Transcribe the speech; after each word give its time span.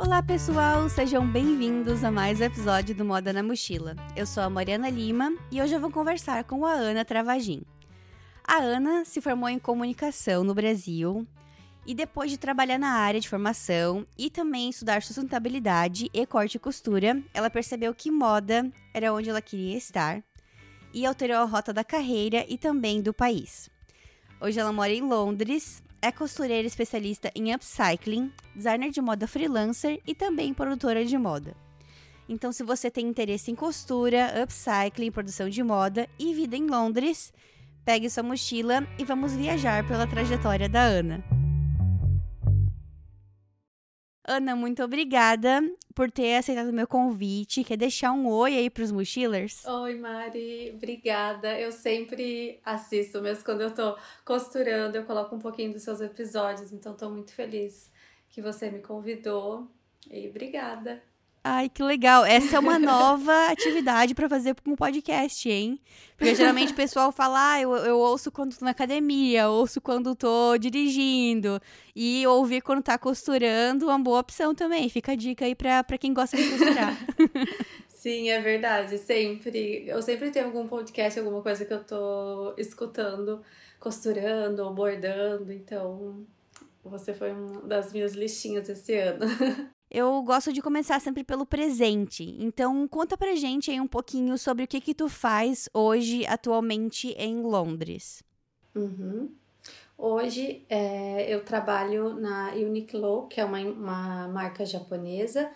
Olá 0.00 0.22
pessoal, 0.22 0.88
sejam 0.88 1.26
bem-vindos 1.26 2.04
a 2.04 2.10
mais 2.10 2.40
um 2.40 2.44
episódio 2.44 2.94
do 2.94 3.04
Moda 3.04 3.32
na 3.32 3.42
Mochila. 3.42 3.96
Eu 4.14 4.26
sou 4.26 4.44
a 4.44 4.48
Mariana 4.48 4.88
Lima 4.88 5.34
e 5.50 5.60
hoje 5.60 5.74
eu 5.74 5.80
vou 5.80 5.90
conversar 5.90 6.44
com 6.44 6.64
a 6.64 6.70
Ana 6.70 7.04
Travagin. 7.04 7.62
A 8.46 8.58
Ana 8.58 9.04
se 9.04 9.20
formou 9.20 9.48
em 9.48 9.58
comunicação 9.58 10.44
no 10.44 10.54
Brasil 10.54 11.26
e 11.84 11.96
depois 11.96 12.30
de 12.30 12.38
trabalhar 12.38 12.78
na 12.78 12.90
área 12.90 13.18
de 13.18 13.28
formação 13.28 14.06
e 14.16 14.30
também 14.30 14.70
estudar 14.70 15.02
sustentabilidade 15.02 16.08
e 16.14 16.24
corte 16.26 16.54
e 16.54 16.60
costura, 16.60 17.20
ela 17.34 17.50
percebeu 17.50 17.92
que 17.92 18.08
moda 18.08 18.70
era 18.94 19.12
onde 19.12 19.28
ela 19.28 19.42
queria 19.42 19.76
estar 19.76 20.22
e 20.94 21.04
alterou 21.04 21.38
a 21.38 21.44
rota 21.44 21.72
da 21.72 21.82
carreira 21.82 22.46
e 22.48 22.56
também 22.56 23.02
do 23.02 23.12
país. 23.12 23.68
Hoje 24.40 24.60
ela 24.60 24.72
mora 24.72 24.92
em 24.92 25.02
Londres 25.02 25.82
é 26.00 26.12
costureira 26.12 26.66
especialista 26.66 27.30
em 27.34 27.54
upcycling, 27.54 28.32
designer 28.54 28.90
de 28.90 29.00
moda 29.00 29.26
freelancer 29.26 30.00
e 30.06 30.14
também 30.14 30.54
produtora 30.54 31.04
de 31.04 31.18
moda. 31.18 31.56
Então, 32.28 32.52
se 32.52 32.62
você 32.62 32.90
tem 32.90 33.06
interesse 33.06 33.50
em 33.50 33.54
costura, 33.54 34.42
upcycling, 34.42 35.10
produção 35.10 35.48
de 35.48 35.62
moda 35.62 36.08
e 36.18 36.34
vida 36.34 36.56
em 36.56 36.66
Londres, 36.66 37.32
pegue 37.84 38.10
sua 38.10 38.22
mochila 38.22 38.86
e 38.98 39.04
vamos 39.04 39.34
viajar 39.34 39.86
pela 39.88 40.06
trajetória 40.06 40.68
da 40.68 40.82
Ana. 40.82 41.37
Ana, 44.30 44.54
muito 44.54 44.82
obrigada 44.84 45.62
por 45.94 46.10
ter 46.10 46.36
aceitado 46.36 46.68
o 46.68 46.72
meu 46.72 46.86
convite. 46.86 47.64
Quer 47.64 47.78
deixar 47.78 48.12
um 48.12 48.28
oi 48.28 48.58
aí 48.58 48.68
pros 48.68 48.92
mochilers? 48.92 49.64
Oi, 49.64 49.94
Mari. 49.94 50.70
Obrigada. 50.74 51.58
Eu 51.58 51.72
sempre 51.72 52.60
assisto, 52.62 53.22
mesmo 53.22 53.42
quando 53.42 53.62
eu 53.62 53.70
tô 53.74 53.96
costurando, 54.26 54.98
eu 54.98 55.04
coloco 55.06 55.34
um 55.34 55.38
pouquinho 55.38 55.72
dos 55.72 55.82
seus 55.82 56.02
episódios, 56.02 56.74
então 56.74 56.94
tô 56.94 57.08
muito 57.08 57.32
feliz 57.32 57.90
que 58.28 58.42
você 58.42 58.70
me 58.70 58.80
convidou. 58.80 59.66
E 60.10 60.28
obrigada. 60.28 61.02
Ai, 61.50 61.70
que 61.70 61.82
legal. 61.82 62.26
Essa 62.26 62.56
é 62.56 62.58
uma 62.58 62.78
nova 62.78 63.32
atividade 63.50 64.14
para 64.14 64.28
fazer 64.28 64.54
com 64.54 64.72
um 64.72 64.76
podcast, 64.76 65.48
hein? 65.48 65.80
Porque 66.14 66.34
geralmente 66.34 66.72
o 66.72 66.76
pessoal 66.76 67.10
fala, 67.10 67.52
ah, 67.52 67.60
eu, 67.62 67.74
eu 67.74 67.98
ouço 67.98 68.30
quando 68.30 68.54
tô 68.54 68.64
na 68.66 68.72
academia, 68.72 69.48
ouço 69.48 69.80
quando 69.80 70.14
tô 70.14 70.58
dirigindo. 70.58 71.58
E 71.96 72.26
ouvir 72.26 72.60
quando 72.60 72.82
tá 72.82 72.98
costurando, 72.98 73.86
uma 73.86 73.98
boa 73.98 74.20
opção 74.20 74.54
também. 74.54 74.90
Fica 74.90 75.12
a 75.12 75.14
dica 75.14 75.46
aí 75.46 75.54
pra, 75.54 75.82
pra 75.82 75.96
quem 75.96 76.12
gosta 76.12 76.36
de 76.36 76.50
costurar. 76.50 76.94
Sim, 77.88 78.28
é 78.28 78.40
verdade. 78.40 78.98
Sempre. 78.98 79.88
Eu 79.88 80.02
sempre 80.02 80.30
tenho 80.30 80.46
algum 80.46 80.68
podcast, 80.68 81.18
alguma 81.18 81.40
coisa 81.40 81.64
que 81.64 81.72
eu 81.72 81.82
tô 81.82 82.54
escutando, 82.58 83.42
costurando 83.80 84.62
ou 84.64 84.74
bordando. 84.74 85.50
Então, 85.50 86.26
você 86.84 87.14
foi 87.14 87.32
uma 87.32 87.62
das 87.62 87.90
minhas 87.90 88.12
listinhas 88.12 88.68
esse 88.68 88.94
ano. 88.94 89.24
eu 89.90 90.22
gosto 90.22 90.52
de 90.52 90.60
começar 90.60 91.00
sempre 91.00 91.24
pelo 91.24 91.46
presente. 91.46 92.36
Então, 92.38 92.86
conta 92.86 93.16
pra 93.16 93.34
gente 93.34 93.70
aí 93.70 93.80
um 93.80 93.86
pouquinho 93.86 94.36
sobre 94.36 94.64
o 94.64 94.68
que 94.68 94.80
que 94.80 94.94
tu 94.94 95.08
faz 95.08 95.68
hoje, 95.72 96.26
atualmente, 96.26 97.08
em 97.18 97.40
Londres. 97.42 98.22
Uhum. 98.74 99.30
Hoje, 99.96 100.64
é, 100.68 101.32
eu 101.32 101.44
trabalho 101.44 102.14
na 102.14 102.52
Uniqlo, 102.52 103.26
que 103.26 103.40
é 103.40 103.44
uma, 103.44 103.58
uma 103.58 104.28
marca 104.28 104.64
japonesa, 104.64 105.50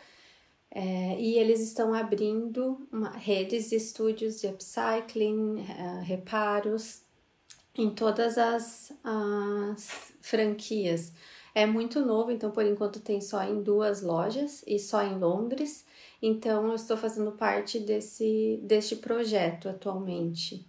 é, 0.70 1.20
e 1.20 1.38
eles 1.38 1.60
estão 1.60 1.92
abrindo 1.92 2.88
uma, 2.90 3.10
redes 3.10 3.70
de 3.70 3.76
estúdios 3.76 4.40
de 4.40 4.46
upcycling, 4.48 5.60
é, 5.60 6.02
reparos, 6.02 7.02
em 7.76 7.90
todas 7.90 8.36
as, 8.38 8.92
as 9.04 10.12
franquias. 10.20 11.12
É 11.54 11.66
muito 11.66 12.00
novo, 12.04 12.30
então 12.30 12.50
por 12.50 12.64
enquanto 12.64 13.00
tem 13.00 13.20
só 13.20 13.42
em 13.42 13.62
duas 13.62 14.02
lojas 14.02 14.64
e 14.66 14.78
só 14.78 15.02
em 15.02 15.18
Londres. 15.18 15.84
Então 16.20 16.68
eu 16.68 16.74
estou 16.74 16.96
fazendo 16.96 17.32
parte 17.32 17.78
desse, 17.78 18.60
deste 18.62 18.96
projeto 18.96 19.68
atualmente. 19.68 20.66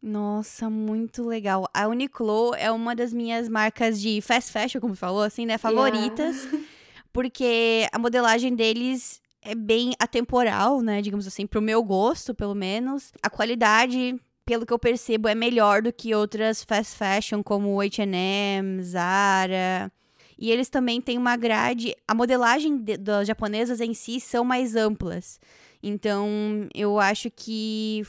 Nossa, 0.00 0.70
muito 0.70 1.24
legal. 1.24 1.68
A 1.74 1.88
Uniqlo 1.88 2.54
é 2.54 2.70
uma 2.70 2.94
das 2.94 3.12
minhas 3.12 3.48
marcas 3.48 4.00
de 4.00 4.20
fast 4.20 4.52
fashion, 4.52 4.80
como 4.80 4.94
falou, 4.94 5.22
assim, 5.22 5.44
né? 5.44 5.58
Favoritas. 5.58 6.44
Yeah. 6.44 6.64
Porque 7.12 7.88
a 7.92 7.98
modelagem 7.98 8.54
deles 8.54 9.20
é 9.42 9.54
bem 9.54 9.94
atemporal, 9.98 10.80
né? 10.80 11.02
Digamos 11.02 11.26
assim, 11.26 11.46
pro 11.46 11.62
meu 11.62 11.82
gosto, 11.82 12.34
pelo 12.34 12.54
menos. 12.54 13.12
A 13.22 13.28
qualidade, 13.28 14.14
pelo 14.44 14.64
que 14.64 14.72
eu 14.72 14.78
percebo, 14.78 15.28
é 15.28 15.34
melhor 15.34 15.82
do 15.82 15.92
que 15.92 16.14
outras 16.14 16.62
fast 16.62 16.96
fashion, 16.96 17.42
como 17.42 17.80
H&M, 17.80 18.82
Zara. 18.82 19.90
E 20.38 20.50
eles 20.50 20.68
também 20.68 21.00
têm 21.00 21.16
uma 21.16 21.36
grade. 21.36 21.94
A 22.06 22.14
modelagem 22.14 22.76
de, 22.76 22.96
das 22.96 23.26
japonesas 23.26 23.80
em 23.80 23.94
si 23.94 24.20
são 24.20 24.44
mais 24.44 24.76
amplas. 24.76 25.40
Então, 25.82 26.28
eu 26.74 26.98
acho 26.98 27.30
que 27.30 28.02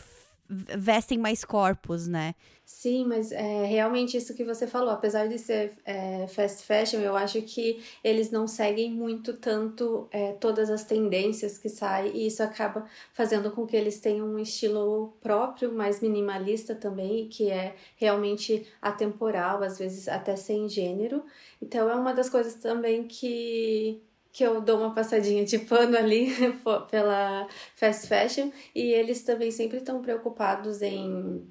vestem 0.49 1.17
mais 1.17 1.43
corpos, 1.43 2.07
né? 2.07 2.33
Sim, 2.69 3.05
mas 3.05 3.31
é 3.31 3.63
realmente 3.65 4.17
isso 4.17 4.33
que 4.35 4.43
você 4.43 4.67
falou. 4.67 4.89
Apesar 4.89 5.27
de 5.29 5.39
ser 5.39 5.77
é, 5.85 6.27
fast 6.27 6.63
fashion, 6.65 6.99
eu 6.99 7.15
acho 7.15 7.41
que 7.43 7.81
eles 8.03 8.29
não 8.29 8.45
seguem 8.45 8.91
muito 8.91 9.37
tanto 9.37 10.05
é, 10.11 10.33
todas 10.33 10.69
as 10.69 10.83
tendências 10.83 11.57
que 11.57 11.69
saem, 11.69 12.11
e 12.13 12.27
isso 12.27 12.43
acaba 12.43 12.85
fazendo 13.13 13.51
com 13.51 13.65
que 13.65 13.75
eles 13.75 14.01
tenham 14.01 14.27
um 14.27 14.37
estilo 14.37 15.13
próprio, 15.21 15.71
mais 15.71 16.01
minimalista 16.01 16.75
também, 16.75 17.29
que 17.29 17.49
é 17.49 17.73
realmente 17.95 18.67
atemporal, 18.81 19.63
às 19.63 19.79
vezes 19.79 20.09
até 20.09 20.35
sem 20.35 20.67
gênero. 20.67 21.23
Então 21.61 21.89
é 21.89 21.95
uma 21.95 22.13
das 22.13 22.29
coisas 22.29 22.55
também 22.55 23.07
que 23.07 24.01
que 24.33 24.43
eu 24.43 24.61
dou 24.61 24.77
uma 24.79 24.93
passadinha 24.93 25.43
de 25.43 25.57
pano 25.57 25.97
ali 25.97 26.27
pela 26.91 27.47
fast 27.75 28.07
fashion 28.07 28.51
e 28.75 28.81
eles 28.93 29.23
também 29.23 29.49
sempre 29.49 29.77
estão 29.77 29.99
preocupados 30.01 30.81
em 30.83 31.43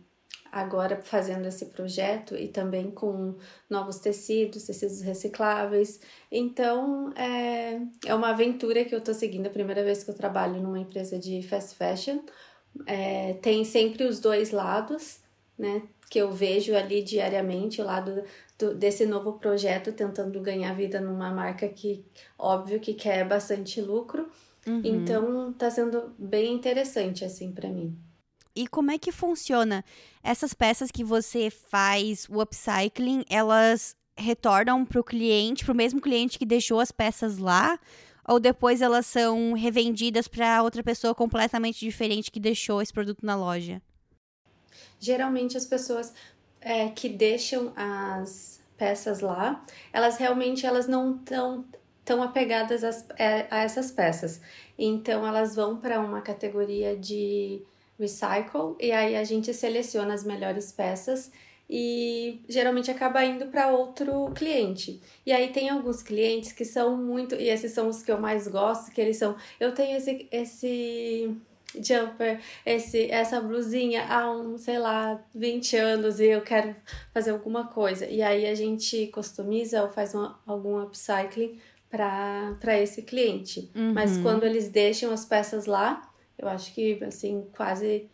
agora 0.56 1.00
fazendo 1.02 1.46
esse 1.46 1.66
projeto 1.66 2.34
e 2.34 2.48
também 2.48 2.90
com 2.90 3.34
novos 3.68 3.98
tecidos, 3.98 4.64
tecidos 4.64 5.02
recicláveis. 5.02 6.00
Então 6.32 7.12
é, 7.14 7.80
é 8.06 8.14
uma 8.14 8.30
aventura 8.30 8.84
que 8.84 8.94
eu 8.94 9.00
estou 9.00 9.14
seguindo, 9.14 9.46
a 9.46 9.50
primeira 9.50 9.84
vez 9.84 10.02
que 10.02 10.10
eu 10.10 10.14
trabalho 10.14 10.60
numa 10.62 10.78
empresa 10.78 11.18
de 11.18 11.42
fast 11.42 11.76
fashion. 11.76 12.20
É, 12.86 13.34
tem 13.34 13.64
sempre 13.64 14.04
os 14.04 14.18
dois 14.18 14.50
lados, 14.50 15.18
né? 15.58 15.82
Que 16.10 16.18
eu 16.18 16.30
vejo 16.30 16.74
ali 16.74 17.02
diariamente, 17.02 17.80
o 17.80 17.84
lado 17.84 18.22
do, 18.58 18.74
desse 18.74 19.04
novo 19.04 19.34
projeto 19.34 19.92
tentando 19.92 20.40
ganhar 20.40 20.74
vida 20.74 21.00
numa 21.00 21.30
marca 21.30 21.68
que, 21.68 22.04
óbvio, 22.38 22.80
que 22.80 22.94
quer 22.94 23.26
bastante 23.26 23.80
lucro. 23.80 24.28
Uhum. 24.66 24.80
Então, 24.84 25.52
tá 25.52 25.70
sendo 25.70 26.14
bem 26.18 26.54
interessante, 26.54 27.24
assim, 27.24 27.52
para 27.52 27.68
mim. 27.68 27.96
E 28.56 28.66
como 28.66 28.90
é 28.90 28.98
que 28.98 29.12
funciona? 29.12 29.84
Essas 30.22 30.54
peças 30.54 30.90
que 30.90 31.04
você 31.04 31.50
faz, 31.50 32.26
o 32.28 32.40
upcycling, 32.40 33.22
elas 33.28 33.94
retornam 34.16 34.84
para 34.84 34.98
o 34.98 35.04
cliente, 35.04 35.62
para 35.62 35.74
o 35.74 35.76
mesmo 35.76 36.00
cliente 36.00 36.38
que 36.38 36.46
deixou 36.46 36.80
as 36.80 36.90
peças 36.90 37.36
lá? 37.36 37.78
Ou 38.26 38.40
depois 38.40 38.80
elas 38.80 39.06
são 39.06 39.52
revendidas 39.52 40.26
para 40.26 40.62
outra 40.62 40.82
pessoa 40.82 41.14
completamente 41.14 41.78
diferente 41.78 42.30
que 42.30 42.40
deixou 42.40 42.80
esse 42.80 42.92
produto 42.92 43.24
na 43.24 43.36
loja? 43.36 43.80
Geralmente 44.98 45.56
as 45.56 45.66
pessoas 45.66 46.14
é, 46.60 46.88
que 46.88 47.08
deixam 47.08 47.72
as 47.76 48.58
peças 48.76 49.20
lá, 49.20 49.62
elas 49.92 50.16
realmente 50.16 50.66
elas 50.66 50.88
não 50.88 51.16
estão 51.16 51.64
tão 52.04 52.22
apegadas 52.22 52.84
às, 52.84 53.04
é, 53.18 53.46
a 53.50 53.58
essas 53.62 53.90
peças. 53.90 54.40
Então 54.78 55.26
elas 55.26 55.54
vão 55.54 55.76
para 55.76 56.00
uma 56.00 56.20
categoria 56.20 56.96
de 56.96 57.62
recycle 57.98 58.76
e 58.80 58.92
aí 58.92 59.16
a 59.16 59.24
gente 59.24 59.52
seleciona 59.52 60.14
as 60.14 60.24
melhores 60.24 60.72
peças 60.72 61.30
e 61.68 62.40
geralmente 62.48 62.90
acaba 62.90 63.24
indo 63.24 63.46
para 63.46 63.68
outro 63.68 64.30
cliente. 64.34 65.00
E 65.24 65.32
aí 65.32 65.48
tem 65.52 65.68
alguns 65.68 66.02
clientes 66.02 66.52
que 66.52 66.64
são 66.64 66.96
muito, 66.96 67.34
e 67.34 67.48
esses 67.48 67.72
são 67.72 67.88
os 67.88 68.02
que 68.02 68.10
eu 68.10 68.20
mais 68.20 68.46
gosto, 68.46 68.92
que 68.92 69.00
eles 69.00 69.16
são, 69.16 69.36
eu 69.58 69.74
tenho 69.74 69.96
esse 69.96 70.28
esse 70.30 71.36
jumper, 71.74 72.40
esse, 72.64 73.10
essa 73.10 73.40
blusinha 73.40 74.06
há 74.08 74.30
um, 74.30 74.56
sei 74.56 74.78
lá, 74.78 75.20
20 75.34 75.76
anos 75.76 76.20
e 76.20 76.26
eu 76.26 76.40
quero 76.40 76.74
fazer 77.12 77.30
alguma 77.30 77.66
coisa. 77.66 78.06
E 78.06 78.22
aí 78.22 78.46
a 78.46 78.54
gente 78.54 79.08
customiza 79.08 79.82
ou 79.82 79.88
faz 79.88 80.14
um, 80.14 80.32
algum 80.46 80.80
upcycling 80.80 81.58
para 81.90 82.78
esse 82.80 83.02
cliente. 83.02 83.70
Uhum. 83.74 83.92
Mas 83.92 84.16
quando 84.18 84.44
eles 84.44 84.68
deixam 84.68 85.12
as 85.12 85.24
peças 85.24 85.66
lá, 85.66 86.02
eu 86.38 86.48
acho 86.48 86.72
que 86.74 87.02
assim, 87.04 87.46
quase 87.56 88.08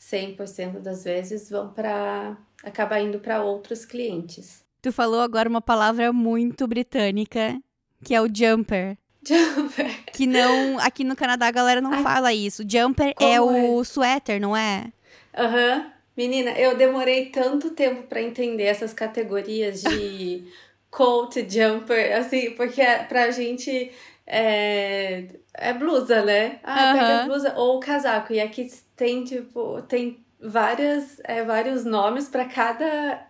100% 0.00 0.80
das 0.80 1.04
vezes 1.04 1.50
vão 1.50 1.72
para 1.72 2.36
acaba 2.62 3.00
indo 3.00 3.18
para 3.18 3.42
outros 3.42 3.84
clientes. 3.84 4.64
Tu 4.82 4.92
falou 4.92 5.20
agora 5.20 5.48
uma 5.48 5.60
palavra 5.60 6.12
muito 6.12 6.66
britânica, 6.66 7.58
que 8.04 8.14
é 8.14 8.20
o 8.20 8.28
jumper. 8.32 8.96
Jumper. 9.26 10.04
Que 10.12 10.26
não. 10.26 10.78
Aqui 10.78 11.04
no 11.04 11.14
Canadá 11.14 11.48
a 11.48 11.50
galera 11.50 11.80
não 11.80 11.92
Ai, 11.92 12.02
fala 12.02 12.32
isso. 12.32 12.62
Jumper 12.66 13.12
é 13.20 13.38
o 13.38 13.80
é? 13.80 13.84
suéter, 13.84 14.40
não 14.40 14.56
é? 14.56 14.90
Aham. 15.36 15.76
Uhum. 15.78 15.96
Menina, 16.16 16.52
eu 16.52 16.74
demorei 16.74 17.26
tanto 17.26 17.72
tempo 17.72 18.04
para 18.04 18.22
entender 18.22 18.62
essas 18.62 18.94
categorias 18.94 19.82
de 19.82 20.44
coat, 20.90 21.46
jumper, 21.46 22.16
assim, 22.16 22.52
porque 22.52 22.80
pra 23.06 23.30
gente 23.30 23.92
é, 24.26 25.28
é 25.54 25.72
blusa, 25.72 26.22
né? 26.22 26.58
Ah, 26.64 26.92
uhum. 26.92 26.98
pega 26.98 27.22
a 27.22 27.24
blusa 27.26 27.54
ou 27.56 27.76
o 27.76 27.80
casaco. 27.80 28.32
E 28.32 28.40
aqui 28.40 28.68
tem, 28.96 29.24
tipo, 29.24 29.80
tem 29.82 30.24
várias, 30.40 31.20
é, 31.24 31.44
vários 31.44 31.84
nomes 31.84 32.28
para 32.28 32.44
cada 32.46 33.28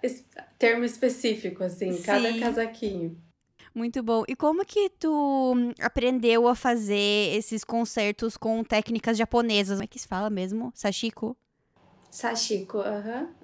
termo 0.58 0.84
específico, 0.84 1.62
assim, 1.62 1.92
Sim. 1.92 2.02
cada 2.02 2.38
casaquinho. 2.38 3.20
Muito 3.74 4.02
bom. 4.02 4.24
E 4.26 4.34
como 4.34 4.64
que 4.64 4.88
tu 4.88 5.54
aprendeu 5.80 6.48
a 6.48 6.54
fazer 6.54 7.36
esses 7.36 7.62
concertos 7.62 8.34
com 8.36 8.64
técnicas 8.64 9.18
japonesas? 9.18 9.76
Como 9.76 9.84
é 9.84 9.86
que 9.86 9.98
se 9.98 10.08
fala 10.08 10.30
mesmo? 10.30 10.72
Sashiko? 10.74 11.36
Sashiko, 12.16 12.78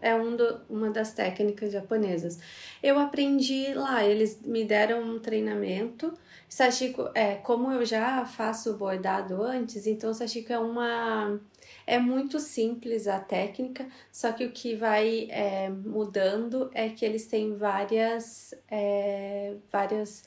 é 0.00 0.14
um 0.14 0.34
do, 0.34 0.62
uma 0.70 0.88
das 0.88 1.12
técnicas 1.12 1.70
japonesas. 1.70 2.38
Eu 2.82 2.98
aprendi 2.98 3.74
lá, 3.74 4.02
eles 4.02 4.40
me 4.40 4.64
deram 4.64 5.02
um 5.02 5.18
treinamento. 5.18 6.14
Sashiko, 6.48 7.10
é, 7.14 7.34
como 7.34 7.70
eu 7.70 7.84
já 7.84 8.24
faço 8.24 8.72
bordado 8.78 9.42
antes, 9.42 9.86
então 9.86 10.14
Sashiko 10.14 10.54
é 10.54 10.58
uma 10.58 11.38
é 11.86 11.98
muito 11.98 12.40
simples 12.40 13.06
a 13.06 13.20
técnica, 13.20 13.86
só 14.10 14.32
que 14.32 14.46
o 14.46 14.52
que 14.52 14.74
vai 14.74 15.28
é, 15.30 15.68
mudando 15.68 16.70
é 16.72 16.88
que 16.88 17.04
eles 17.04 17.26
têm 17.26 17.54
várias, 17.54 18.54
é, 18.70 19.54
várias 19.70 20.24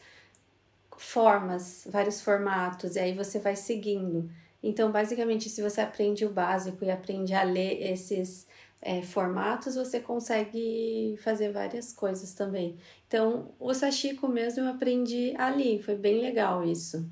formas, 0.95 1.87
vários 1.89 2.21
formatos, 2.21 2.95
e 2.95 2.99
aí 2.99 3.15
você 3.15 3.39
vai 3.39 3.55
seguindo. 3.55 4.29
Então, 4.67 4.91
basicamente, 4.91 5.47
se 5.47 5.61
você 5.61 5.79
aprende 5.79 6.25
o 6.25 6.29
básico 6.31 6.83
e 6.83 6.89
aprende 6.89 7.35
a 7.35 7.43
ler 7.43 7.83
esses 7.83 8.47
é, 8.81 9.03
formatos, 9.03 9.75
você 9.75 9.99
consegue 9.99 11.15
fazer 11.19 11.51
várias 11.51 11.93
coisas 11.93 12.33
também. 12.33 12.75
Então, 13.07 13.53
o 13.59 13.71
sashiko 13.75 14.27
mesmo 14.27 14.63
eu 14.63 14.69
aprendi 14.69 15.35
ali, 15.37 15.79
foi 15.79 15.95
bem 15.95 16.19
legal 16.19 16.63
isso. 16.63 17.07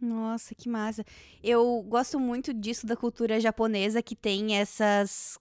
Nossa, 0.00 0.56
que 0.56 0.68
massa. 0.68 1.04
Eu 1.40 1.82
gosto 1.82 2.18
muito 2.18 2.52
disso 2.52 2.84
da 2.84 2.96
cultura 2.96 3.38
japonesa 3.38 4.02
que 4.02 4.16
tem 4.16 4.56
essas 4.56 5.38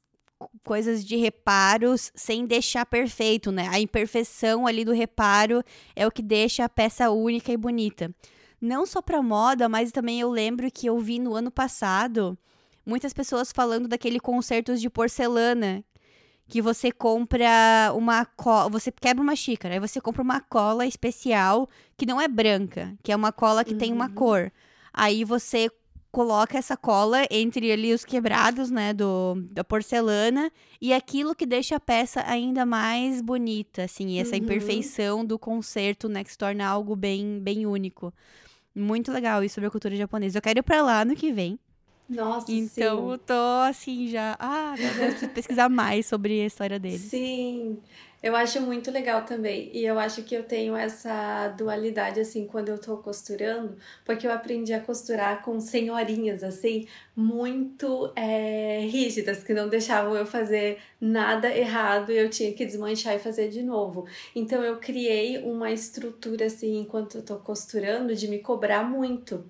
coisas 0.64 1.04
de 1.04 1.16
reparos 1.16 2.12
sem 2.14 2.46
deixar 2.46 2.86
perfeito, 2.86 3.52
né? 3.52 3.68
A 3.70 3.80
imperfeição 3.80 4.68
ali 4.68 4.86
do 4.86 4.94
reparo 4.94 5.64
é 5.96 6.06
o 6.06 6.12
que 6.12 6.22
deixa 6.22 6.64
a 6.64 6.70
peça 6.70 7.10
única 7.10 7.52
e 7.52 7.58
bonita. 7.58 8.14
Não 8.60 8.86
só 8.86 9.02
para 9.02 9.22
moda, 9.22 9.70
mas 9.70 9.92
também 9.92 10.20
eu 10.20 10.30
lembro 10.30 10.72
que 10.72 10.88
eu 10.88 11.00
vi 11.00 11.20
no 11.20 11.36
ano 11.36 11.52
passado 11.52 12.38
muitas 12.86 13.14
pessoas 13.14 13.52
falando 13.52 13.88
daquele 13.88 14.20
concertos 14.20 14.82
de 14.82 14.90
porcelana 14.90 15.84
que 16.48 16.62
você 16.62 16.92
compra 16.92 17.92
uma 17.94 18.26
cola, 18.26 18.70
você 18.70 18.92
quebra 18.92 19.22
uma 19.22 19.36
xícara, 19.36 19.74
aí 19.74 19.80
você 19.80 20.00
compra 20.00 20.22
uma 20.22 20.40
cola 20.40 20.86
especial 20.86 21.70
que 21.98 22.06
não 22.06 22.22
é 22.22 22.28
branca, 22.28 22.96
que 23.04 23.12
é 23.12 23.16
uma 23.16 23.34
cola 23.34 23.66
que 23.66 23.74
uhum. 23.74 23.78
tem 23.78 23.92
uma 23.92 24.08
uhum. 24.08 24.14
cor. 24.14 24.52
Aí 24.94 25.26
você 25.26 25.70
coloca 26.10 26.58
essa 26.58 26.78
cola 26.78 27.26
entre 27.30 27.70
ali 27.72 27.94
os 27.94 28.06
quebrados, 28.06 28.72
né, 28.72 28.94
do, 28.94 29.36
da 29.52 29.64
porcelana, 29.64 30.50
e 30.82 30.94
aquilo 30.94 31.36
que 31.36 31.46
deixa 31.46 31.76
a 31.76 31.80
peça 31.80 32.24
ainda 32.26 32.66
mais 32.66 33.22
bonita, 33.22 33.84
assim, 33.84 34.20
essa 34.20 34.32
uhum. 34.32 34.44
imperfeição 34.44 35.26
do 35.26 35.38
concerto, 35.38 36.08
né, 36.08 36.24
que 36.24 36.32
se 36.32 36.38
torna 36.38 36.66
algo 36.66 36.96
bem, 36.96 37.40
bem 37.42 37.66
único. 37.66 38.14
Muito 38.78 39.12
legal 39.12 39.44
isso 39.44 39.56
sobre 39.56 39.68
a 39.68 39.72
cultura 39.72 39.96
japonesa. 39.96 40.38
Eu 40.38 40.42
quero 40.42 40.60
ir 40.60 40.64
pra 40.64 40.82
lá 40.82 41.04
no 41.04 41.16
que 41.16 41.32
vem. 41.32 41.60
Nossa, 42.08 42.52
então 42.52 43.08
sim. 43.08 43.12
eu 43.12 43.18
tô 43.18 43.62
assim 43.68 44.08
já. 44.08 44.36
Ah, 44.40 44.76
meu 44.78 44.94
Deus, 44.94 45.10
preciso 45.12 45.32
pesquisar 45.32 45.68
mais 45.68 46.06
sobre 46.06 46.42
a 46.42 46.46
história 46.46 46.80
dele. 46.80 47.00
Sim. 47.00 47.80
Eu 48.28 48.36
acho 48.36 48.60
muito 48.60 48.92
legal 48.92 49.24
também. 49.24 49.72
E 49.74 49.86
eu 49.86 49.98
acho 49.98 50.22
que 50.22 50.36
eu 50.36 50.44
tenho 50.44 50.76
essa 50.76 51.48
dualidade, 51.58 52.20
assim, 52.20 52.46
quando 52.46 52.68
eu 52.68 52.78
tô 52.78 52.98
costurando, 52.98 53.78
porque 54.04 54.28
eu 54.28 54.32
aprendi 54.34 54.74
a 54.74 54.82
costurar 54.82 55.42
com 55.42 55.58
senhorinhas, 55.62 56.44
assim, 56.44 56.86
muito 57.16 58.12
é, 58.18 58.80
rígidas, 58.82 59.46
que 59.46 59.54
não 59.54 59.70
deixavam 59.70 60.14
eu 60.14 60.26
fazer 60.26 60.78
nada 61.00 61.48
errado 61.56 62.12
e 62.12 62.18
eu 62.18 62.30
tinha 62.30 62.52
que 62.52 62.66
desmanchar 62.66 63.16
e 63.16 63.20
fazer 63.20 63.48
de 63.48 63.64
novo. 63.64 64.06
Então 64.36 64.62
eu 64.62 64.76
criei 64.78 65.38
uma 65.38 65.72
estrutura, 65.72 66.48
assim, 66.48 66.80
enquanto 66.80 67.20
eu 67.20 67.24
tô 67.24 67.38
costurando, 67.38 68.14
de 68.14 68.28
me 68.28 68.40
cobrar 68.40 68.84
muito. 68.84 69.50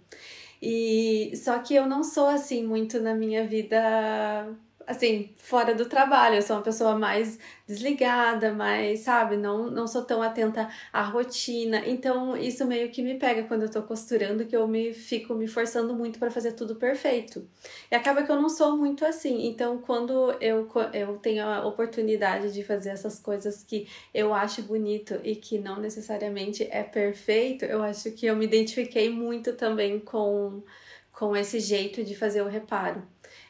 E 0.61 1.33
só 1.35 1.57
que 1.57 1.73
eu 1.73 1.87
não 1.87 2.03
sou 2.03 2.27
assim 2.27 2.63
muito 2.63 2.99
na 2.99 3.15
minha 3.15 3.43
vida 3.47 4.55
assim, 4.87 5.29
fora 5.37 5.75
do 5.75 5.85
trabalho. 5.85 6.35
Eu 6.35 6.41
sou 6.41 6.55
uma 6.55 6.61
pessoa 6.61 6.97
mais 6.97 7.37
desligada, 7.67 8.53
mais, 8.53 9.01
sabe, 9.01 9.35
não, 9.35 9.69
não 9.69 9.85
sou 9.85 10.03
tão 10.05 10.21
atenta 10.21 10.69
à 10.93 11.03
rotina. 11.03 11.83
Então, 11.85 12.37
isso 12.37 12.65
meio 12.65 12.89
que 12.89 13.03
me 13.03 13.15
pega 13.15 13.43
quando 13.43 13.63
eu 13.63 13.69
tô 13.69 13.83
costurando, 13.83 14.45
que 14.45 14.55
eu 14.55 14.65
me 14.65 14.93
fico 14.93 15.35
me 15.35 15.45
forçando 15.47 15.93
muito 15.93 16.17
para 16.17 16.31
fazer 16.31 16.53
tudo 16.53 16.77
perfeito. 16.77 17.45
E 17.91 17.95
acaba 17.95 18.23
que 18.23 18.31
eu 18.31 18.41
não 18.41 18.47
sou 18.47 18.77
muito 18.77 19.05
assim. 19.05 19.47
Então, 19.47 19.79
quando 19.79 20.31
eu, 20.39 20.69
eu 20.93 21.17
tenho 21.17 21.43
a 21.45 21.67
oportunidade 21.67 22.53
de 22.53 22.63
fazer 22.63 22.91
essas 22.91 23.19
coisas 23.19 23.63
que 23.63 23.87
eu 24.13 24.33
acho 24.33 24.61
bonito 24.61 25.19
e 25.21 25.35
que 25.35 25.59
não 25.59 25.81
necessariamente 25.81 26.65
é 26.71 26.81
perfeito, 26.83 27.65
eu 27.65 27.83
acho 27.83 28.11
que 28.11 28.25
eu 28.25 28.35
me 28.37 28.45
identifiquei 28.45 29.09
muito 29.09 29.53
também 29.53 29.99
com 29.99 30.63
com 31.11 31.35
esse 31.35 31.59
jeito 31.59 32.03
de 32.03 32.15
fazer 32.15 32.43
o 32.43 32.47
reparo 32.47 33.01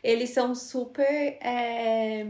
eles 0.04 0.30
são 0.32 0.54
super. 0.56 1.38
É, 1.42 2.28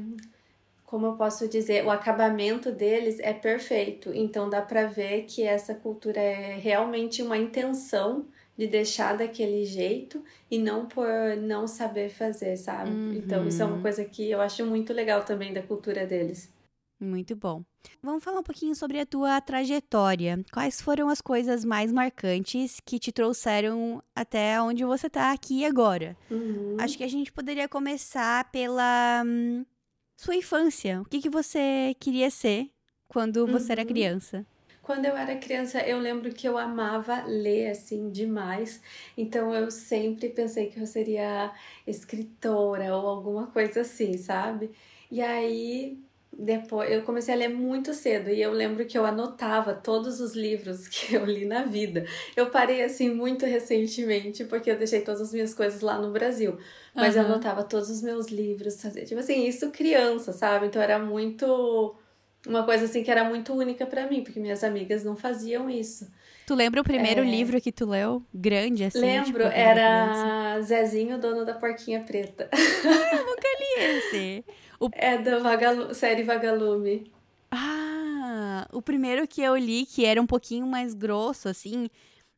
como 0.86 1.06
eu 1.06 1.14
posso 1.14 1.50
dizer, 1.50 1.86
o 1.86 1.92
acabamento 1.92 2.72
deles 2.72 3.20
é 3.20 3.34
perfeito. 3.34 4.12
Então 4.14 4.50
dá 4.50 4.62
para 4.62 4.86
ver 4.86 5.24
que 5.24 5.44
essa 5.44 5.76
cultura 5.76 6.20
é 6.20 6.56
realmente 6.58 7.22
uma 7.22 7.38
intenção 7.38 8.26
de 8.58 8.66
deixar 8.66 9.16
daquele 9.18 9.66
jeito 9.66 10.24
e 10.50 10.58
não 10.58 10.88
por 10.88 11.08
não 11.38 11.68
saber 11.68 12.10
fazer, 12.10 12.58
sabe? 12.58 12.90
Uhum. 12.90 13.14
Então 13.14 13.48
isso 13.48 13.62
é 13.62 13.66
uma 13.66 13.76
uhum. 13.76 13.82
coisa 13.82 14.04
que 14.04 14.32
eu 14.32 14.42
acho 14.42 14.66
muito 14.66 14.94
legal 14.94 15.24
também 15.24 15.54
da 15.54 15.62
cultura 15.62 16.08
deles. 16.08 16.50
Muito 17.00 17.36
bom. 17.36 17.64
Vamos 18.02 18.24
falar 18.24 18.40
um 18.40 18.44
pouquinho 18.44 18.76
sobre 18.76 19.00
a 19.00 19.06
tua 19.06 19.40
trajetória. 19.40 20.44
Quais 20.52 20.82
foram 20.82 21.10
as 21.10 21.22
coisas 21.22 21.64
mais 21.64 21.92
marcantes 21.92 22.80
que 22.84 22.98
te 22.98 23.12
trouxeram 23.12 24.02
até 24.16 24.60
onde 24.60 24.84
você 24.84 25.06
está 25.06 25.32
aqui 25.32 25.64
agora? 25.64 26.18
Uhum. 26.30 26.76
Acho 26.80 26.98
que 26.98 27.04
a 27.04 27.08
gente 27.08 27.32
poderia 27.32 27.70
começar 27.70 28.50
pela 28.52 29.24
hum, 29.24 29.64
sua 30.16 30.36
infância. 30.36 31.00
O 31.02 31.06
que, 31.06 31.22
que 31.22 31.30
você 31.30 31.96
queria 32.00 32.32
ser 32.32 32.72
quando 33.08 33.46
você 33.46 33.68
uhum. 33.68 33.72
era 33.74 33.86
criança? 33.86 34.46
Quando 34.82 35.06
eu 35.06 35.16
era 35.16 35.36
criança, 35.36 35.82
eu 35.82 36.00
lembro 36.00 36.34
que 36.34 36.48
eu 36.48 36.58
amava 36.58 37.24
ler 37.26 37.70
assim 37.70 38.10
demais. 38.10 38.82
Então 39.16 39.54
eu 39.54 39.70
sempre 39.70 40.30
pensei 40.30 40.68
que 40.68 40.80
eu 40.80 40.88
seria 40.88 41.54
escritora 41.86 42.96
ou 42.96 43.08
alguma 43.08 43.48
coisa 43.48 43.82
assim, 43.82 44.18
sabe? 44.18 44.72
E 45.12 45.22
aí 45.22 46.07
depois 46.38 46.92
eu 46.92 47.02
comecei 47.02 47.34
a 47.34 47.38
ler 47.38 47.48
muito 47.48 47.96
cedo 47.96 48.30
e 48.30 48.40
eu 48.40 48.52
lembro 48.52 48.86
que 48.86 48.96
eu 48.96 49.06
anotava 49.06 49.74
todos 49.74 50.22
os 50.22 50.36
livros 50.36 50.86
que 50.88 51.16
eu 51.16 51.26
li 51.26 51.46
na 51.46 51.64
vida. 51.64 52.06
Eu 52.36 52.52
parei 52.52 52.84
assim 52.84 53.10
muito 53.10 53.46
recentemente 53.46 54.46
porque 54.46 54.70
eu 54.70 54.78
deixei 54.78 55.02
todas 55.02 55.22
as 55.22 55.34
minhas 55.34 55.54
coisas 55.54 55.82
lá 55.82 56.00
no 56.00 56.12
Brasil, 56.12 56.58
mas 56.94 57.16
uhum. 57.16 57.22
eu 57.22 57.26
anotava 57.28 57.64
todos 57.64 57.90
os 57.90 58.04
meus 58.04 58.28
livros, 58.28 58.76
tipo 58.76 59.20
assim, 59.20 59.48
isso 59.48 59.72
criança, 59.72 60.32
sabe? 60.32 60.68
Então 60.68 60.82
era 60.82 61.00
muito 61.00 61.96
uma 62.46 62.64
coisa 62.64 62.86
assim 62.86 63.04
que 63.04 63.10
era 63.10 63.24
muito 63.24 63.54
única 63.54 63.86
para 63.86 64.08
mim, 64.08 64.24
porque 64.24 64.40
minhas 64.40 64.64
amigas 64.64 65.04
não 65.04 65.16
faziam 65.16 65.68
isso. 65.70 66.08
Tu 66.46 66.56
lembra 66.56 66.80
o 66.80 66.84
primeiro 66.84 67.22
é... 67.22 67.26
livro 67.26 67.60
que 67.60 67.72
tu 67.72 67.86
leu? 67.86 68.24
Grande, 68.34 68.86
assim? 68.86 69.00
Lembro, 69.00 69.44
tipo, 69.44 69.54
era 69.54 70.62
Zezinho, 70.62 71.18
dono 71.20 71.44
da 71.44 71.54
porquinha 71.56 72.00
preta. 72.02 72.48
Ah, 72.54 73.16
eu 73.16 73.26
nunca 73.26 73.48
li 73.60 73.98
esse. 73.98 74.46
O... 74.80 74.90
É 74.94 75.18
da 75.18 75.40
Vagalu... 75.40 75.94
série 75.94 76.24
Vagalume. 76.24 77.12
Ah, 77.52 78.68
o 78.72 78.82
primeiro 78.82 79.28
que 79.28 79.42
eu 79.42 79.56
li, 79.56 79.86
que 79.86 80.06
era 80.06 80.22
um 80.22 80.28
pouquinho 80.28 80.68
mais 80.68 80.94
grosso, 80.94 81.50
assim, 81.50 81.90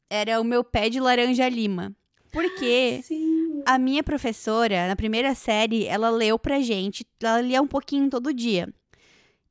era 0.10 0.39
o 0.39 0.43
meu 0.43 0.63
pé 0.63 0.89
de 0.89 1.00
laranja 1.00 1.48
lima. 1.50 1.93
Porque 2.31 3.01
Sim. 3.03 3.63
a 3.65 3.79
minha 3.79 4.03
professora, 4.03 4.88
na 4.88 4.96
primeira 4.96 5.34
série, 5.34 5.86
ela 5.86 6.10
leu 6.10 6.38
pra 6.38 6.62
gente, 6.62 7.05
ela 7.22 7.41
lia 7.41 7.62
um 7.62 7.67
pouquinho 7.67 8.10
todo 8.10 8.34
dia. 8.34 8.72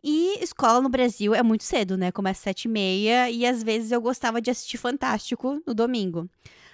E 0.03 0.39
escola 0.43 0.81
no 0.81 0.89
Brasil 0.89 1.35
é 1.35 1.43
muito 1.43 1.65
cedo, 1.65 1.97
né? 1.97 2.13
Começa 2.13 2.39
às 2.39 2.45
sete 2.45 2.65
e 2.67 2.69
meia 2.69 3.31
e 3.31 3.45
às 3.45 3.63
vezes 3.65 3.91
eu 3.91 4.01
gostava 4.01 4.41
de 4.41 4.51
assistir 4.51 4.79
Fantástico 4.79 5.61
no 5.67 5.75
domingo. 5.75 6.29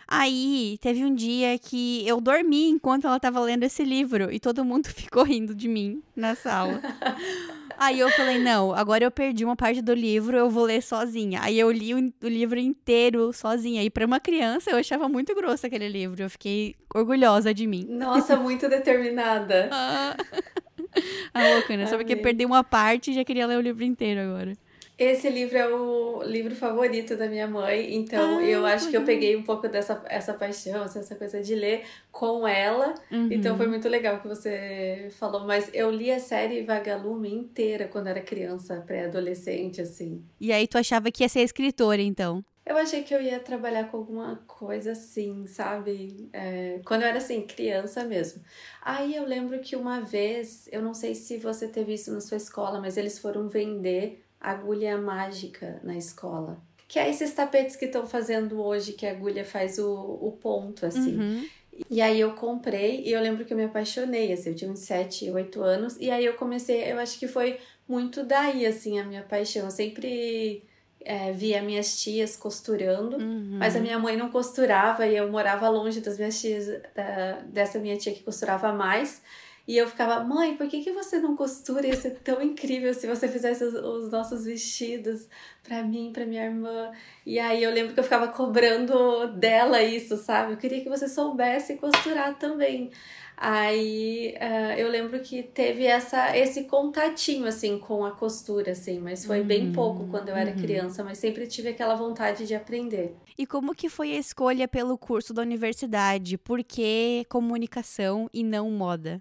Aí 0.06 0.78
teve 0.80 1.04
um 1.04 1.14
dia 1.14 1.58
que 1.58 2.06
eu 2.06 2.20
dormi 2.20 2.68
enquanto 2.68 3.06
ela 3.06 3.18
tava 3.18 3.40
lendo 3.40 3.64
esse 3.64 3.84
livro 3.84 4.32
e 4.32 4.38
todo 4.38 4.64
mundo 4.64 4.88
ficou 4.92 5.22
rindo 5.22 5.54
de 5.54 5.68
mim 5.68 6.02
na 6.14 6.34
sala. 6.34 6.80
Aí 7.76 7.98
eu 7.98 8.08
falei, 8.10 8.38
não, 8.38 8.72
agora 8.72 9.04
eu 9.04 9.10
perdi 9.10 9.44
uma 9.44 9.56
parte 9.56 9.82
do 9.82 9.92
livro, 9.92 10.36
eu 10.36 10.48
vou 10.48 10.64
ler 10.64 10.82
sozinha. 10.82 11.40
Aí 11.42 11.58
eu 11.58 11.70
li 11.70 11.92
o, 11.92 12.12
o 12.22 12.28
livro 12.28 12.58
inteiro 12.58 13.32
sozinha. 13.32 13.82
E 13.82 13.90
para 13.90 14.06
uma 14.06 14.20
criança 14.20 14.70
eu 14.70 14.76
achava 14.76 15.08
muito 15.08 15.34
grosso 15.34 15.66
aquele 15.66 15.88
livro. 15.88 16.22
Eu 16.22 16.30
fiquei 16.30 16.76
orgulhosa 16.94 17.52
de 17.52 17.66
mim. 17.66 17.84
Nossa, 17.88 18.36
muito 18.36 18.68
determinada. 18.68 19.68
ah, 21.34 21.48
louca, 21.54 21.76
né? 21.76 21.86
Só 21.86 21.96
porque 21.96 22.14
perdi 22.14 22.44
uma 22.44 22.62
parte 22.62 23.10
e 23.10 23.14
já 23.14 23.24
queria 23.24 23.46
ler 23.46 23.58
o 23.58 23.60
livro 23.60 23.82
inteiro 23.82 24.20
agora. 24.20 24.52
Esse 24.96 25.28
livro 25.28 25.58
é 25.58 25.66
o 25.66 26.22
livro 26.22 26.54
favorito 26.54 27.16
da 27.16 27.26
minha 27.26 27.48
mãe, 27.48 27.94
então 27.96 28.38
ah, 28.38 28.42
eu 28.42 28.64
acho 28.64 28.90
que 28.90 28.96
eu 28.96 29.04
peguei 29.04 29.34
um 29.34 29.42
pouco 29.42 29.66
dessa 29.68 30.00
essa 30.08 30.32
paixão, 30.32 30.84
assim, 30.84 31.00
essa 31.00 31.16
coisa 31.16 31.42
de 31.42 31.54
ler 31.54 31.84
com 32.12 32.46
ela. 32.46 32.94
Uhum. 33.10 33.28
Então 33.32 33.56
foi 33.56 33.66
muito 33.66 33.88
legal 33.88 34.20
que 34.20 34.28
você 34.28 35.08
falou, 35.18 35.44
mas 35.44 35.68
eu 35.74 35.90
li 35.90 36.12
a 36.12 36.20
série 36.20 36.62
Vagalume 36.62 37.32
inteira 37.32 37.88
quando 37.88 38.06
era 38.06 38.20
criança, 38.20 38.84
pré-adolescente, 38.86 39.80
assim. 39.80 40.22
E 40.40 40.52
aí 40.52 40.68
tu 40.68 40.78
achava 40.78 41.10
que 41.10 41.24
ia 41.24 41.28
ser 41.28 41.40
escritora, 41.40 42.00
então? 42.00 42.44
Eu 42.66 42.78
achei 42.78 43.02
que 43.02 43.14
eu 43.14 43.20
ia 43.20 43.38
trabalhar 43.40 43.90
com 43.90 43.98
alguma 43.98 44.36
coisa 44.46 44.92
assim, 44.92 45.46
sabe? 45.46 46.30
É, 46.32 46.80
quando 46.86 47.02
eu 47.02 47.08
era 47.08 47.18
assim, 47.18 47.42
criança 47.42 48.04
mesmo. 48.04 48.42
Aí 48.80 49.14
eu 49.14 49.26
lembro 49.26 49.58
que 49.58 49.76
uma 49.76 50.00
vez, 50.00 50.66
eu 50.72 50.80
não 50.80 50.94
sei 50.94 51.14
se 51.14 51.36
você 51.36 51.68
teve 51.68 51.92
isso 51.92 52.10
na 52.10 52.22
sua 52.22 52.38
escola, 52.38 52.80
mas 52.80 52.96
eles 52.96 53.18
foram 53.18 53.48
vender 53.50 54.23
agulha 54.50 54.96
mágica 54.98 55.80
na 55.82 55.96
escola. 55.96 56.60
Que 56.86 56.98
é 56.98 57.08
esses 57.08 57.32
tapetes 57.32 57.76
que 57.76 57.86
estão 57.86 58.06
fazendo 58.06 58.60
hoje, 58.60 58.92
que 58.92 59.06
a 59.06 59.10
agulha 59.10 59.44
faz 59.44 59.78
o, 59.78 59.90
o 59.90 60.32
ponto, 60.40 60.86
assim. 60.86 61.18
Uhum. 61.18 61.48
E 61.90 62.00
aí 62.00 62.20
eu 62.20 62.32
comprei 62.32 63.02
e 63.04 63.12
eu 63.12 63.20
lembro 63.20 63.44
que 63.44 63.52
eu 63.52 63.56
me 63.56 63.64
apaixonei, 63.64 64.32
assim, 64.32 64.50
eu 64.50 64.54
tinha 64.54 64.70
uns 64.70 64.80
7, 64.80 65.30
8 65.30 65.62
anos. 65.62 65.96
E 65.98 66.10
aí 66.10 66.24
eu 66.24 66.34
comecei, 66.34 66.90
eu 66.90 66.98
acho 66.98 67.18
que 67.18 67.26
foi 67.26 67.58
muito 67.88 68.22
daí, 68.22 68.64
assim, 68.66 69.00
a 69.00 69.04
minha 69.04 69.22
paixão. 69.22 69.64
Eu 69.64 69.70
sempre 69.70 70.62
é, 71.00 71.32
via 71.32 71.62
minhas 71.62 72.00
tias 72.00 72.36
costurando, 72.36 73.16
uhum. 73.16 73.56
mas 73.58 73.76
a 73.76 73.80
minha 73.80 73.98
mãe 73.98 74.16
não 74.16 74.30
costurava 74.30 75.06
e 75.06 75.16
eu 75.16 75.30
morava 75.30 75.68
longe 75.68 76.00
das 76.00 76.16
minhas 76.16 76.40
tias, 76.40 76.66
da, 76.94 77.40
dessa 77.46 77.78
minha 77.78 77.96
tia 77.96 78.12
que 78.12 78.22
costurava 78.22 78.72
mais. 78.72 79.22
E 79.66 79.78
eu 79.78 79.88
ficava, 79.88 80.22
mãe, 80.22 80.56
por 80.56 80.68
que, 80.68 80.82
que 80.82 80.92
você 80.92 81.18
não 81.18 81.34
costura? 81.34 81.86
Ia 81.86 81.96
ser 81.96 82.18
tão 82.22 82.42
incrível 82.42 82.92
se 82.92 83.06
você 83.06 83.26
fizesse 83.26 83.64
os, 83.64 83.74
os 83.74 84.10
nossos 84.10 84.44
vestidos 84.44 85.26
para 85.62 85.82
mim, 85.82 86.10
para 86.12 86.26
minha 86.26 86.44
irmã. 86.44 86.92
E 87.24 87.38
aí 87.38 87.62
eu 87.62 87.70
lembro 87.70 87.94
que 87.94 88.00
eu 88.00 88.04
ficava 88.04 88.28
cobrando 88.28 89.28
dela 89.28 89.82
isso, 89.82 90.18
sabe? 90.18 90.52
Eu 90.52 90.56
queria 90.58 90.82
que 90.82 90.88
você 90.88 91.08
soubesse 91.08 91.76
costurar 91.76 92.38
também. 92.38 92.90
Aí 93.36 94.34
uh, 94.36 94.78
eu 94.78 94.88
lembro 94.88 95.18
que 95.20 95.42
teve 95.42 95.86
essa, 95.86 96.36
esse 96.36 96.64
contatinho, 96.64 97.46
assim, 97.46 97.78
com 97.78 98.04
a 98.04 98.12
costura, 98.12 98.72
assim, 98.72 99.00
mas 99.00 99.24
foi 99.24 99.40
uhum, 99.40 99.46
bem 99.46 99.72
pouco 99.72 100.06
quando 100.06 100.28
eu 100.28 100.36
era 100.36 100.50
uhum. 100.50 100.56
criança, 100.56 101.02
mas 101.02 101.18
sempre 101.18 101.46
tive 101.46 101.70
aquela 101.70 101.96
vontade 101.96 102.46
de 102.46 102.54
aprender. 102.54 103.16
E 103.36 103.44
como 103.44 103.74
que 103.74 103.88
foi 103.88 104.12
a 104.12 104.18
escolha 104.18 104.68
pelo 104.68 104.96
curso 104.96 105.34
da 105.34 105.42
universidade? 105.42 106.38
Por 106.38 106.62
que 106.62 107.26
comunicação 107.28 108.28
e 108.32 108.44
não 108.44 108.70
moda? 108.70 109.20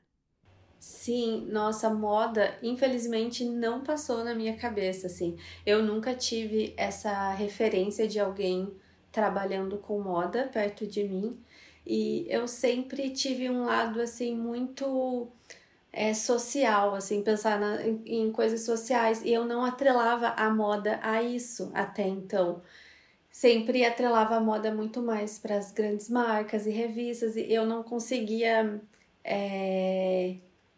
Sim, 0.86 1.48
nossa, 1.50 1.90
moda, 1.90 2.58
infelizmente, 2.62 3.46
não 3.46 3.82
passou 3.82 4.22
na 4.22 4.36
minha 4.36 4.58
cabeça, 4.58 5.08
assim. 5.08 5.38
Eu 5.66 5.82
nunca 5.82 6.14
tive 6.14 6.74
essa 6.76 7.32
referência 7.32 8.06
de 8.06 8.20
alguém 8.20 8.70
trabalhando 9.10 9.78
com 9.78 10.02
moda 10.02 10.50
perto 10.52 10.86
de 10.86 11.06
mim. 11.06 11.40
E 11.88 12.28
eu 12.30 12.50
sempre 12.50 13.12
tive 13.12 13.50
um 13.50 13.64
lado, 13.64 14.02
assim, 14.02 14.36
muito 14.36 15.30
é, 15.94 16.14
social, 16.14 16.96
assim, 16.96 17.24
pensar 17.24 17.58
na, 17.58 17.82
em, 17.88 18.02
em 18.06 18.32
coisas 18.34 18.62
sociais. 18.66 19.22
E 19.24 19.32
eu 19.32 19.46
não 19.46 19.64
atrelava 19.64 20.30
a 20.36 20.50
moda 20.50 21.00
a 21.02 21.24
isso 21.24 21.72
até 21.74 22.06
então 22.08 22.62
sempre 23.32 23.86
atrelava 23.86 24.36
a 24.36 24.40
moda 24.40 24.74
muito 24.74 25.02
mais 25.02 25.40
para 25.40 25.58
as 25.58 25.72
grandes 25.72 26.10
marcas 26.10 26.68
e 26.68 26.72
revistas 26.72 27.36
e 27.36 27.52
eu 27.52 27.66
não 27.66 27.82
conseguia 27.84 28.80
é, 29.24 30.38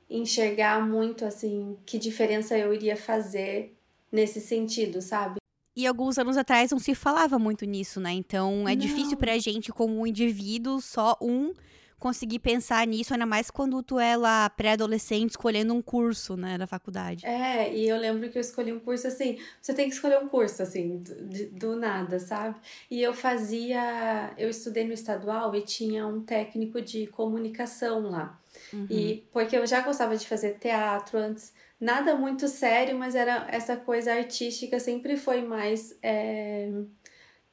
enxergar 0.10 0.86
muito 0.86 1.26
assim 1.26 1.78
que 1.86 1.98
diferença 1.98 2.58
eu 2.58 2.74
iria 2.74 2.96
fazer 2.96 3.76
nesse 4.12 4.40
sentido, 4.40 5.02
sabe? 5.02 5.38
E 5.76 5.86
alguns 5.86 6.18
anos 6.18 6.38
atrás 6.38 6.72
não 6.72 6.80
se 6.80 6.96
falava 6.96 7.38
muito 7.38 7.66
nisso, 7.66 8.00
né? 8.00 8.12
Então 8.14 8.68
é 8.68 8.72
não. 8.72 8.78
difícil 8.78 9.18
pra 9.18 9.38
gente, 9.38 9.74
como 9.74 10.00
um 10.00 10.08
indivíduo, 10.08 10.80
só 10.80 11.18
um 11.22 11.54
conseguir 12.00 12.40
pensar 12.40 12.86
nisso, 12.86 13.14
ainda 13.14 13.26
mais 13.26 13.50
quando 13.50 13.82
tu 13.82 14.00
é 14.00 14.16
lá 14.16 14.50
pré-adolescente 14.50 15.32
escolhendo 15.32 15.74
um 15.74 15.82
curso, 15.82 16.36
né, 16.36 16.58
da 16.58 16.68
faculdade. 16.68 17.26
É, 17.26 17.74
e 17.74 17.88
eu 17.88 17.98
lembro 17.98 18.30
que 18.30 18.38
eu 18.38 18.42
escolhi 18.42 18.72
um 18.72 18.80
curso 18.80 19.08
assim, 19.08 19.40
você 19.62 19.74
tem 19.74 19.88
que 19.88 19.96
escolher 19.96 20.20
um 20.20 20.28
curso 20.28 20.62
assim, 20.62 20.98
do, 20.98 21.50
do 21.52 21.76
nada, 21.76 22.20
sabe? 22.20 22.58
E 22.92 23.02
eu 23.02 23.14
fazia, 23.14 24.34
eu 24.38 24.50
estudei 24.50 24.86
no 24.86 24.94
estadual 24.94 25.56
e 25.56 25.62
tinha 25.62 26.06
um 26.06 26.22
técnico 26.22 26.82
de 26.82 27.08
comunicação 27.08 28.10
lá. 28.10 28.40
Uhum. 28.74 28.88
E 28.90 29.28
porque 29.32 29.58
eu 29.58 29.66
já 29.66 29.82
gostava 29.82 30.16
de 30.16 30.28
fazer 30.28 30.58
teatro 30.60 31.18
antes, 31.18 31.54
nada 31.80 32.16
muito 32.16 32.48
sério, 32.48 32.98
mas 32.98 33.16
era 33.16 33.48
essa 33.50 33.76
coisa 33.78 34.14
artística 34.14 34.80
sempre 34.80 35.18
foi 35.18 35.42
mais 35.42 35.98
é, 36.02 36.72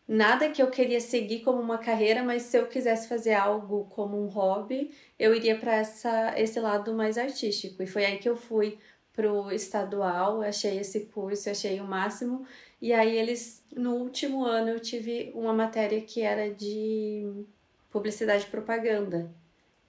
nada 0.06 0.50
que 0.50 0.62
eu 0.62 0.70
queria 0.70 1.00
seguir 1.00 1.40
como 1.40 1.60
uma 1.60 1.78
carreira, 1.78 2.22
mas 2.22 2.42
se 2.42 2.56
eu 2.56 2.66
quisesse 2.66 3.08
fazer 3.08 3.34
algo 3.34 3.86
como 3.90 4.22
um 4.22 4.26
hobby, 4.26 4.90
eu 5.18 5.34
iria 5.34 5.58
para 5.58 5.74
essa 5.76 6.34
esse 6.38 6.58
lado 6.60 6.92
mais 6.94 7.16
artístico. 7.18 7.82
E 7.82 7.86
foi 7.86 8.04
aí 8.04 8.18
que 8.18 8.28
eu 8.28 8.36
fui 8.36 8.78
pro 9.12 9.50
estadual, 9.52 10.42
achei 10.42 10.78
esse 10.78 11.06
curso, 11.06 11.50
achei 11.50 11.80
o 11.80 11.84
máximo. 11.84 12.46
E 12.80 12.92
aí 12.92 13.16
eles 13.16 13.62
no 13.74 13.94
último 13.94 14.44
ano 14.44 14.70
eu 14.70 14.80
tive 14.80 15.30
uma 15.34 15.52
matéria 15.52 16.00
que 16.00 16.22
era 16.22 16.50
de 16.50 17.44
publicidade 17.90 18.44
e 18.44 18.50
propaganda. 18.50 19.30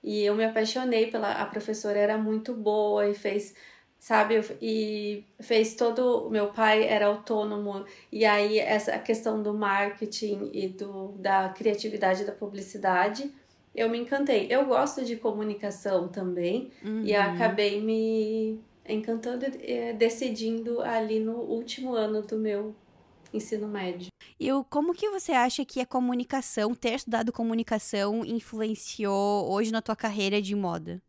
E 0.04 0.24
eu 0.24 0.36
me 0.36 0.44
apaixonei 0.44 1.08
pela 1.08 1.32
a 1.32 1.46
professora 1.46 1.98
era 1.98 2.18
muito 2.18 2.54
boa 2.54 3.08
e 3.08 3.14
fez 3.14 3.56
sabe 3.98 4.42
e 4.62 5.24
fez 5.40 5.76
todo 5.76 6.30
meu 6.30 6.48
pai 6.48 6.84
era 6.84 7.08
autônomo. 7.08 7.86
E 8.12 8.26
aí 8.26 8.60
essa 8.60 8.98
questão 9.00 9.42
do 9.42 9.54
marketing 9.54 10.50
e 10.54 10.68
do 10.68 11.14
da 11.18 11.50
criatividade 11.50 12.26
da 12.26 12.34
publicidade 12.34 13.32
eu 13.74 13.90
me 13.90 13.98
encantei. 13.98 14.48
Eu 14.50 14.66
gosto 14.66 15.04
de 15.04 15.16
comunicação 15.16 16.08
também 16.08 16.72
uhum. 16.84 17.04
e 17.04 17.16
acabei 17.16 17.82
me 17.82 18.60
encantando 18.88 19.46
e 19.46 19.94
decidindo 19.94 20.82
ali 20.82 21.20
no 21.20 21.38
último 21.38 21.94
ano 21.94 22.22
do 22.22 22.38
meu 22.38 22.76
ensino 23.34 23.68
médio 23.68 24.13
e 24.44 24.64
como 24.70 24.94
que 24.94 25.10
você 25.10 25.32
acha 25.32 25.64
que 25.64 25.80
a 25.80 25.86
comunicação, 25.86 26.76
ter 26.76 26.96
estudado 26.96 27.32
comunicação, 27.32 28.26
influenciou 28.26 29.50
hoje 29.50 29.72
na 29.72 29.82
tua 29.82 29.96
carreira 29.96 30.42
de 30.42 30.54
moda? 30.54 31.02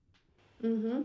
Uhum. 0.62 1.05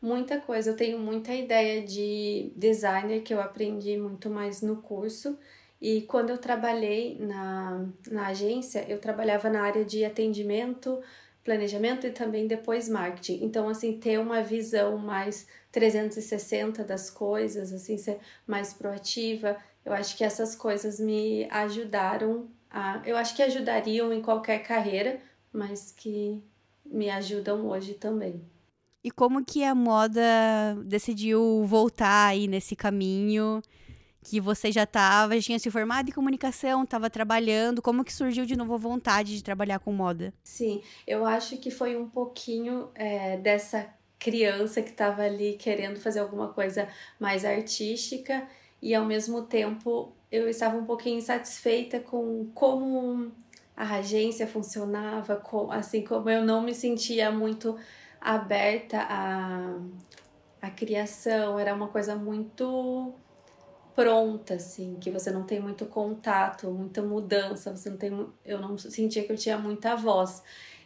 Muita 0.00 0.38
coisa. 0.40 0.70
Eu 0.70 0.76
tenho 0.76 0.98
muita 0.98 1.34
ideia 1.34 1.82
de 1.82 2.52
designer 2.54 3.22
que 3.22 3.32
eu 3.32 3.40
aprendi 3.40 3.96
muito 3.96 4.28
mais 4.28 4.60
no 4.60 4.76
curso. 4.82 5.38
E 5.80 6.02
quando 6.02 6.30
eu 6.30 6.38
trabalhei 6.38 7.18
na, 7.18 7.86
na 8.10 8.26
agência, 8.28 8.84
eu 8.86 8.98
trabalhava 8.98 9.48
na 9.48 9.62
área 9.62 9.84
de 9.84 10.04
atendimento, 10.04 11.00
planejamento 11.42 12.06
e 12.06 12.10
também 12.10 12.46
depois 12.46 12.88
marketing. 12.88 13.42
Então, 13.42 13.68
assim, 13.68 13.98
ter 13.98 14.18
uma 14.18 14.42
visão 14.42 14.98
mais 14.98 15.46
360 15.72 16.84
das 16.84 17.08
coisas, 17.08 17.72
assim, 17.72 17.96
ser 17.96 18.18
mais 18.46 18.74
proativa, 18.74 19.56
eu 19.84 19.92
acho 19.92 20.16
que 20.16 20.24
essas 20.24 20.54
coisas 20.54 21.00
me 21.00 21.48
ajudaram 21.50 22.48
a. 22.70 23.02
Eu 23.04 23.16
acho 23.16 23.34
que 23.34 23.42
ajudariam 23.42 24.12
em 24.12 24.22
qualquer 24.22 24.60
carreira, 24.60 25.20
mas 25.52 25.92
que 25.92 26.42
me 26.84 27.10
ajudam 27.10 27.66
hoje 27.68 27.94
também. 27.94 28.40
E 29.02 29.10
como 29.10 29.44
que 29.44 29.64
a 29.64 29.74
moda 29.74 30.20
decidiu 30.84 31.64
voltar 31.64 32.28
aí 32.28 32.46
nesse 32.46 32.76
caminho 32.76 33.62
que 34.22 34.38
você 34.38 34.70
já 34.70 34.82
estava, 34.82 35.34
já 35.36 35.42
tinha 35.42 35.58
se 35.58 35.70
formado 35.70 36.10
em 36.10 36.12
comunicação, 36.12 36.82
estava 36.82 37.08
trabalhando, 37.08 37.80
como 37.80 38.04
que 38.04 38.12
surgiu 38.12 38.44
de 38.44 38.54
novo 38.54 38.74
a 38.74 38.76
vontade 38.76 39.34
de 39.34 39.42
trabalhar 39.42 39.78
com 39.78 39.92
moda? 39.92 40.34
Sim, 40.44 40.82
eu 41.06 41.24
acho 41.24 41.56
que 41.56 41.70
foi 41.70 41.96
um 41.96 42.06
pouquinho 42.06 42.90
é, 42.94 43.38
dessa 43.38 43.88
criança 44.18 44.82
que 44.82 44.90
estava 44.90 45.22
ali 45.22 45.54
querendo 45.54 45.98
fazer 45.98 46.20
alguma 46.20 46.48
coisa 46.48 46.86
mais 47.18 47.44
artística 47.44 48.46
e 48.82 48.94
ao 48.94 49.04
mesmo 49.04 49.42
tempo 49.42 50.12
eu 50.30 50.48
estava 50.48 50.76
um 50.76 50.84
pouquinho 50.84 51.18
insatisfeita 51.18 52.00
com 52.00 52.50
como 52.54 53.32
a 53.76 53.96
agência 53.96 54.46
funcionava, 54.46 55.36
com, 55.36 55.70
assim 55.72 56.04
como 56.04 56.28
eu 56.28 56.44
não 56.44 56.62
me 56.62 56.74
sentia 56.74 57.30
muito 57.30 57.76
aberta 58.20 58.98
à, 59.00 59.78
à 60.60 60.70
criação, 60.70 61.58
era 61.58 61.74
uma 61.74 61.88
coisa 61.88 62.14
muito 62.14 63.14
pronta, 63.94 64.54
assim, 64.54 64.96
que 65.00 65.10
você 65.10 65.30
não 65.30 65.42
tem 65.42 65.60
muito 65.60 65.86
contato, 65.86 66.70
muita 66.70 67.02
mudança, 67.02 67.74
você 67.74 67.90
não 67.90 67.96
tem, 67.96 68.26
eu 68.44 68.60
não 68.60 68.78
sentia 68.78 69.24
que 69.24 69.32
eu 69.32 69.36
tinha 69.36 69.58
muita 69.58 69.96
voz. 69.96 70.42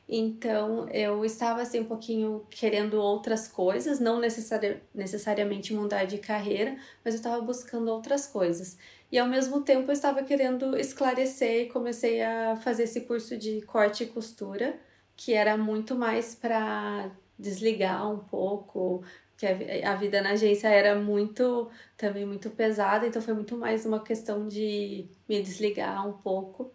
Então 0.09 0.89
eu 0.91 1.25
estava 1.25 1.63
assim 1.63 1.81
um 1.81 1.85
pouquinho 1.87 2.47
querendo 2.51 2.95
outras 3.01 3.49
coisas, 3.49 3.99
não 3.99 4.21
necessari 4.21 4.83
necessariamente 4.95 5.73
mudar 5.73 6.05
de 6.05 6.19
carreira, 6.19 6.77
mas 7.05 7.15
eu 7.15 7.19
estava 7.19 7.41
buscando 7.43 7.89
outras 7.91 8.27
coisas. 8.27 8.77
E 9.11 9.19
ao 9.19 9.27
mesmo 9.29 9.63
tempo 9.63 9.91
eu 9.91 9.93
estava 9.95 10.23
querendo 10.23 10.77
esclarecer 10.77 11.63
e 11.63 11.69
comecei 11.71 12.23
a 12.23 12.57
fazer 12.57 12.83
esse 12.85 13.03
curso 13.03 13.37
de 13.37 13.63
corte 13.63 14.05
e 14.05 14.07
costura, 14.09 14.79
que 15.17 15.33
era 15.33 15.57
muito 15.57 15.95
mais 15.95 16.35
para 16.35 17.11
desligar 17.39 18.11
um 18.11 18.19
pouco, 18.19 19.03
porque 19.31 19.47
a 19.85 19.95
vida 19.95 20.21
na 20.21 20.31
agência 20.33 20.69
era 20.69 20.97
muito, 20.97 21.71
também 21.97 22.27
muito 22.27 22.51
pesada, 22.51 23.07
então 23.07 23.23
foi 23.23 23.35
muito 23.35 23.57
mais 23.57 23.87
uma 23.87 24.03
questão 24.03 24.47
de 24.49 25.09
me 25.29 25.43
desligar 25.43 26.07
um 26.09 26.13
pouco. 26.13 26.74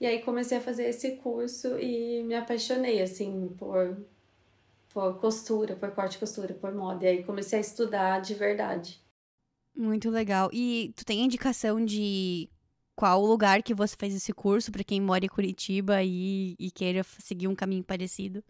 E 0.00 0.06
aí 0.06 0.22
comecei 0.22 0.58
a 0.58 0.60
fazer 0.60 0.84
esse 0.88 1.16
curso 1.16 1.78
e 1.78 2.22
me 2.24 2.34
apaixonei, 2.34 3.02
assim, 3.02 3.54
por, 3.58 3.98
por 4.92 5.20
costura, 5.20 5.76
por 5.76 5.90
corte 5.92 6.16
e 6.16 6.20
costura, 6.20 6.54
por 6.54 6.74
moda. 6.74 7.04
E 7.04 7.08
aí 7.08 7.24
comecei 7.24 7.58
a 7.58 7.62
estudar 7.62 8.20
de 8.20 8.34
verdade. 8.34 9.00
Muito 9.74 10.10
legal. 10.10 10.50
E 10.52 10.92
tu 10.96 11.04
tem 11.04 11.24
indicação 11.24 11.84
de 11.84 12.50
qual 12.96 13.24
lugar 13.24 13.62
que 13.62 13.74
você 13.74 13.96
fez 13.98 14.14
esse 14.14 14.32
curso 14.32 14.70
para 14.72 14.84
quem 14.84 15.00
mora 15.00 15.24
em 15.24 15.28
Curitiba 15.28 16.02
e, 16.02 16.56
e 16.58 16.70
queira 16.70 17.02
seguir 17.18 17.48
um 17.48 17.54
caminho 17.54 17.84
parecido? 17.84 18.44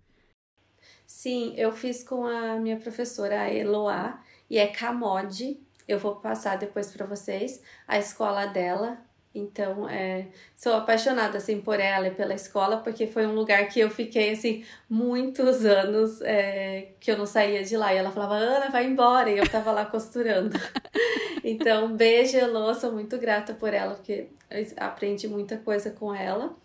Sim, 1.07 1.55
eu 1.57 1.73
fiz 1.73 2.03
com 2.05 2.25
a 2.25 2.57
minha 2.59 2.79
professora, 2.79 3.43
a 3.43 3.53
Eloá, 3.53 4.23
e 4.49 4.59
é 4.59 4.67
Camode. 4.69 5.61
Eu 5.87 5.99
vou 5.99 6.17
passar 6.17 6.57
depois 6.57 6.91
para 6.93 7.05
vocês 7.07 7.63
a 7.87 7.99
escola 7.99 8.47
dela. 8.47 9.05
Então, 9.33 9.89
é, 9.89 10.27
sou 10.57 10.75
apaixonada 10.75 11.39
assim 11.39 11.61
por 11.61 11.79
ela 11.79 12.09
e 12.09 12.11
pela 12.11 12.35
escola, 12.35 12.79
porque 12.79 13.07
foi 13.07 13.27
um 13.27 13.35
lugar 13.35 13.69
que 13.69 13.79
eu 13.79 13.89
fiquei 13.89 14.33
assim 14.33 14.65
muitos 14.89 15.65
anos 15.65 16.21
é, 16.23 16.89
que 16.99 17.11
eu 17.11 17.17
não 17.17 17.27
saía 17.27 17.63
de 17.63 17.77
lá. 17.77 17.95
E 17.95 17.99
ela 17.99 18.11
falava, 18.11 18.35
Ana, 18.35 18.71
vai 18.71 18.87
embora. 18.87 19.31
E 19.31 19.39
eu 19.39 19.49
tava 19.49 19.71
lá 19.71 19.85
costurando. 19.85 20.57
então, 21.45 21.97
beijo, 21.97 22.37
Elô, 22.37 22.75
sou 22.75 22.93
muito 22.93 23.17
grata 23.19 23.55
por 23.55 23.73
ela, 23.73 23.95
porque 23.95 24.29
eu 24.51 24.67
aprendi 24.79 25.29
muita 25.29 25.57
coisa 25.59 25.91
com 25.91 26.13
ela. 26.13 26.57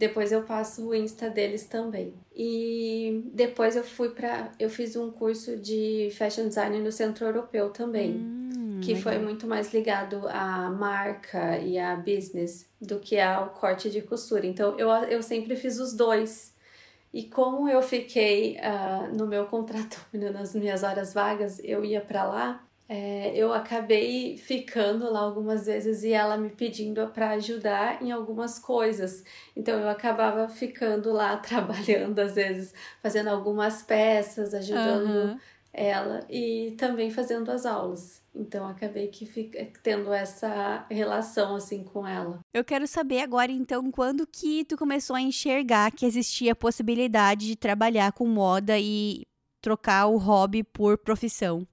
Depois 0.00 0.32
eu 0.32 0.42
passo 0.44 0.88
o 0.88 0.94
Insta 0.94 1.28
deles 1.28 1.64
também. 1.66 2.14
E 2.34 3.22
depois 3.34 3.76
eu 3.76 3.84
fui 3.84 4.08
para 4.08 4.50
eu 4.58 4.70
fiz 4.70 4.96
um 4.96 5.10
curso 5.10 5.58
de 5.58 6.08
fashion 6.12 6.48
design 6.48 6.78
no 6.80 6.90
Centro 6.90 7.26
Europeu 7.26 7.68
também, 7.68 8.12
hum, 8.12 8.39
que 8.80 8.94
legal. 8.94 9.02
foi 9.02 9.18
muito 9.18 9.46
mais 9.46 9.72
ligado 9.72 10.26
à 10.28 10.70
marca 10.70 11.58
e 11.58 11.78
a 11.78 11.96
business 11.96 12.68
do 12.80 12.98
que 12.98 13.18
ao 13.18 13.50
corte 13.50 13.90
de 13.90 14.02
costura. 14.02 14.46
Então 14.46 14.78
eu, 14.78 14.88
eu 14.88 15.22
sempre 15.22 15.56
fiz 15.56 15.78
os 15.78 15.92
dois. 15.92 16.54
E 17.12 17.24
como 17.24 17.68
eu 17.68 17.82
fiquei 17.82 18.56
uh, 18.58 19.16
no 19.16 19.26
meu 19.26 19.46
contrato, 19.46 20.00
nas 20.32 20.54
minhas 20.54 20.82
horas 20.82 21.12
vagas, 21.12 21.60
eu 21.62 21.84
ia 21.84 22.00
para 22.00 22.24
lá, 22.24 22.64
é, 22.92 23.32
eu 23.36 23.52
acabei 23.52 24.36
ficando 24.36 25.12
lá 25.12 25.20
algumas 25.20 25.66
vezes 25.66 26.02
e 26.02 26.12
ela 26.12 26.36
me 26.36 26.50
pedindo 26.50 27.06
para 27.06 27.30
ajudar 27.30 28.02
em 28.02 28.10
algumas 28.10 28.58
coisas. 28.58 29.22
Então 29.56 29.78
eu 29.78 29.88
acabava 29.88 30.48
ficando 30.48 31.12
lá 31.12 31.36
trabalhando, 31.38 32.18
às 32.18 32.34
vezes, 32.34 32.74
fazendo 33.00 33.28
algumas 33.28 33.80
peças, 33.80 34.52
ajudando 34.52 35.08
uhum. 35.08 35.38
ela 35.72 36.26
e 36.28 36.74
também 36.76 37.12
fazendo 37.12 37.52
as 37.52 37.64
aulas. 37.64 38.19
Então 38.34 38.66
acabei 38.68 39.08
que 39.08 39.26
fica, 39.26 39.66
tendo 39.82 40.12
essa 40.12 40.86
relação 40.90 41.56
assim 41.56 41.82
com 41.82 42.06
ela. 42.06 42.38
Eu 42.54 42.64
quero 42.64 42.86
saber 42.86 43.20
agora 43.20 43.50
então 43.50 43.90
quando 43.90 44.26
que 44.26 44.64
tu 44.64 44.76
começou 44.76 45.16
a 45.16 45.20
enxergar 45.20 45.90
que 45.90 46.06
existia 46.06 46.52
a 46.52 46.56
possibilidade 46.56 47.46
de 47.46 47.56
trabalhar 47.56 48.12
com 48.12 48.26
moda 48.26 48.78
e 48.78 49.26
trocar 49.60 50.06
o 50.06 50.16
hobby 50.16 50.62
por 50.62 50.96
profissão 50.96 51.66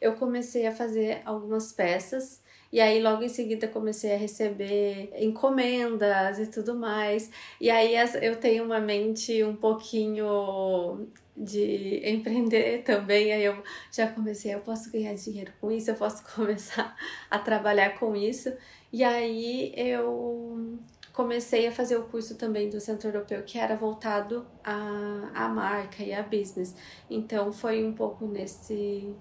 eu 0.00 0.14
comecei 0.14 0.66
a 0.66 0.72
fazer 0.72 1.20
algumas 1.24 1.72
peças 1.72 2.40
e 2.72 2.80
aí 2.80 3.02
logo 3.02 3.22
em 3.22 3.28
seguida 3.28 3.68
comecei 3.68 4.14
a 4.14 4.16
receber 4.16 5.10
encomendas 5.16 6.38
e 6.38 6.46
tudo 6.46 6.74
mais. 6.74 7.30
E 7.60 7.68
aí 7.68 7.94
eu 8.22 8.36
tenho 8.36 8.64
uma 8.64 8.80
mente 8.80 9.42
um 9.44 9.56
pouquinho 9.56 11.08
de 11.36 12.02
empreender 12.08 12.82
também, 12.84 13.32
aí 13.32 13.44
eu 13.44 13.62
já 13.92 14.06
comecei, 14.08 14.54
eu 14.54 14.60
posso 14.60 14.90
ganhar 14.90 15.14
dinheiro 15.14 15.52
com 15.60 15.70
isso, 15.70 15.90
eu 15.90 15.94
posso 15.94 16.22
começar 16.34 16.96
a 17.30 17.38
trabalhar 17.38 17.98
com 17.98 18.14
isso. 18.14 18.52
E 18.92 19.04
aí 19.04 19.72
eu 19.76 20.78
comecei 21.12 21.66
a 21.66 21.72
fazer 21.72 21.96
o 21.96 22.04
curso 22.04 22.36
também 22.36 22.68
do 22.68 22.80
Centro 22.80 23.08
Europeu, 23.08 23.42
que 23.42 23.58
era 23.58 23.76
voltado 23.76 24.46
à, 24.64 25.30
à 25.34 25.48
marca 25.48 26.02
e 26.02 26.12
à 26.12 26.22
business. 26.22 26.74
Então 27.08 27.52
foi 27.52 27.84
um 27.84 27.92
pouco 27.92 28.26
nesse 28.26 29.14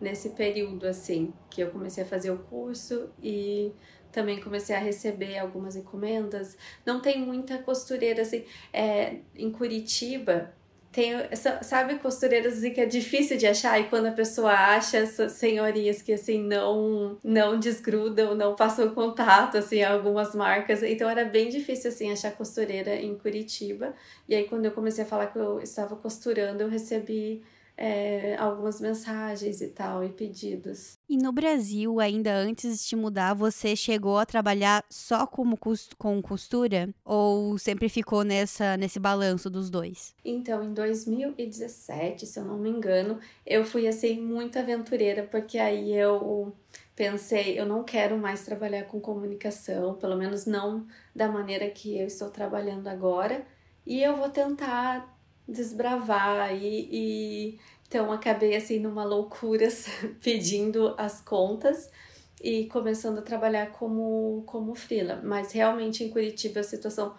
nesse 0.00 0.30
período 0.30 0.86
assim 0.86 1.30
que 1.50 1.60
eu 1.60 1.70
comecei 1.70 2.02
a 2.02 2.06
fazer 2.06 2.30
o 2.30 2.38
curso 2.38 3.10
e 3.22 3.70
também 4.10 4.40
comecei 4.40 4.74
a 4.74 4.78
receber 4.78 5.38
algumas 5.38 5.76
encomendas. 5.76 6.56
Não 6.84 7.00
tem 7.00 7.20
muita 7.20 7.58
costureira 7.58 8.22
assim. 8.22 8.44
É, 8.72 9.18
em 9.36 9.50
Curitiba 9.52 10.52
tem, 10.92 11.12
sabe, 11.62 12.00
costureiras 12.00 12.58
assim, 12.58 12.72
que 12.72 12.80
é 12.80 12.86
difícil 12.86 13.36
de 13.36 13.46
achar 13.46 13.78
e 13.78 13.84
quando 13.84 14.06
a 14.06 14.12
pessoa 14.12 14.50
acha 14.50 14.98
essas 14.98 15.32
senhorias 15.32 16.02
que 16.02 16.12
assim 16.12 16.42
não 16.42 17.16
não 17.22 17.60
desgrudam, 17.60 18.34
não 18.34 18.56
passam 18.56 18.92
contato 18.92 19.56
assim 19.56 19.82
algumas 19.84 20.34
marcas. 20.34 20.82
Então 20.82 21.08
era 21.08 21.24
bem 21.24 21.48
difícil 21.48 21.90
assim 21.90 22.10
achar 22.10 22.32
costureira 22.32 22.96
em 22.96 23.16
Curitiba. 23.16 23.94
E 24.28 24.34
aí 24.34 24.48
quando 24.48 24.64
eu 24.64 24.72
comecei 24.72 25.04
a 25.04 25.06
falar 25.06 25.28
que 25.28 25.38
eu 25.38 25.60
estava 25.60 25.94
costurando, 25.94 26.62
eu 26.62 26.68
recebi 26.68 27.42
é, 27.82 28.36
algumas 28.36 28.78
mensagens 28.78 29.62
e 29.62 29.68
tal, 29.68 30.04
e 30.04 30.10
pedidos. 30.10 30.98
E 31.08 31.16
no 31.16 31.32
Brasil, 31.32 31.98
ainda 31.98 32.30
antes 32.36 32.86
de 32.86 32.94
mudar, 32.94 33.32
você 33.32 33.74
chegou 33.74 34.18
a 34.18 34.26
trabalhar 34.26 34.84
só 34.90 35.26
como 35.26 35.58
com 35.96 36.20
costura? 36.20 36.94
Ou 37.02 37.56
sempre 37.56 37.88
ficou 37.88 38.22
nessa, 38.22 38.76
nesse 38.76 39.00
balanço 39.00 39.48
dos 39.48 39.70
dois? 39.70 40.14
Então, 40.22 40.62
em 40.62 40.74
2017, 40.74 42.26
se 42.26 42.38
eu 42.38 42.44
não 42.44 42.58
me 42.58 42.68
engano, 42.68 43.18
eu 43.46 43.64
fui 43.64 43.88
assim 43.88 44.20
muito 44.20 44.58
aventureira, 44.58 45.22
porque 45.22 45.56
aí 45.56 45.90
eu 45.94 46.54
pensei, 46.94 47.58
eu 47.58 47.64
não 47.64 47.82
quero 47.82 48.18
mais 48.18 48.44
trabalhar 48.44 48.84
com 48.84 49.00
comunicação, 49.00 49.94
pelo 49.94 50.16
menos 50.16 50.44
não 50.44 50.86
da 51.16 51.28
maneira 51.28 51.70
que 51.70 51.98
eu 51.98 52.06
estou 52.06 52.28
trabalhando 52.28 52.88
agora, 52.88 53.42
e 53.86 54.02
eu 54.02 54.16
vou 54.16 54.28
tentar 54.28 55.18
desbravar 55.50 56.54
e, 56.54 56.88
e 56.90 57.58
então 57.86 58.12
acabei 58.12 58.54
assim 58.54 58.78
numa 58.78 59.04
loucura 59.04 59.68
pedindo 60.22 60.94
as 60.96 61.20
contas 61.20 61.90
e 62.42 62.66
começando 62.66 63.18
a 63.18 63.22
trabalhar 63.22 63.72
como 63.72 64.42
como 64.46 64.74
frila, 64.74 65.20
mas 65.22 65.52
realmente 65.52 66.04
em 66.04 66.10
Curitiba 66.10 66.60
a 66.60 66.64
situação 66.64 67.14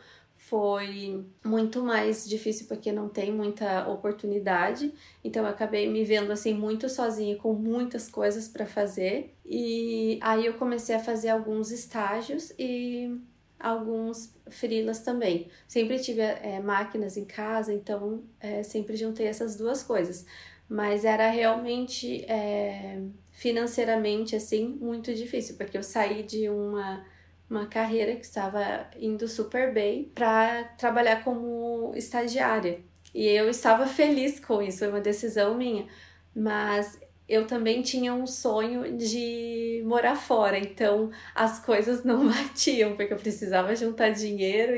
foi 0.51 1.23
muito 1.45 1.81
mais 1.83 2.27
difícil 2.27 2.67
porque 2.67 2.91
não 2.91 3.07
tem 3.07 3.31
muita 3.31 3.87
oportunidade. 3.87 4.93
Então 5.23 5.43
eu 5.43 5.49
acabei 5.49 5.89
me 5.89 6.03
vendo 6.03 6.31
assim 6.31 6.53
muito 6.53 6.89
sozinha 6.89 7.37
com 7.37 7.53
muitas 7.53 8.09
coisas 8.09 8.49
para 8.49 8.65
fazer. 8.65 9.33
E 9.45 10.19
aí 10.21 10.45
eu 10.45 10.55
comecei 10.55 10.93
a 10.93 10.99
fazer 10.99 11.29
alguns 11.29 11.71
estágios 11.71 12.51
e 12.59 13.17
alguns 13.61 14.33
frilas 14.49 15.01
também. 15.01 15.49
Sempre 15.67 15.99
tive 15.99 16.21
é, 16.21 16.59
máquinas 16.59 17.17
em 17.17 17.25
casa, 17.25 17.73
então 17.73 18.23
é, 18.39 18.63
sempre 18.63 18.95
juntei 18.95 19.27
essas 19.27 19.55
duas 19.55 19.83
coisas. 19.83 20.25
Mas 20.69 21.03
era 21.03 21.29
realmente 21.29 22.23
é, 22.25 23.01
financeiramente 23.31 24.35
assim 24.35 24.67
muito 24.79 25.13
difícil, 25.13 25.55
porque 25.57 25.77
eu 25.77 25.83
saí 25.83 26.23
de 26.23 26.47
uma, 26.49 27.05
uma 27.49 27.65
carreira 27.65 28.15
que 28.15 28.25
estava 28.25 28.87
indo 28.97 29.27
super 29.27 29.73
bem 29.73 30.05
para 30.15 30.63
trabalhar 30.77 31.23
como 31.23 31.91
estagiária. 31.95 32.79
E 33.13 33.27
eu 33.27 33.49
estava 33.49 33.85
feliz 33.87 34.39
com 34.39 34.61
isso, 34.61 34.79
foi 34.79 34.89
uma 34.89 35.01
decisão 35.01 35.55
minha. 35.55 35.87
Mas 36.33 37.00
eu 37.31 37.47
também 37.47 37.81
tinha 37.81 38.13
um 38.13 38.27
sonho 38.27 38.97
de 38.97 39.81
morar 39.85 40.17
fora, 40.17 40.57
então 40.59 41.09
as 41.33 41.63
coisas 41.63 42.03
não 42.03 42.27
batiam, 42.29 42.95
porque 42.95 43.13
eu 43.13 43.17
precisava 43.17 43.73
juntar 43.73 44.09
dinheiro, 44.09 44.73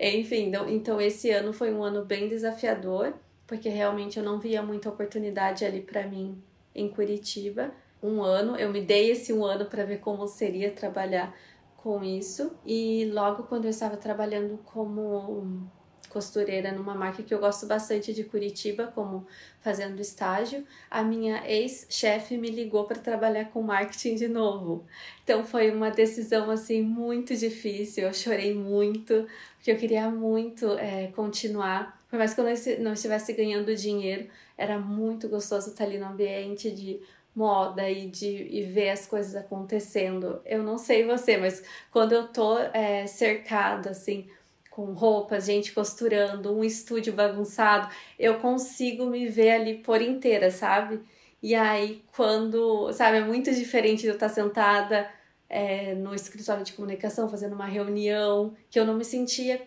e, 0.00 0.16
enfim. 0.18 0.50
Então, 0.68 0.98
esse 0.98 1.30
ano 1.30 1.52
foi 1.52 1.72
um 1.72 1.84
ano 1.84 2.02
bem 2.04 2.26
desafiador, 2.26 3.12
porque 3.46 3.68
realmente 3.68 4.18
eu 4.18 4.24
não 4.24 4.40
via 4.40 4.62
muita 4.62 4.88
oportunidade 4.88 5.64
ali 5.64 5.82
para 5.82 6.06
mim 6.06 6.42
em 6.74 6.88
Curitiba. 6.88 7.70
Um 8.02 8.22
ano, 8.22 8.56
eu 8.56 8.70
me 8.72 8.80
dei 8.80 9.10
esse 9.10 9.30
um 9.30 9.44
ano 9.44 9.66
para 9.66 9.84
ver 9.84 9.98
como 9.98 10.26
seria 10.26 10.70
trabalhar 10.70 11.36
com 11.76 12.02
isso, 12.02 12.52
e 12.64 13.10
logo 13.12 13.42
quando 13.42 13.66
eu 13.66 13.70
estava 13.70 13.96
trabalhando 13.96 14.58
como 14.64 15.70
costureira 16.10 16.72
numa 16.72 16.94
marca 16.94 17.22
que 17.22 17.32
eu 17.32 17.38
gosto 17.38 17.66
bastante 17.66 18.12
de 18.12 18.24
Curitiba, 18.24 18.92
como 18.94 19.26
fazendo 19.62 20.00
estágio, 20.00 20.66
a 20.90 21.02
minha 21.02 21.42
ex-chefe 21.48 22.36
me 22.36 22.50
ligou 22.50 22.84
para 22.84 22.98
trabalhar 22.98 23.46
com 23.46 23.62
marketing 23.62 24.16
de 24.16 24.28
novo. 24.28 24.84
Então 25.22 25.44
foi 25.44 25.70
uma 25.70 25.90
decisão 25.90 26.50
assim 26.50 26.82
muito 26.82 27.34
difícil, 27.36 28.04
eu 28.04 28.12
chorei 28.12 28.52
muito, 28.54 29.26
porque 29.56 29.70
eu 29.70 29.76
queria 29.76 30.10
muito 30.10 30.66
é, 30.78 31.06
continuar. 31.14 31.98
Por 32.10 32.18
mais 32.18 32.34
que 32.34 32.40
eu 32.40 32.44
não 32.80 32.92
estivesse 32.92 33.32
ganhando 33.32 33.74
dinheiro, 33.74 34.28
era 34.58 34.78
muito 34.78 35.28
gostoso 35.28 35.70
estar 35.70 35.84
ali 35.84 35.98
no 35.98 36.06
ambiente 36.06 36.70
de 36.70 37.00
moda 37.34 37.88
e 37.88 38.08
de 38.08 38.48
e 38.50 38.62
ver 38.64 38.90
as 38.90 39.06
coisas 39.06 39.36
acontecendo. 39.36 40.40
Eu 40.44 40.62
não 40.62 40.76
sei 40.76 41.04
você, 41.04 41.36
mas 41.36 41.62
quando 41.92 42.12
eu 42.12 42.28
tô 42.28 42.58
é, 42.58 43.06
cercada 43.06 43.90
assim 43.90 44.28
com 44.70 44.92
roupas, 44.92 45.46
gente 45.46 45.72
costurando, 45.72 46.56
um 46.56 46.64
estúdio 46.64 47.12
bagunçado, 47.12 47.92
eu 48.18 48.38
consigo 48.38 49.06
me 49.06 49.28
ver 49.28 49.50
ali 49.50 49.74
por 49.78 50.00
inteira, 50.00 50.50
sabe? 50.50 51.00
E 51.42 51.54
aí, 51.54 52.04
quando, 52.16 52.92
sabe, 52.92 53.18
é 53.18 53.24
muito 53.24 53.52
diferente 53.52 54.02
de 54.02 54.08
eu 54.08 54.14
estar 54.14 54.28
sentada 54.28 55.10
é, 55.48 55.94
no 55.94 56.14
escritório 56.14 56.64
de 56.64 56.72
comunicação 56.72 57.28
fazendo 57.28 57.54
uma 57.54 57.66
reunião, 57.66 58.54
que 58.70 58.78
eu 58.78 58.84
não 58.86 58.94
me 58.94 59.04
sentia 59.04 59.60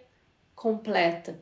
completa. 0.56 1.40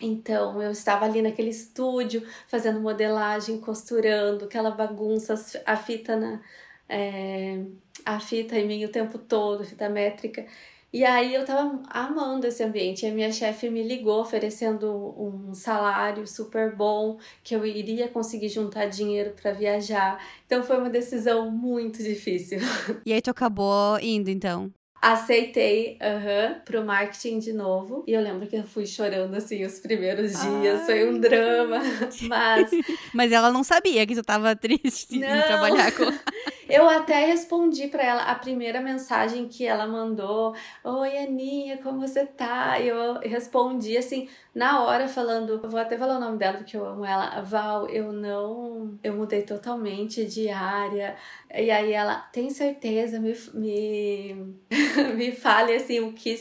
Então 0.00 0.60
eu 0.60 0.70
estava 0.70 1.06
ali 1.06 1.22
naquele 1.22 1.50
estúdio 1.50 2.26
fazendo 2.48 2.80
modelagem, 2.80 3.60
costurando, 3.60 4.44
aquela 4.44 4.70
bagunça, 4.70 5.34
a 5.64 5.76
fita 5.76 6.16
na 6.16 6.40
é, 6.88 7.64
a 8.04 8.20
fita 8.20 8.56
em 8.58 8.66
mim 8.66 8.84
o 8.84 8.90
tempo 8.90 9.18
todo, 9.18 9.64
fita 9.64 9.88
métrica. 9.88 10.46
E 10.94 11.04
aí 11.04 11.34
eu 11.34 11.44
tava 11.44 11.82
amando 11.90 12.46
esse 12.46 12.62
ambiente. 12.62 13.04
E 13.04 13.08
a 13.08 13.12
minha 13.12 13.32
chefe 13.32 13.68
me 13.68 13.82
ligou 13.82 14.20
oferecendo 14.20 15.12
um 15.18 15.52
salário 15.52 16.24
super 16.24 16.76
bom, 16.76 17.18
que 17.42 17.52
eu 17.52 17.66
iria 17.66 18.06
conseguir 18.06 18.48
juntar 18.48 18.86
dinheiro 18.86 19.32
para 19.32 19.50
viajar. 19.50 20.24
Então 20.46 20.62
foi 20.62 20.78
uma 20.78 20.88
decisão 20.88 21.50
muito 21.50 22.00
difícil. 22.00 22.60
E 23.04 23.12
aí 23.12 23.20
tu 23.20 23.28
acabou 23.28 23.98
indo 24.00 24.30
então? 24.30 24.72
Aceitei, 25.04 25.98
uh 26.00 26.24
-huh, 26.24 26.64
pro 26.64 26.82
marketing 26.82 27.38
de 27.38 27.52
novo. 27.52 28.04
E 28.06 28.12
eu 28.14 28.22
lembro 28.22 28.46
que 28.46 28.56
eu 28.56 28.64
fui 28.64 28.86
chorando, 28.86 29.34
assim, 29.34 29.62
os 29.62 29.78
primeiros 29.78 30.32
dias. 30.32 30.80
Ai. 30.80 30.86
Foi 30.86 31.10
um 31.10 31.20
drama. 31.20 31.78
Mas... 32.26 32.70
Mas 33.12 33.30
ela 33.30 33.50
não 33.50 33.62
sabia 33.62 34.06
que 34.06 34.14
tu 34.14 34.22
tava 34.22 34.56
triste 34.56 35.18
não. 35.18 35.28
em 35.28 35.42
trabalhar 35.42 35.92
com... 35.92 36.04
Eu 36.68 36.88
até 36.88 37.26
respondi 37.26 37.88
para 37.88 38.02
ela 38.02 38.22
a 38.22 38.34
primeira 38.34 38.80
mensagem 38.80 39.46
que 39.46 39.66
ela 39.66 39.86
mandou. 39.86 40.54
Oi, 40.82 41.18
Aninha, 41.18 41.76
como 41.78 42.00
você 42.00 42.24
tá? 42.24 42.80
E 42.80 42.88
eu 42.88 43.18
respondi 43.20 43.96
assim, 43.98 44.28
na 44.54 44.82
hora, 44.82 45.06
falando. 45.06 45.60
Vou 45.68 45.78
até 45.78 45.98
falar 45.98 46.16
o 46.16 46.20
nome 46.20 46.38
dela 46.38 46.58
porque 46.58 46.76
eu 46.76 46.86
amo 46.86 47.04
ela. 47.04 47.42
Val, 47.42 47.88
eu 47.88 48.12
não. 48.12 48.98
Eu 49.02 49.14
mudei 49.14 49.42
totalmente 49.42 50.24
de 50.24 50.48
área. 50.48 51.16
E 51.56 51.70
aí 51.70 51.92
ela, 51.92 52.16
tem 52.16 52.50
certeza? 52.50 53.20
Me, 53.20 53.34
me, 53.54 54.56
me 55.16 55.32
fale 55.32 55.74
assim, 55.74 56.00
o 56.00 56.12
que, 56.12 56.36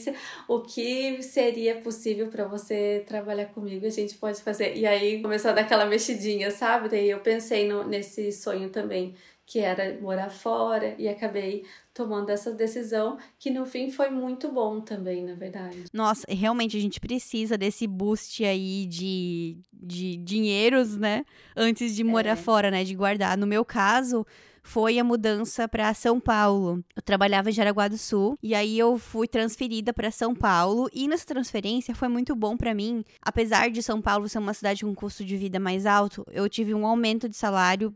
o 0.47 0.61
que 0.61 1.21
seria 1.21 1.75
possível 1.81 2.27
para 2.27 2.45
você 2.45 3.03
trabalhar 3.07 3.45
comigo? 3.47 3.85
A 3.85 3.89
gente 3.89 4.15
pode 4.15 4.41
fazer. 4.41 4.75
E 4.75 4.85
aí 4.85 5.21
começou 5.21 5.51
a 5.51 5.53
dar 5.53 5.61
aquela 5.61 5.85
mexidinha, 5.85 6.49
sabe? 6.51 6.89
Daí 6.89 7.09
eu 7.09 7.19
pensei 7.19 7.67
no, 7.67 7.83
nesse 7.87 8.31
sonho 8.31 8.69
também 8.69 9.15
que 9.45 9.59
era 9.59 9.99
morar 10.01 10.29
fora, 10.29 10.95
e 10.97 11.07
acabei 11.07 11.65
tomando 11.93 12.29
essa 12.29 12.51
decisão, 12.51 13.17
que 13.37 13.49
no 13.49 13.65
fim 13.65 13.91
foi 13.91 14.09
muito 14.09 14.51
bom 14.51 14.79
também, 14.79 15.23
na 15.23 15.35
verdade. 15.35 15.83
Nossa, 15.93 16.25
realmente 16.27 16.77
a 16.77 16.79
gente 16.79 16.99
precisa 16.99 17.57
desse 17.57 17.85
boost 17.85 18.43
aí 18.43 18.85
de, 18.85 19.57
de 19.71 20.17
dinheiros, 20.17 20.97
né? 20.97 21.25
Antes 21.55 21.95
de 21.95 22.03
morar 22.03 22.31
é. 22.31 22.35
fora, 22.35 22.71
né? 22.71 22.83
De 22.83 22.95
guardar. 22.95 23.37
No 23.37 23.45
meu 23.45 23.63
caso, 23.65 24.25
foi 24.63 24.97
a 24.97 25.03
mudança 25.03 25.67
para 25.67 25.93
São 25.93 26.19
Paulo. 26.19 26.83
Eu 26.95 27.01
trabalhava 27.01 27.49
em 27.49 27.53
Jaraguá 27.53 27.89
do 27.89 27.97
Sul 27.97 28.39
e 28.41 28.55
aí 28.55 28.79
eu 28.79 28.97
fui 28.97 29.27
transferida 29.27 29.93
para 29.93 30.09
São 30.09 30.33
Paulo 30.33 30.89
e 30.93 31.07
nessa 31.07 31.25
transferência 31.25 31.93
foi 31.93 32.07
muito 32.07 32.33
bom 32.33 32.55
para 32.55 32.73
mim. 32.73 33.03
Apesar 33.21 33.69
de 33.69 33.83
São 33.83 34.01
Paulo 34.01 34.27
ser 34.29 34.39
uma 34.39 34.53
cidade 34.53 34.85
com 34.85 34.95
custo 34.95 35.25
de 35.25 35.35
vida 35.35 35.59
mais 35.59 35.85
alto, 35.85 36.25
eu 36.31 36.47
tive 36.47 36.73
um 36.73 36.87
aumento 36.87 37.27
de 37.27 37.35
salário 37.35 37.93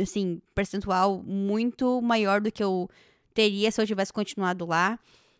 assim, 0.00 0.40
percentual 0.54 1.20
muito 1.26 2.00
maior 2.00 2.40
do 2.40 2.52
que 2.52 2.62
eu 2.62 2.88
teria 3.34 3.70
se 3.70 3.80
eu 3.80 3.86
tivesse 3.86 4.12
continuado 4.12 4.64
lá. 4.64 4.98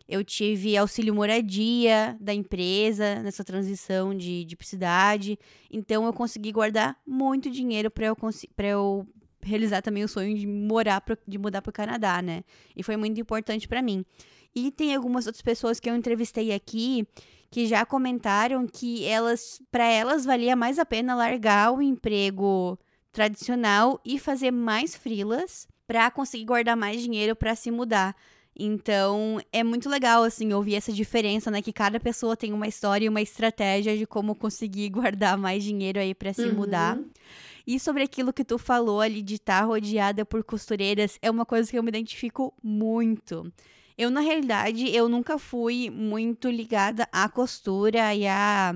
Eu 0.09 0.25
tive 0.25 0.77
auxílio 0.77 1.15
moradia 1.15 2.17
da 2.19 2.35
empresa 2.35 3.23
nessa 3.23 3.45
transição 3.45 4.17
de, 4.17 4.45
de 4.45 4.57
cidade. 4.63 5.39
Então 5.71 6.07
eu 6.07 6.13
consegui 6.13 6.51
guardar 6.51 6.97
muito 7.07 7.51
dinheiro 7.51 7.91
para 7.91 8.07
eu, 8.07 8.17
eu 8.59 9.07
realizar 9.43 9.83
também 9.83 10.05
o 10.05 10.09
sonho 10.09 10.37
de 10.37 10.47
morar 10.47 11.01
pro, 11.01 11.17
de 11.27 11.39
mudar 11.39 11.63
para 11.63 11.71
o 11.71 11.73
Canadá, 11.73 12.21
né? 12.23 12.43
E 12.77 12.83
foi 12.83 12.97
muito 12.97 13.21
importante 13.21 13.67
para 13.69 13.83
mim. 13.83 14.05
E 14.55 14.71
tem 14.71 14.95
algumas 14.95 15.27
outras 15.27 15.43
pessoas 15.43 15.79
que 15.79 15.89
eu 15.89 15.95
entrevistei 15.95 16.53
aqui 16.53 17.07
que 17.51 17.67
já 17.67 17.85
comentaram 17.87 18.67
que 18.67 19.05
elas 19.05 19.61
para 19.71 19.85
elas 19.85 20.25
valia 20.25 20.55
mais 20.55 20.79
a 20.79 20.85
pena 20.85 21.15
largar 21.15 21.73
o 21.73 21.81
emprego 21.81 22.79
tradicional 23.13 24.01
e 24.05 24.19
fazer 24.19 24.51
mais 24.51 24.95
frilas 24.95 25.67
para 25.87 26.11
conseguir 26.11 26.45
guardar 26.45 26.77
mais 26.77 27.01
dinheiro 27.01 27.35
para 27.35 27.55
se 27.55 27.71
mudar. 27.71 28.15
Então, 28.59 29.41
é 29.53 29.63
muito 29.63 29.89
legal, 29.89 30.25
assim, 30.25 30.53
ouvir 30.53 30.75
essa 30.75 30.93
diferença, 30.93 31.49
né? 31.51 31.63
Que 31.63 31.73
cada 31.73 32.01
pessoa 32.01 32.37
tem 32.37 32.53
uma 32.53 32.67
história 32.67 33.07
e 33.07 33.09
uma 33.09 33.23
estratégia 33.23 33.97
de 33.97 34.05
como 34.05 34.35
conseguir 34.35 34.89
guardar 34.91 35.39
mais 35.39 35.63
dinheiro 35.63 36.01
aí 36.01 36.13
para 36.13 36.33
se 36.33 36.43
uhum. 36.43 36.55
mudar. 36.55 36.99
E 37.69 37.79
sobre 37.79 38.03
aquilo 38.03 38.33
que 38.33 38.47
tu 38.47 38.57
falou 38.57 38.99
ali 38.99 39.21
de 39.21 39.35
estar 39.35 39.61
tá 39.61 39.67
rodeada 39.67 40.25
por 40.25 40.43
costureiras, 40.43 41.19
é 41.21 41.31
uma 41.31 41.45
coisa 41.45 41.71
que 41.71 41.79
eu 41.79 41.83
me 41.83 41.91
identifico 41.91 42.55
muito. 42.63 43.53
Eu, 43.99 44.11
na 44.11 44.21
realidade, 44.21 44.89
eu 44.97 45.07
nunca 45.07 45.39
fui 45.39 45.91
muito 45.91 46.49
ligada 46.49 47.07
à 47.13 47.29
costura 47.29 48.15
e 48.15 48.27
à 48.27 48.75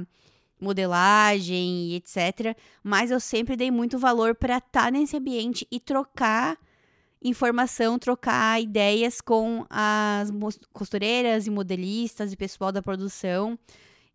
modelagem 0.60 1.86
e 1.86 1.94
etc. 1.94 2.54
Mas 2.84 3.10
eu 3.10 3.18
sempre 3.18 3.56
dei 3.56 3.70
muito 3.70 3.98
valor 3.98 4.34
para 4.34 4.58
estar 4.58 4.82
tá 4.82 4.90
nesse 4.90 5.16
ambiente 5.16 5.66
e 5.70 5.80
trocar 5.80 6.58
informação, 7.22 7.98
trocar 7.98 8.60
ideias 8.60 9.22
com 9.22 9.64
as 9.70 10.30
costureiras 10.70 11.46
e 11.46 11.50
modelistas 11.50 12.30
e 12.30 12.36
pessoal 12.36 12.70
da 12.70 12.82
produção. 12.82 13.58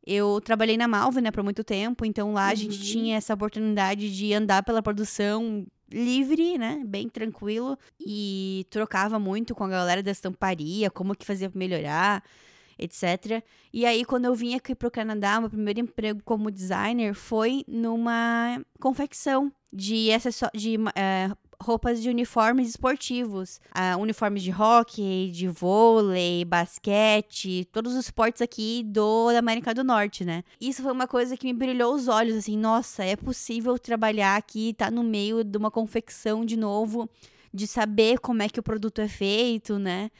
Eu 0.09 0.39
trabalhei 0.39 0.77
na 0.77 0.87
Malve, 0.87 1.19
né, 1.19 1.31
por 1.31 1.43
muito 1.43 1.65
tempo, 1.65 2.05
então 2.05 2.31
lá 2.31 2.45
uhum. 2.45 2.51
a 2.51 2.55
gente 2.55 2.77
uhum. 2.77 2.83
tinha 2.83 3.17
essa 3.17 3.33
oportunidade 3.33 4.15
de 4.15 4.33
andar 4.33 4.63
pela 4.63 4.81
produção 4.81 5.67
livre, 5.91 6.57
né, 6.57 6.81
bem 6.85 7.09
tranquilo 7.09 7.77
e 7.99 8.65
trocava 8.69 9.19
muito 9.19 9.53
com 9.53 9.65
a 9.65 9.69
galera 9.69 10.01
da 10.01 10.11
estamparia, 10.11 10.89
como 10.89 11.15
que 11.15 11.25
fazia 11.25 11.49
para 11.49 11.59
melhorar 11.59 12.23
etc. 12.79 13.43
E 13.73 13.85
aí, 13.85 14.05
quando 14.05 14.25
eu 14.25 14.35
vim 14.35 14.55
aqui 14.55 14.75
para 14.75 14.87
o 14.87 14.91
Canadá, 14.91 15.39
meu 15.39 15.49
primeiro 15.49 15.79
emprego 15.79 16.21
como 16.23 16.51
designer 16.51 17.13
foi 17.13 17.63
numa 17.67 18.61
confecção 18.79 19.51
de, 19.73 20.09
de 20.53 20.77
é, 20.95 21.31
roupas 21.61 22.01
de 22.01 22.09
uniformes 22.09 22.69
esportivos. 22.69 23.59
Uh, 23.75 23.99
uniformes 23.99 24.43
de 24.43 24.51
hockey, 24.51 25.31
de 25.31 25.47
vôlei, 25.47 26.45
basquete, 26.45 27.67
todos 27.71 27.93
os 27.93 28.05
esportes 28.05 28.41
aqui 28.41 28.83
do, 28.85 29.31
da 29.31 29.39
América 29.39 29.73
do 29.73 29.83
Norte, 29.83 30.23
né? 30.23 30.43
Isso 30.59 30.81
foi 30.83 30.91
uma 30.91 31.07
coisa 31.07 31.35
que 31.35 31.47
me 31.47 31.53
brilhou 31.53 31.93
os 31.93 32.07
olhos, 32.07 32.35
assim, 32.35 32.57
nossa, 32.57 33.03
é 33.03 33.15
possível 33.15 33.77
trabalhar 33.77 34.35
aqui, 34.35 34.73
tá 34.73 34.91
no 34.91 35.03
meio 35.03 35.43
de 35.43 35.57
uma 35.57 35.71
confecção 35.71 36.45
de 36.45 36.57
novo, 36.57 37.09
de 37.53 37.65
saber 37.67 38.19
como 38.19 38.43
é 38.43 38.49
que 38.49 38.59
o 38.59 38.63
produto 38.63 38.99
é 38.99 39.07
feito, 39.07 39.79
né? 39.79 40.11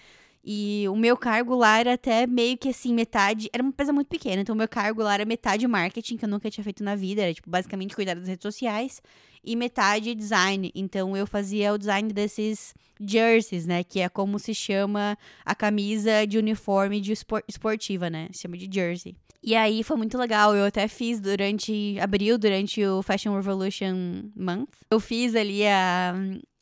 E 0.50 0.88
o 0.88 0.96
meu 0.96 1.18
cargo 1.18 1.54
lá 1.56 1.78
era 1.78 1.96
até 1.96 2.26
meio 2.26 2.58
que 2.58 2.70
assim, 2.70 2.94
metade. 2.94 3.50
Era 3.52 3.62
uma 3.62 3.68
empresa 3.68 3.92
muito 3.92 4.08
pequena, 4.08 4.42
então 4.42 4.56
o 4.56 4.58
meu 4.58 4.68
cargo 4.70 5.04
lá 5.04 5.16
era 5.16 5.26
metade 5.26 5.68
marketing, 5.68 6.16
que 6.16 6.24
eu 6.24 6.30
nunca 6.30 6.50
tinha 6.50 6.64
feito 6.64 6.82
na 6.86 6.96
vida. 6.96 7.22
Era, 7.22 7.34
tipo, 7.34 7.50
basicamente 7.50 7.94
cuidar 7.94 8.14
das 8.14 8.30
redes 8.30 8.44
sociais. 8.44 9.02
E 9.44 9.58
metade 9.58 10.16
design. 10.16 10.72
Então 10.74 11.18
eu 11.18 11.28
fazia 11.28 11.74
o 11.74 11.78
design 11.78 12.14
desses 12.14 12.74
jerseys, 12.98 13.66
né? 13.66 13.84
Que 13.84 14.00
é 14.00 14.08
como 14.08 14.40
se 14.40 14.56
chama 14.56 15.18
a 15.44 15.54
camisa 15.54 16.26
de 16.26 16.38
uniforme 16.38 17.02
de 17.02 17.12
esportiva, 17.12 18.10
né? 18.10 18.30
Se 18.32 18.44
chama 18.44 18.58
de 18.58 18.70
jersey. 18.74 19.18
E 19.44 19.54
aí 19.54 19.84
foi 19.84 19.98
muito 19.98 20.18
legal. 20.18 20.56
Eu 20.56 20.64
até 20.64 20.88
fiz 20.88 21.20
durante 21.20 21.98
abril, 22.00 22.38
durante 22.38 22.82
o 22.86 23.04
Fashion 23.04 23.36
Revolution 23.36 24.32
Month. 24.34 24.70
Eu 24.90 25.02
fiz 25.02 25.36
ali 25.36 25.68
a, 25.68 26.16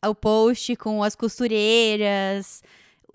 o 0.08 0.14
post 0.14 0.74
com 0.74 1.04
as 1.04 1.14
costureiras 1.14 2.64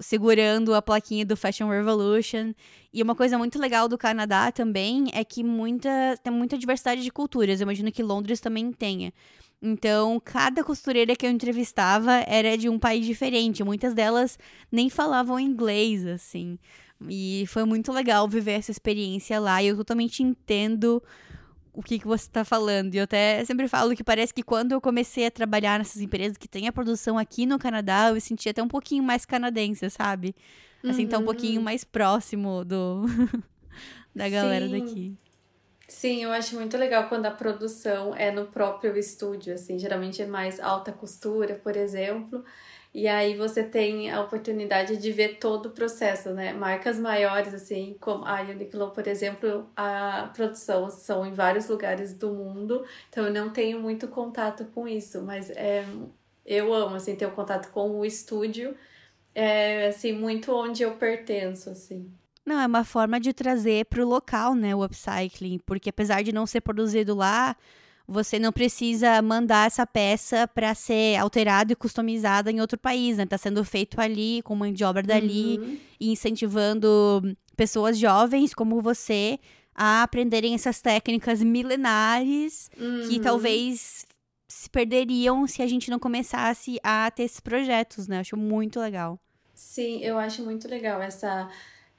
segurando 0.01 0.73
a 0.73 0.81
plaquinha 0.81 1.25
do 1.25 1.37
Fashion 1.37 1.69
Revolution. 1.69 2.53
E 2.93 3.01
uma 3.01 3.15
coisa 3.15 3.37
muito 3.37 3.59
legal 3.59 3.87
do 3.87 3.97
Canadá 3.97 4.51
também 4.51 5.05
é 5.13 5.23
que 5.23 5.43
muita, 5.43 5.89
tem 6.23 6.33
muita 6.33 6.57
diversidade 6.57 7.03
de 7.03 7.11
culturas. 7.11 7.61
Eu 7.61 7.65
imagino 7.65 7.91
que 7.91 8.03
Londres 8.03 8.39
também 8.39 8.71
tenha. 8.71 9.13
Então, 9.61 10.19
cada 10.23 10.63
costureira 10.63 11.15
que 11.15 11.25
eu 11.25 11.29
entrevistava 11.29 12.23
era 12.27 12.57
de 12.57 12.67
um 12.67 12.79
país 12.79 13.05
diferente. 13.05 13.63
Muitas 13.63 13.93
delas 13.93 14.39
nem 14.71 14.89
falavam 14.89 15.39
inglês, 15.39 16.05
assim. 16.05 16.57
E 17.07 17.45
foi 17.47 17.63
muito 17.63 17.91
legal 17.91 18.27
viver 18.27 18.53
essa 18.53 18.71
experiência 18.71 19.39
lá. 19.39 19.61
E 19.61 19.67
eu 19.67 19.77
totalmente 19.77 20.23
entendo 20.23 21.01
o 21.73 21.81
que, 21.81 21.99
que 21.99 22.07
você 22.07 22.25
está 22.25 22.43
falando. 22.43 22.93
E 22.93 22.97
eu 22.97 23.03
até 23.03 23.43
sempre 23.45 23.67
falo 23.67 23.95
que 23.95 24.03
parece 24.03 24.33
que 24.33 24.43
quando 24.43 24.73
eu 24.73 24.81
comecei 24.81 25.25
a 25.25 25.31
trabalhar 25.31 25.79
nessas 25.79 26.01
empresas 26.01 26.37
que 26.37 26.47
tem 26.47 26.67
a 26.67 26.71
produção 26.71 27.17
aqui 27.17 27.45
no 27.45 27.57
Canadá, 27.57 28.09
eu 28.09 28.15
me 28.15 28.21
senti 28.21 28.49
até 28.49 28.61
um 28.61 28.67
pouquinho 28.67 29.03
mais 29.03 29.25
canadense, 29.25 29.89
sabe? 29.89 30.35
Assim, 30.83 31.03
uhum. 31.03 31.09
tá 31.09 31.17
um 31.19 31.25
pouquinho 31.25 31.59
uhum. 31.59 31.63
mais 31.63 31.83
próximo 31.83 32.65
do 32.65 33.05
da 34.15 34.27
galera 34.27 34.67
Sim. 34.67 34.79
daqui. 34.79 35.17
Sim, 35.87 36.23
eu 36.23 36.31
acho 36.31 36.55
muito 36.55 36.77
legal 36.77 37.09
quando 37.09 37.25
a 37.25 37.31
produção 37.31 38.15
é 38.15 38.31
no 38.31 38.45
próprio 38.45 38.97
estúdio, 38.97 39.53
assim, 39.53 39.77
geralmente 39.77 40.21
é 40.21 40.25
mais 40.25 40.57
alta 40.59 40.91
costura, 40.91 41.55
por 41.55 41.75
exemplo. 41.75 42.43
E 42.93 43.07
aí 43.07 43.35
você 43.37 43.63
tem 43.63 44.11
a 44.11 44.21
oportunidade 44.21 44.97
de 44.97 45.11
ver 45.13 45.37
todo 45.37 45.67
o 45.67 45.71
processo, 45.71 46.31
né? 46.31 46.51
Marcas 46.51 46.99
maiores, 46.99 47.53
assim, 47.53 47.95
como 48.01 48.25
a 48.25 48.41
Uniqlo, 48.41 48.91
por 48.91 49.07
exemplo, 49.07 49.69
a 49.75 50.29
produção 50.35 50.89
são 50.89 51.25
em 51.25 51.33
vários 51.33 51.69
lugares 51.69 52.13
do 52.13 52.31
mundo, 52.31 52.85
então 53.09 53.25
eu 53.25 53.33
não 53.33 53.49
tenho 53.49 53.79
muito 53.79 54.09
contato 54.09 54.65
com 54.73 54.87
isso, 54.89 55.21
mas 55.21 55.49
é, 55.51 55.85
eu 56.45 56.73
amo, 56.73 56.95
assim, 56.97 57.15
ter 57.15 57.25
o 57.25 57.31
contato 57.31 57.71
com 57.71 57.97
o 57.97 58.05
estúdio, 58.05 58.75
é, 59.33 59.87
assim, 59.87 60.11
muito 60.11 60.51
onde 60.53 60.83
eu 60.83 60.95
pertenço, 60.97 61.69
assim. 61.69 62.11
Não, 62.45 62.59
é 62.59 62.67
uma 62.67 62.83
forma 62.83 63.21
de 63.21 63.31
trazer 63.31 63.85
para 63.85 64.03
o 64.03 64.07
local, 64.07 64.53
né, 64.53 64.75
o 64.75 64.83
upcycling, 64.83 65.59
porque 65.65 65.89
apesar 65.89 66.23
de 66.23 66.33
não 66.33 66.45
ser 66.45 66.59
produzido 66.59 67.15
lá, 67.15 67.55
você 68.11 68.37
não 68.37 68.51
precisa 68.51 69.21
mandar 69.21 69.67
essa 69.67 69.87
peça 69.87 70.47
para 70.47 70.75
ser 70.75 71.15
alterada 71.17 71.71
e 71.71 71.75
customizada 71.75 72.51
em 72.51 72.59
outro 72.59 72.77
país, 72.77 73.17
né? 73.17 73.25
Tá 73.25 73.37
sendo 73.37 73.63
feito 73.63 73.99
ali, 74.01 74.41
com 74.43 74.53
mãe 74.55 74.73
de 74.73 74.83
obra 74.83 75.01
dali, 75.01 75.57
uhum. 75.57 75.77
e 75.99 76.11
incentivando 76.11 77.35
pessoas 77.55 77.97
jovens 77.97 78.53
como 78.53 78.81
você 78.81 79.39
a 79.73 80.03
aprenderem 80.03 80.53
essas 80.53 80.81
técnicas 80.81 81.41
milenares 81.41 82.69
uhum. 82.77 83.07
que 83.07 83.19
talvez 83.19 84.05
se 84.47 84.69
perderiam 84.69 85.47
se 85.47 85.61
a 85.61 85.67
gente 85.67 85.89
não 85.89 85.97
começasse 85.97 86.77
a 86.83 87.09
ter 87.09 87.23
esses 87.23 87.39
projetos, 87.39 88.07
né? 88.07 88.19
Acho 88.19 88.35
muito 88.35 88.79
legal. 88.79 89.17
Sim, 89.55 89.99
eu 90.01 90.17
acho 90.17 90.43
muito 90.43 90.67
legal 90.67 91.01
essa 91.01 91.49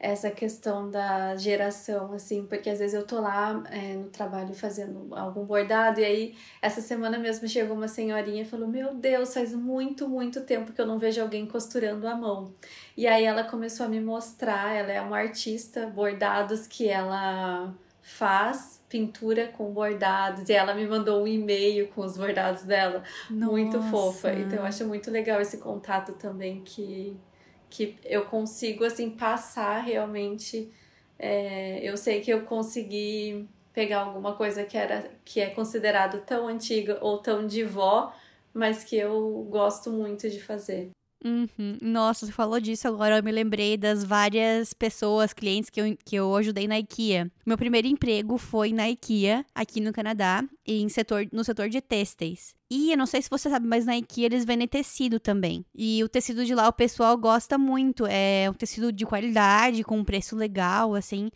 essa 0.02 0.32
questão 0.32 0.90
da 0.90 1.36
geração, 1.36 2.12
assim, 2.12 2.44
porque 2.44 2.68
às 2.68 2.80
vezes 2.80 2.92
eu 2.92 3.06
tô 3.06 3.20
lá 3.20 3.62
é, 3.70 3.94
no 3.94 4.08
trabalho 4.10 4.52
fazendo 4.52 5.14
algum 5.14 5.44
bordado, 5.44 6.00
e 6.00 6.04
aí 6.04 6.34
essa 6.60 6.80
semana 6.80 7.16
mesmo 7.18 7.46
chegou 7.46 7.76
uma 7.76 7.86
senhorinha 7.86 8.42
e 8.42 8.44
falou: 8.44 8.66
Meu 8.66 8.92
Deus, 8.94 9.32
faz 9.32 9.54
muito, 9.54 10.08
muito 10.08 10.40
tempo 10.40 10.72
que 10.72 10.80
eu 10.80 10.86
não 10.86 10.98
vejo 10.98 11.22
alguém 11.22 11.46
costurando 11.46 12.08
a 12.08 12.16
mão. 12.16 12.52
E 12.96 13.06
aí 13.06 13.24
ela 13.24 13.44
começou 13.44 13.86
a 13.86 13.88
me 13.88 14.00
mostrar, 14.00 14.74
ela 14.74 14.90
é 14.90 15.00
uma 15.00 15.18
artista, 15.18 15.86
bordados 15.86 16.66
que 16.66 16.88
ela 16.88 17.72
faz 18.02 18.82
pintura 18.88 19.46
com 19.56 19.72
bordados 19.72 20.48
e 20.48 20.52
ela 20.52 20.74
me 20.74 20.84
mandou 20.84 21.22
um 21.22 21.26
e-mail 21.26 21.86
com 21.88 22.02
os 22.02 22.18
bordados 22.18 22.64
dela 22.64 23.04
Nossa. 23.30 23.52
muito 23.52 23.80
fofa 23.84 24.32
então 24.34 24.58
eu 24.58 24.64
acho 24.64 24.84
muito 24.84 25.08
legal 25.08 25.40
esse 25.40 25.58
contato 25.58 26.12
também 26.14 26.60
que 26.62 27.16
que 27.72 27.96
eu 28.04 28.26
consigo 28.26 28.84
assim 28.84 29.10
passar 29.10 29.80
realmente. 29.80 30.70
É, 31.18 31.80
eu 31.82 31.96
sei 31.96 32.20
que 32.20 32.30
eu 32.30 32.44
consegui 32.44 33.48
pegar 33.72 34.00
alguma 34.00 34.36
coisa 34.36 34.64
que 34.64 34.76
era 34.76 35.10
que 35.24 35.40
é 35.40 35.48
considerado 35.50 36.20
tão 36.26 36.46
antiga 36.48 36.98
ou 37.00 37.18
tão 37.18 37.46
de 37.46 37.64
vó, 37.64 38.14
mas 38.52 38.84
que 38.84 38.96
eu 38.96 39.46
gosto 39.50 39.90
muito 39.90 40.28
de 40.28 40.40
fazer. 40.40 40.90
Uhum. 41.24 41.78
Nossa, 41.80 42.26
você 42.26 42.32
falou 42.32 42.60
disso 42.60 42.88
agora, 42.88 43.18
eu 43.18 43.22
me 43.22 43.30
lembrei 43.30 43.76
das 43.76 44.02
várias 44.02 44.72
pessoas, 44.72 45.32
clientes 45.32 45.70
que 45.70 45.80
eu, 45.80 45.96
que 46.04 46.16
eu 46.16 46.34
ajudei 46.34 46.66
na 46.66 46.78
IKEA. 46.78 47.30
Meu 47.46 47.56
primeiro 47.56 47.86
emprego 47.86 48.36
foi 48.38 48.72
na 48.72 48.90
IKEA, 48.90 49.44
aqui 49.54 49.80
no 49.80 49.92
Canadá, 49.92 50.42
em 50.66 50.88
setor, 50.88 51.28
no 51.32 51.44
setor 51.44 51.68
de 51.68 51.80
têxteis. 51.80 52.54
E 52.68 52.90
eu 52.90 52.96
não 52.96 53.06
sei 53.06 53.22
se 53.22 53.30
você 53.30 53.48
sabe, 53.48 53.66
mas 53.66 53.84
na 53.84 53.96
IKEA 53.96 54.26
eles 54.26 54.44
vendem 54.44 54.66
tecido 54.66 55.20
também. 55.20 55.64
E 55.74 56.02
o 56.02 56.08
tecido 56.08 56.44
de 56.44 56.54
lá 56.54 56.66
o 56.68 56.72
pessoal 56.72 57.16
gosta 57.16 57.56
muito. 57.56 58.06
É 58.06 58.48
um 58.50 58.54
tecido 58.54 58.90
de 58.90 59.04
qualidade, 59.04 59.84
com 59.84 59.98
um 59.98 60.04
preço 60.04 60.34
legal, 60.34 60.94
assim. 60.94 61.30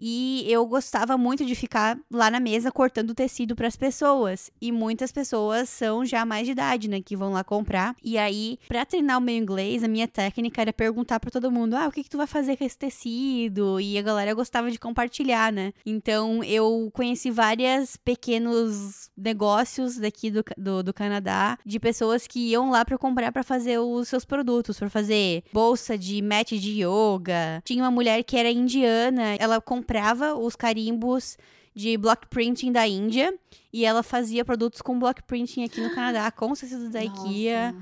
E 0.00 0.44
eu 0.48 0.64
gostava 0.66 1.18
muito 1.18 1.44
de 1.44 1.54
ficar 1.54 1.98
lá 2.10 2.30
na 2.30 2.40
mesa 2.40 2.72
cortando 2.72 3.14
tecido 3.14 3.54
para 3.54 3.68
as 3.68 3.76
pessoas. 3.76 4.50
E 4.60 4.72
muitas 4.72 5.12
pessoas 5.12 5.68
são 5.68 6.04
já 6.04 6.24
mais 6.24 6.46
de 6.46 6.52
idade, 6.52 6.88
né, 6.88 7.02
que 7.02 7.16
vão 7.16 7.32
lá 7.32 7.44
comprar. 7.44 7.94
E 8.02 8.16
aí, 8.16 8.58
para 8.66 8.86
treinar 8.86 9.18
o 9.18 9.20
meu 9.20 9.36
inglês, 9.36 9.84
a 9.84 9.88
minha 9.88 10.08
técnica 10.08 10.62
era 10.62 10.72
perguntar 10.72 11.20
para 11.20 11.30
todo 11.30 11.50
mundo: 11.50 11.74
"Ah, 11.74 11.86
o 11.86 11.92
que 11.92 12.02
que 12.02 12.08
tu 12.08 12.16
vai 12.16 12.26
fazer 12.26 12.56
com 12.56 12.64
esse 12.64 12.78
tecido?" 12.78 13.78
E 13.78 13.98
a 13.98 14.02
galera 14.02 14.32
gostava 14.32 14.70
de 14.70 14.78
compartilhar, 14.78 15.52
né? 15.52 15.72
Então, 15.84 16.42
eu 16.44 16.90
conheci 16.94 17.30
vários 17.30 17.96
pequenos 17.96 19.10
negócios 19.16 19.98
daqui 19.98 20.30
do, 20.30 20.42
do, 20.56 20.82
do 20.82 20.94
Canadá 20.94 21.58
de 21.66 21.78
pessoas 21.78 22.26
que 22.26 22.50
iam 22.50 22.70
lá 22.70 22.84
para 22.84 22.96
comprar 22.96 23.32
para 23.32 23.42
fazer 23.42 23.78
os 23.78 24.08
seus 24.08 24.24
produtos, 24.24 24.78
para 24.78 24.88
fazer 24.88 25.42
bolsa 25.52 25.98
de 25.98 26.22
mat 26.22 26.52
de 26.52 26.82
yoga. 26.82 27.60
Tinha 27.64 27.82
uma 27.82 27.90
mulher 27.90 28.22
que 28.22 28.36
era 28.36 28.50
indiana, 28.50 29.36
ela 29.38 29.60
comprava 29.60 29.89
comprava 29.90 30.36
os 30.36 30.54
carimbos 30.54 31.36
de 31.74 31.96
block 31.96 32.28
printing 32.28 32.70
da 32.70 32.86
Índia 32.86 33.34
e 33.72 33.84
ela 33.84 34.04
fazia 34.04 34.44
produtos 34.44 34.80
com 34.80 34.96
block 34.96 35.20
printing 35.24 35.64
aqui 35.64 35.80
no 35.80 35.90
Canadá, 35.94 36.30
com 36.30 36.52
os 36.52 36.60
tecidos 36.60 36.90
da 36.90 37.02
Nossa. 37.02 37.26
IKEA. 37.26 37.74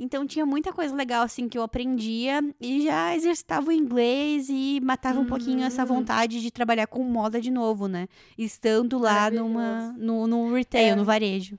Então 0.00 0.24
tinha 0.24 0.46
muita 0.46 0.72
coisa 0.72 0.94
legal 0.94 1.24
assim 1.24 1.48
que 1.48 1.58
eu 1.58 1.62
aprendia 1.62 2.40
e 2.60 2.82
já 2.84 3.16
exercitava 3.16 3.70
o 3.70 3.72
inglês 3.72 4.46
e 4.48 4.78
matava 4.80 5.18
um 5.18 5.26
pouquinho 5.26 5.64
essa 5.64 5.82
uhum. 5.82 5.88
vontade 5.88 6.40
de 6.40 6.52
trabalhar 6.52 6.86
com 6.86 7.02
moda 7.02 7.40
de 7.40 7.50
novo, 7.50 7.88
né? 7.88 8.06
Estando 8.38 8.96
lá 8.96 9.28
numa, 9.28 9.92
no, 9.98 10.28
no 10.28 10.54
retail, 10.54 10.92
é, 10.92 10.94
no 10.94 11.04
varejo. 11.04 11.58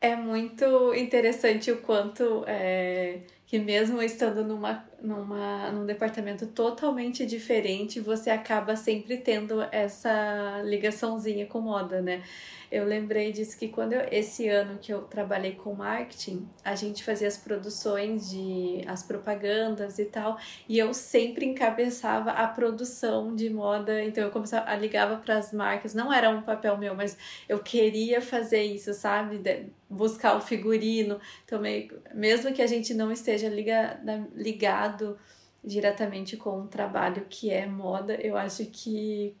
É 0.00 0.16
muito 0.16 0.92
interessante 0.96 1.70
o 1.70 1.76
quanto 1.76 2.42
é, 2.48 3.20
que 3.50 3.58
mesmo 3.58 4.00
estando 4.00 4.44
numa, 4.44 4.88
numa, 5.02 5.72
num 5.72 5.84
departamento 5.84 6.46
totalmente 6.46 7.26
diferente, 7.26 7.98
você 7.98 8.30
acaba 8.30 8.76
sempre 8.76 9.16
tendo 9.16 9.60
essa 9.72 10.62
ligaçãozinha 10.64 11.46
com 11.46 11.60
moda, 11.60 12.00
né? 12.00 12.22
Eu 12.70 12.84
lembrei 12.84 13.32
disso 13.32 13.58
que 13.58 13.68
quando 13.68 13.94
eu, 13.94 14.06
esse 14.12 14.48
ano 14.48 14.78
que 14.78 14.92
eu 14.92 15.02
trabalhei 15.02 15.52
com 15.56 15.74
marketing, 15.74 16.48
a 16.64 16.76
gente 16.76 17.02
fazia 17.02 17.26
as 17.26 17.36
produções 17.36 18.30
de 18.30 18.84
as 18.86 19.02
propagandas 19.02 19.98
e 19.98 20.04
tal, 20.04 20.38
e 20.68 20.78
eu 20.78 20.94
sempre 20.94 21.44
encabeçava 21.44 22.30
a 22.30 22.46
produção 22.46 23.34
de 23.34 23.50
moda, 23.50 24.02
então 24.04 24.22
eu 24.22 24.30
começava 24.30 24.72
ligava 24.76 25.16
para 25.16 25.36
as 25.36 25.52
marcas, 25.52 25.94
não 25.94 26.12
era 26.12 26.30
um 26.30 26.42
papel 26.42 26.78
meu, 26.78 26.94
mas 26.94 27.18
eu 27.48 27.58
queria 27.58 28.20
fazer 28.20 28.62
isso, 28.62 28.94
sabe? 28.94 29.38
De, 29.38 29.66
buscar 29.88 30.36
o 30.36 30.40
figurino, 30.40 31.20
também, 31.46 31.90
mesmo 32.14 32.52
que 32.52 32.62
a 32.62 32.66
gente 32.66 32.94
não 32.94 33.10
esteja 33.10 33.48
liga, 33.48 34.00
ligado 34.34 35.18
diretamente 35.64 36.36
com 36.36 36.60
um 36.60 36.66
trabalho 36.68 37.26
que 37.28 37.50
é 37.50 37.66
moda, 37.66 38.14
eu 38.14 38.36
acho 38.36 38.64
que 38.66 39.34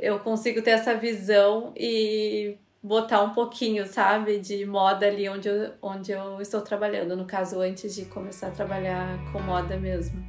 eu 0.00 0.18
consigo 0.20 0.62
ter 0.62 0.70
essa 0.70 0.94
visão 0.94 1.72
e 1.76 2.56
botar 2.82 3.22
um 3.22 3.34
pouquinho, 3.34 3.86
sabe, 3.86 4.38
de 4.38 4.64
moda 4.64 5.06
ali 5.06 5.28
onde 5.28 5.48
eu, 5.48 5.72
onde 5.82 6.12
eu 6.12 6.40
estou 6.40 6.60
trabalhando, 6.60 7.16
no 7.16 7.26
caso, 7.26 7.60
antes 7.60 7.94
de 7.94 8.04
começar 8.04 8.48
a 8.48 8.50
trabalhar 8.52 9.18
com 9.32 9.40
moda 9.40 9.76
mesmo. 9.76 10.24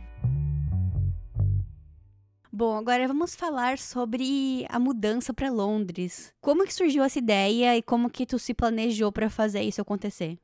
Bom, 2.52 2.76
agora 2.76 3.08
vamos 3.08 3.36
falar 3.36 3.78
sobre 3.78 4.66
a 4.70 4.80
mudança 4.80 5.32
para 5.32 5.52
Londres. 5.52 6.34
Como 6.42 6.66
que 6.66 6.74
surgiu 6.74 7.04
essa 7.04 7.20
ideia 7.20 7.78
e 7.78 7.84
como 7.84 8.10
que 8.10 8.26
tu 8.26 8.40
se 8.40 8.52
planejou 8.52 9.12
para 9.12 9.30
fazer 9.30 9.62
isso 9.62 9.80
acontecer? 9.80 10.40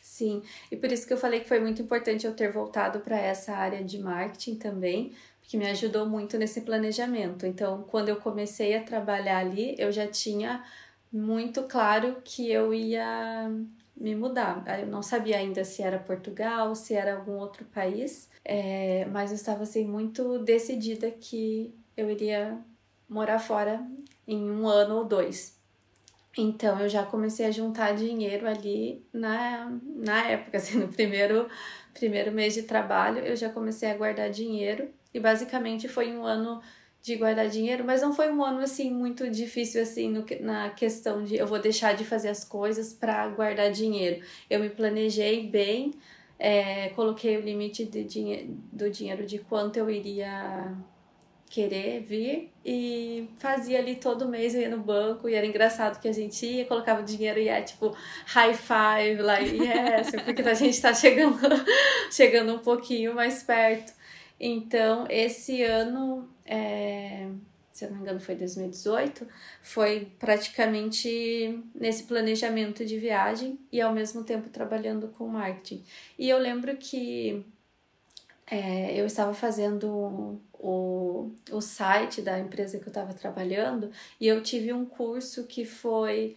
Sim, 0.00 0.42
e 0.70 0.76
por 0.76 0.90
isso 0.90 1.06
que 1.06 1.12
eu 1.12 1.18
falei 1.18 1.40
que 1.40 1.48
foi 1.48 1.60
muito 1.60 1.82
importante 1.82 2.24
eu 2.24 2.34
ter 2.34 2.50
voltado 2.50 3.00
para 3.00 3.18
essa 3.18 3.52
área 3.52 3.82
de 3.84 3.98
marketing 3.98 4.54
também, 4.54 5.12
que 5.46 5.56
me 5.56 5.66
ajudou 5.70 6.06
muito 6.06 6.38
nesse 6.38 6.62
planejamento. 6.62 7.46
Então, 7.46 7.82
quando 7.84 8.08
eu 8.08 8.16
comecei 8.16 8.76
a 8.76 8.82
trabalhar 8.82 9.38
ali, 9.38 9.74
eu 9.78 9.92
já 9.92 10.06
tinha 10.06 10.64
muito 11.12 11.62
claro 11.64 12.16
que 12.24 12.50
eu 12.50 12.72
ia 12.72 13.50
me 13.96 14.14
mudar. 14.16 14.64
Eu 14.80 14.86
não 14.86 15.02
sabia 15.02 15.38
ainda 15.38 15.64
se 15.64 15.82
era 15.82 15.98
Portugal, 15.98 16.74
se 16.74 16.94
era 16.94 17.14
algum 17.16 17.38
outro 17.38 17.64
país, 17.66 18.28
é, 18.44 19.04
mas 19.06 19.30
eu 19.30 19.36
estava 19.36 19.62
assim 19.62 19.84
muito 19.84 20.38
decidida 20.40 21.10
que 21.10 21.74
eu 21.96 22.10
iria 22.10 22.58
morar 23.08 23.38
fora 23.38 23.86
em 24.26 24.50
um 24.50 24.66
ano 24.66 24.96
ou 24.96 25.04
dois. 25.04 25.56
Então 26.36 26.80
eu 26.80 26.88
já 26.88 27.04
comecei 27.04 27.46
a 27.46 27.50
juntar 27.50 27.94
dinheiro 27.94 28.48
ali 28.48 29.04
na, 29.12 29.70
na 29.84 30.26
época, 30.26 30.56
assim, 30.56 30.78
no 30.78 30.88
primeiro, 30.88 31.48
primeiro 31.92 32.32
mês 32.32 32.54
de 32.54 32.64
trabalho, 32.64 33.18
eu 33.18 33.36
já 33.36 33.50
comecei 33.50 33.88
a 33.88 33.96
guardar 33.96 34.30
dinheiro 34.30 34.88
e 35.14 35.20
basicamente 35.20 35.88
foi 35.88 36.12
um 36.14 36.24
ano 36.24 36.60
de 37.00 37.16
guardar 37.16 37.48
dinheiro, 37.48 37.84
mas 37.84 38.00
não 38.02 38.14
foi 38.14 38.32
um 38.32 38.42
ano 38.42 38.60
assim 38.60 38.90
muito 38.90 39.30
difícil 39.30 39.82
assim 39.82 40.08
no, 40.10 40.24
na 40.40 40.70
questão 40.70 41.22
de 41.22 41.36
eu 41.36 41.46
vou 41.46 41.58
deixar 41.58 41.94
de 41.94 42.02
fazer 42.02 42.30
as 42.30 42.42
coisas 42.44 42.92
para 42.92 43.28
guardar 43.28 43.70
dinheiro. 43.70 44.24
Eu 44.48 44.58
me 44.58 44.70
planejei 44.70 45.46
bem, 45.46 45.92
é, 46.38 46.88
coloquei 46.90 47.36
o 47.36 47.40
limite 47.40 47.84
de 47.84 48.02
dinhe 48.04 48.58
do 48.72 48.90
dinheiro 48.90 49.26
de 49.26 49.38
quanto 49.38 49.76
eu 49.76 49.90
iria 49.90 50.74
querer 51.50 52.00
vir 52.00 52.50
e 52.64 53.28
fazia 53.36 53.78
ali 53.78 53.96
todo 53.96 54.26
mês, 54.26 54.54
eu 54.54 54.62
ia 54.62 54.68
no 54.68 54.78
banco 54.78 55.28
e 55.28 55.34
era 55.34 55.46
engraçado 55.46 56.00
que 56.00 56.08
a 56.08 56.12
gente 56.12 56.44
ia, 56.44 56.64
colocava 56.64 57.02
dinheiro 57.02 57.38
e 57.38 57.48
é 57.48 57.60
tipo 57.62 57.94
high 58.26 58.54
five 58.54 59.22
lá, 59.22 59.38
yes, 59.38 60.10
porque 60.24 60.42
a 60.42 60.54
gente 60.54 60.80
tá 60.80 60.92
chegando, 60.92 61.38
chegando 62.10 62.54
um 62.54 62.58
pouquinho 62.58 63.14
mais 63.14 63.42
perto. 63.42 63.92
Então, 64.46 65.06
esse 65.08 65.62
ano 65.62 66.28
é, 66.44 67.30
se 67.72 67.84
eu 67.84 67.90
não 67.90 67.96
me 67.96 68.02
engano 68.02 68.20
foi 68.20 68.36
2018, 68.36 69.26
foi 69.60 70.12
praticamente 70.18 71.60
nesse 71.74 72.04
planejamento 72.04 72.84
de 72.84 72.98
viagem 72.98 73.58
e 73.72 73.80
ao 73.80 73.92
mesmo 73.92 74.22
tempo 74.22 74.48
trabalhando 74.48 75.08
com 75.08 75.26
marketing. 75.26 75.84
E 76.16 76.28
eu 76.28 76.38
lembro 76.38 76.76
que 76.76 77.44
é, 78.46 78.98
eu 78.98 79.06
estava 79.06 79.34
fazendo 79.34 80.40
o, 80.52 81.32
o 81.50 81.60
site 81.60 82.22
da 82.22 82.38
empresa 82.38 82.78
que 82.78 82.84
eu 82.84 82.90
estava 82.90 83.12
trabalhando 83.12 83.90
e 84.20 84.28
eu 84.28 84.40
tive 84.40 84.72
um 84.72 84.84
curso 84.84 85.44
que 85.46 85.64
foi 85.64 86.36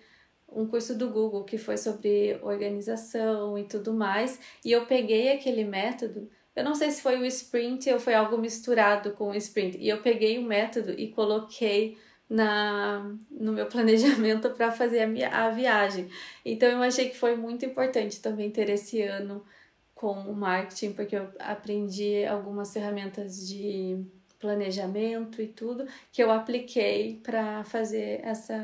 um 0.50 0.66
curso 0.66 0.98
do 0.98 1.10
Google 1.10 1.44
que 1.44 1.58
foi 1.58 1.78
sobre 1.78 2.40
organização 2.42 3.58
e 3.60 3.66
tudo 3.66 3.94
mais, 3.94 4.40
e 4.64 4.72
eu 4.72 4.86
peguei 4.86 5.32
aquele 5.32 5.66
método. 5.66 6.30
Eu 6.58 6.64
não 6.64 6.74
sei 6.74 6.90
se 6.90 7.04
foi 7.04 7.20
o 7.20 7.26
sprint 7.26 7.88
ou 7.92 8.00
foi 8.00 8.16
algo 8.16 8.36
misturado 8.36 9.12
com 9.12 9.30
o 9.30 9.36
sprint. 9.36 9.78
E 9.78 9.88
eu 9.88 10.02
peguei 10.02 10.40
o 10.40 10.42
método 10.42 10.92
e 10.92 11.10
coloquei 11.10 12.00
na 12.28 13.16
no 13.30 13.54
meu 13.54 13.68
planejamento 13.70 14.50
para 14.50 14.72
fazer 14.72 15.02
a, 15.02 15.08
minha, 15.08 15.30
a 15.30 15.52
viagem. 15.52 16.10
Então 16.44 16.68
eu 16.68 16.82
achei 16.82 17.10
que 17.10 17.16
foi 17.16 17.36
muito 17.36 17.64
importante 17.64 18.20
também 18.20 18.50
ter 18.50 18.72
esse 18.72 19.04
ano 19.04 19.46
com 19.94 20.14
o 20.14 20.34
marketing, 20.36 20.94
porque 20.94 21.16
eu 21.16 21.30
aprendi 21.38 22.26
algumas 22.26 22.74
ferramentas 22.74 23.48
de 23.48 24.04
planejamento 24.40 25.40
e 25.40 25.48
tudo 25.48 25.86
que 26.12 26.24
eu 26.24 26.32
apliquei 26.32 27.22
para 27.24 27.64
fazer 27.66 28.22
essa 28.24 28.58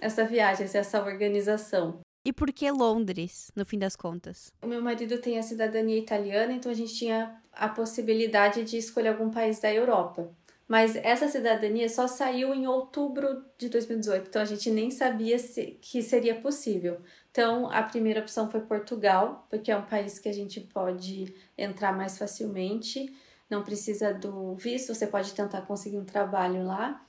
essa 0.00 0.24
viagem, 0.24 0.66
essa 0.66 1.04
organização. 1.04 2.00
E 2.24 2.32
por 2.32 2.52
que 2.52 2.70
Londres, 2.70 3.50
no 3.56 3.64
fim 3.64 3.78
das 3.78 3.96
contas? 3.96 4.52
O 4.62 4.66
meu 4.66 4.80
marido 4.80 5.18
tem 5.18 5.38
a 5.38 5.42
cidadania 5.42 5.98
italiana, 5.98 6.52
então 6.52 6.70
a 6.70 6.74
gente 6.74 6.94
tinha 6.94 7.36
a 7.52 7.68
possibilidade 7.68 8.62
de 8.62 8.76
escolher 8.76 9.08
algum 9.08 9.30
país 9.30 9.58
da 9.58 9.72
Europa. 9.72 10.30
Mas 10.68 10.94
essa 10.96 11.26
cidadania 11.26 11.88
só 11.88 12.06
saiu 12.06 12.54
em 12.54 12.66
outubro 12.66 13.44
de 13.58 13.68
2018, 13.68 14.28
então 14.28 14.40
a 14.40 14.44
gente 14.44 14.70
nem 14.70 14.90
sabia 14.90 15.36
se, 15.38 15.78
que 15.82 16.00
seria 16.00 16.36
possível. 16.40 17.00
Então 17.30 17.68
a 17.70 17.82
primeira 17.82 18.20
opção 18.20 18.48
foi 18.48 18.60
Portugal, 18.60 19.44
porque 19.50 19.72
é 19.72 19.76
um 19.76 19.84
país 19.84 20.18
que 20.20 20.28
a 20.28 20.32
gente 20.32 20.60
pode 20.60 21.34
entrar 21.58 21.92
mais 21.92 22.16
facilmente, 22.16 23.12
não 23.50 23.64
precisa 23.64 24.14
do 24.14 24.54
visto, 24.54 24.94
você 24.94 25.06
pode 25.06 25.34
tentar 25.34 25.62
conseguir 25.62 25.98
um 25.98 26.04
trabalho 26.04 26.64
lá 26.64 27.04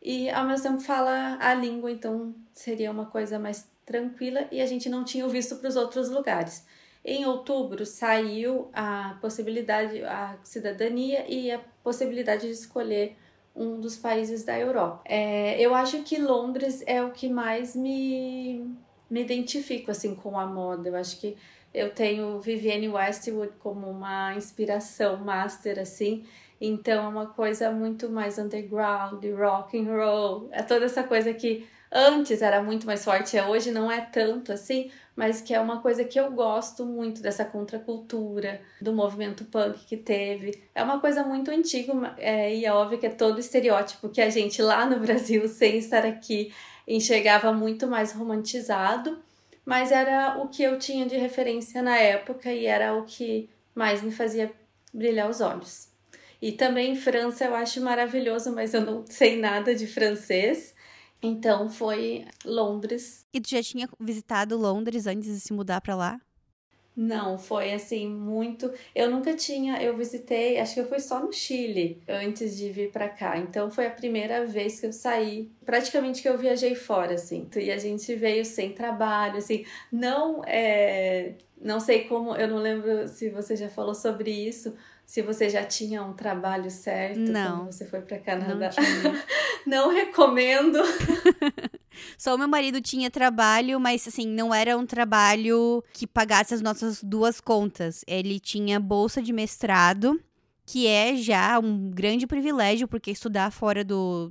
e 0.00 0.30
ao 0.30 0.46
mesmo 0.46 0.68
tempo 0.68 0.80
fala 0.80 1.38
a 1.40 1.54
língua, 1.54 1.90
então 1.90 2.34
seria 2.52 2.90
uma 2.90 3.06
coisa 3.06 3.38
mais 3.38 3.68
tranquila 3.88 4.46
e 4.52 4.60
a 4.60 4.66
gente 4.66 4.88
não 4.88 5.02
tinha 5.02 5.26
visto 5.26 5.56
para 5.56 5.68
os 5.68 5.76
outros 5.76 6.10
lugares. 6.10 6.66
Em 7.04 7.24
outubro 7.24 7.86
saiu 7.86 8.68
a 8.72 9.16
possibilidade, 9.20 10.04
a 10.04 10.36
cidadania 10.44 11.24
e 11.26 11.50
a 11.50 11.58
possibilidade 11.82 12.46
de 12.46 12.52
escolher 12.52 13.16
um 13.56 13.80
dos 13.80 13.96
países 13.96 14.44
da 14.44 14.58
Europa. 14.58 15.00
É, 15.06 15.58
eu 15.60 15.74
acho 15.74 16.02
que 16.02 16.18
Londres 16.18 16.84
é 16.86 17.02
o 17.02 17.10
que 17.10 17.28
mais 17.28 17.74
me, 17.74 18.62
me 19.10 19.22
identifico 19.22 19.90
assim 19.90 20.14
com 20.14 20.38
a 20.38 20.46
moda. 20.46 20.90
Eu 20.90 20.96
acho 20.96 21.18
que 21.18 21.34
eu 21.72 21.90
tenho 21.90 22.38
Vivienne 22.40 22.88
Westwood 22.88 23.52
como 23.58 23.88
uma 23.90 24.34
inspiração 24.34 25.16
master 25.16 25.78
assim 25.78 26.24
então 26.60 27.04
é 27.04 27.08
uma 27.08 27.26
coisa 27.26 27.70
muito 27.70 28.10
mais 28.10 28.38
underground, 28.38 29.24
rock 29.36 29.78
and 29.78 29.84
roll, 29.84 30.48
é 30.50 30.62
toda 30.62 30.86
essa 30.86 31.04
coisa 31.04 31.32
que 31.32 31.66
antes 31.92 32.42
era 32.42 32.62
muito 32.62 32.86
mais 32.86 33.04
forte, 33.04 33.38
hoje 33.40 33.70
não 33.70 33.90
é 33.90 34.00
tanto 34.00 34.52
assim, 34.52 34.90
mas 35.16 35.40
que 35.40 35.52
é 35.52 35.60
uma 35.60 35.80
coisa 35.80 36.04
que 36.04 36.18
eu 36.18 36.30
gosto 36.30 36.86
muito 36.86 37.20
dessa 37.20 37.44
contracultura, 37.44 38.60
do 38.80 38.92
movimento 38.92 39.44
punk 39.44 39.84
que 39.86 39.96
teve. 39.96 40.62
É 40.74 40.82
uma 40.82 41.00
coisa 41.00 41.24
muito 41.24 41.50
antiga 41.50 41.92
é, 42.18 42.54
e 42.54 42.64
é 42.64 42.72
óbvio 42.72 42.98
que 42.98 43.06
é 43.06 43.10
todo 43.10 43.40
estereótipo 43.40 44.08
que 44.08 44.20
a 44.20 44.30
gente 44.30 44.62
lá 44.62 44.86
no 44.86 45.00
Brasil, 45.00 45.46
sem 45.48 45.78
estar 45.78 46.06
aqui, 46.06 46.52
enxergava 46.86 47.52
muito 47.52 47.86
mais 47.86 48.12
romantizado, 48.12 49.18
mas 49.64 49.90
era 49.90 50.38
o 50.38 50.48
que 50.48 50.62
eu 50.62 50.78
tinha 50.78 51.04
de 51.04 51.16
referência 51.16 51.82
na 51.82 51.98
época 51.98 52.52
e 52.52 52.66
era 52.66 52.94
o 52.94 53.04
que 53.04 53.50
mais 53.74 54.02
me 54.02 54.10
fazia 54.10 54.52
brilhar 54.92 55.28
os 55.28 55.40
olhos. 55.40 55.88
E 56.40 56.52
também 56.52 56.94
França 56.94 57.44
eu 57.44 57.54
acho 57.54 57.80
maravilhoso, 57.80 58.52
mas 58.52 58.72
eu 58.72 58.80
não 58.80 59.04
sei 59.06 59.38
nada 59.38 59.74
de 59.74 59.86
francês. 59.86 60.74
Então 61.22 61.68
foi 61.68 62.24
Londres. 62.44 63.26
E 63.32 63.40
tu 63.40 63.50
já 63.50 63.62
tinha 63.62 63.88
visitado 63.98 64.56
Londres 64.56 65.06
antes 65.06 65.34
de 65.34 65.40
se 65.40 65.52
mudar 65.52 65.80
para 65.80 65.94
lá? 65.94 66.20
Não, 67.00 67.38
foi 67.38 67.72
assim 67.72 68.08
muito. 68.08 68.72
Eu 68.92 69.08
nunca 69.08 69.32
tinha, 69.32 69.80
eu 69.80 69.96
visitei, 69.96 70.58
acho 70.58 70.74
que 70.74 70.80
eu 70.80 70.88
fui 70.88 70.98
só 70.98 71.20
no 71.20 71.32
Chile 71.32 72.02
antes 72.08 72.56
de 72.56 72.72
vir 72.72 72.90
para 72.90 73.08
cá. 73.08 73.38
Então 73.38 73.70
foi 73.70 73.86
a 73.86 73.90
primeira 73.90 74.44
vez 74.44 74.80
que 74.80 74.86
eu 74.86 74.92
saí, 74.92 75.48
praticamente 75.64 76.20
que 76.20 76.28
eu 76.28 76.36
viajei 76.36 76.74
fora 76.74 77.14
assim. 77.14 77.48
E 77.54 77.70
a 77.70 77.78
gente 77.78 78.16
veio 78.16 78.44
sem 78.44 78.72
trabalho, 78.72 79.36
assim, 79.36 79.64
não 79.92 80.42
é, 80.44 81.34
não 81.60 81.78
sei 81.78 82.02
como, 82.04 82.34
eu 82.34 82.48
não 82.48 82.58
lembro 82.58 83.06
se 83.06 83.30
você 83.30 83.54
já 83.54 83.68
falou 83.68 83.94
sobre 83.94 84.32
isso, 84.32 84.74
se 85.08 85.22
você 85.22 85.48
já 85.48 85.64
tinha 85.64 86.02
um 86.02 86.12
trabalho 86.12 86.70
certo 86.70 87.18
não, 87.18 87.60
quando 87.60 87.72
você 87.72 87.86
foi 87.86 88.02
para 88.02 88.18
Canadá. 88.18 88.70
Não, 89.02 89.14
não 89.88 89.90
recomendo. 89.90 90.78
Só 92.18 92.34
o 92.34 92.38
meu 92.38 92.46
marido 92.46 92.78
tinha 92.82 93.10
trabalho, 93.10 93.80
mas 93.80 94.06
assim, 94.06 94.26
não 94.26 94.54
era 94.54 94.76
um 94.76 94.84
trabalho 94.84 95.82
que 95.94 96.06
pagasse 96.06 96.52
as 96.52 96.60
nossas 96.60 97.02
duas 97.02 97.40
contas. 97.40 98.04
Ele 98.06 98.38
tinha 98.38 98.78
bolsa 98.78 99.22
de 99.22 99.32
mestrado, 99.32 100.20
que 100.66 100.86
é 100.86 101.16
já 101.16 101.58
um 101.58 101.88
grande 101.88 102.26
privilégio, 102.26 102.86
porque 102.86 103.10
estudar 103.10 103.50
fora 103.50 103.82
do, 103.82 104.30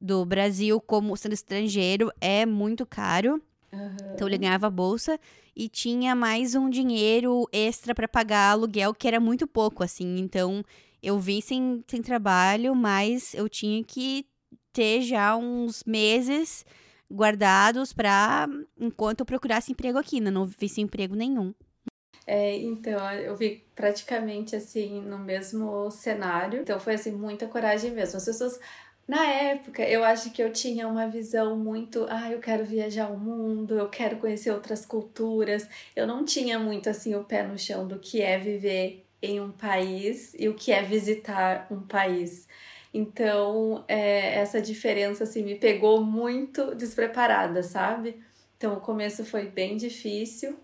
do 0.00 0.24
Brasil 0.24 0.80
como 0.80 1.16
sendo 1.16 1.32
estrangeiro 1.32 2.12
é 2.20 2.46
muito 2.46 2.86
caro. 2.86 3.42
Uhum. 3.72 4.14
Então 4.14 4.26
ele 4.26 4.38
ganhava 4.38 4.70
bolsa 4.70 5.18
e 5.54 5.68
tinha 5.68 6.14
mais 6.14 6.54
um 6.54 6.70
dinheiro 6.70 7.46
extra 7.52 7.94
para 7.94 8.08
pagar 8.08 8.52
aluguel, 8.52 8.94
que 8.94 9.06
era 9.06 9.20
muito 9.20 9.46
pouco, 9.46 9.82
assim. 9.82 10.18
Então 10.18 10.64
eu 11.02 11.18
vim 11.18 11.40
sem, 11.40 11.84
sem 11.86 12.02
trabalho, 12.02 12.74
mas 12.74 13.34
eu 13.34 13.48
tinha 13.48 13.82
que 13.84 14.26
ter 14.72 15.02
já 15.02 15.36
uns 15.36 15.82
meses 15.84 16.64
guardados 17.12 17.92
para 17.92 18.46
enquanto 18.78 19.20
eu 19.20 19.26
procurasse 19.26 19.72
emprego 19.72 19.98
aqui, 19.98 20.20
né? 20.20 20.30
não 20.30 20.44
vi 20.44 20.70
emprego 20.78 21.14
nenhum. 21.14 21.54
É, 22.26 22.58
então, 22.58 23.10
eu 23.12 23.34
vi 23.34 23.64
praticamente 23.74 24.54
assim 24.54 25.00
no 25.00 25.18
mesmo 25.18 25.90
cenário. 25.90 26.60
Então 26.60 26.78
foi 26.78 26.94
assim 26.94 27.12
muita 27.12 27.46
coragem 27.46 27.90
mesmo. 27.90 28.18
As 28.18 28.24
pessoas 28.26 28.60
na 29.08 29.24
época, 29.26 29.82
eu 29.82 30.04
acho 30.04 30.30
que 30.30 30.42
eu 30.42 30.52
tinha 30.52 30.86
uma 30.86 31.08
visão 31.08 31.56
muito, 31.56 32.06
ah, 32.10 32.30
eu 32.30 32.40
quero 32.40 32.64
viajar 32.66 33.10
o 33.10 33.18
mundo, 33.18 33.78
eu 33.78 33.88
quero 33.88 34.18
conhecer 34.18 34.50
outras 34.50 34.84
culturas. 34.84 35.66
Eu 35.96 36.06
não 36.06 36.26
tinha 36.26 36.58
muito 36.58 36.90
assim 36.90 37.14
o 37.14 37.24
pé 37.24 37.42
no 37.42 37.58
chão 37.58 37.88
do 37.88 37.98
que 37.98 38.20
é 38.20 38.38
viver 38.38 39.06
em 39.22 39.40
um 39.40 39.50
país 39.50 40.34
e 40.38 40.46
o 40.46 40.54
que 40.54 40.70
é 40.70 40.82
visitar 40.82 41.66
um 41.70 41.80
país. 41.80 42.46
Então, 42.92 43.82
é, 43.88 44.34
essa 44.34 44.60
diferença 44.60 45.24
assim 45.24 45.42
me 45.42 45.54
pegou 45.54 46.04
muito 46.04 46.74
despreparada, 46.74 47.62
sabe? 47.62 48.22
Então, 48.58 48.74
o 48.74 48.80
começo 48.80 49.24
foi 49.24 49.46
bem 49.46 49.76
difícil 49.78 50.58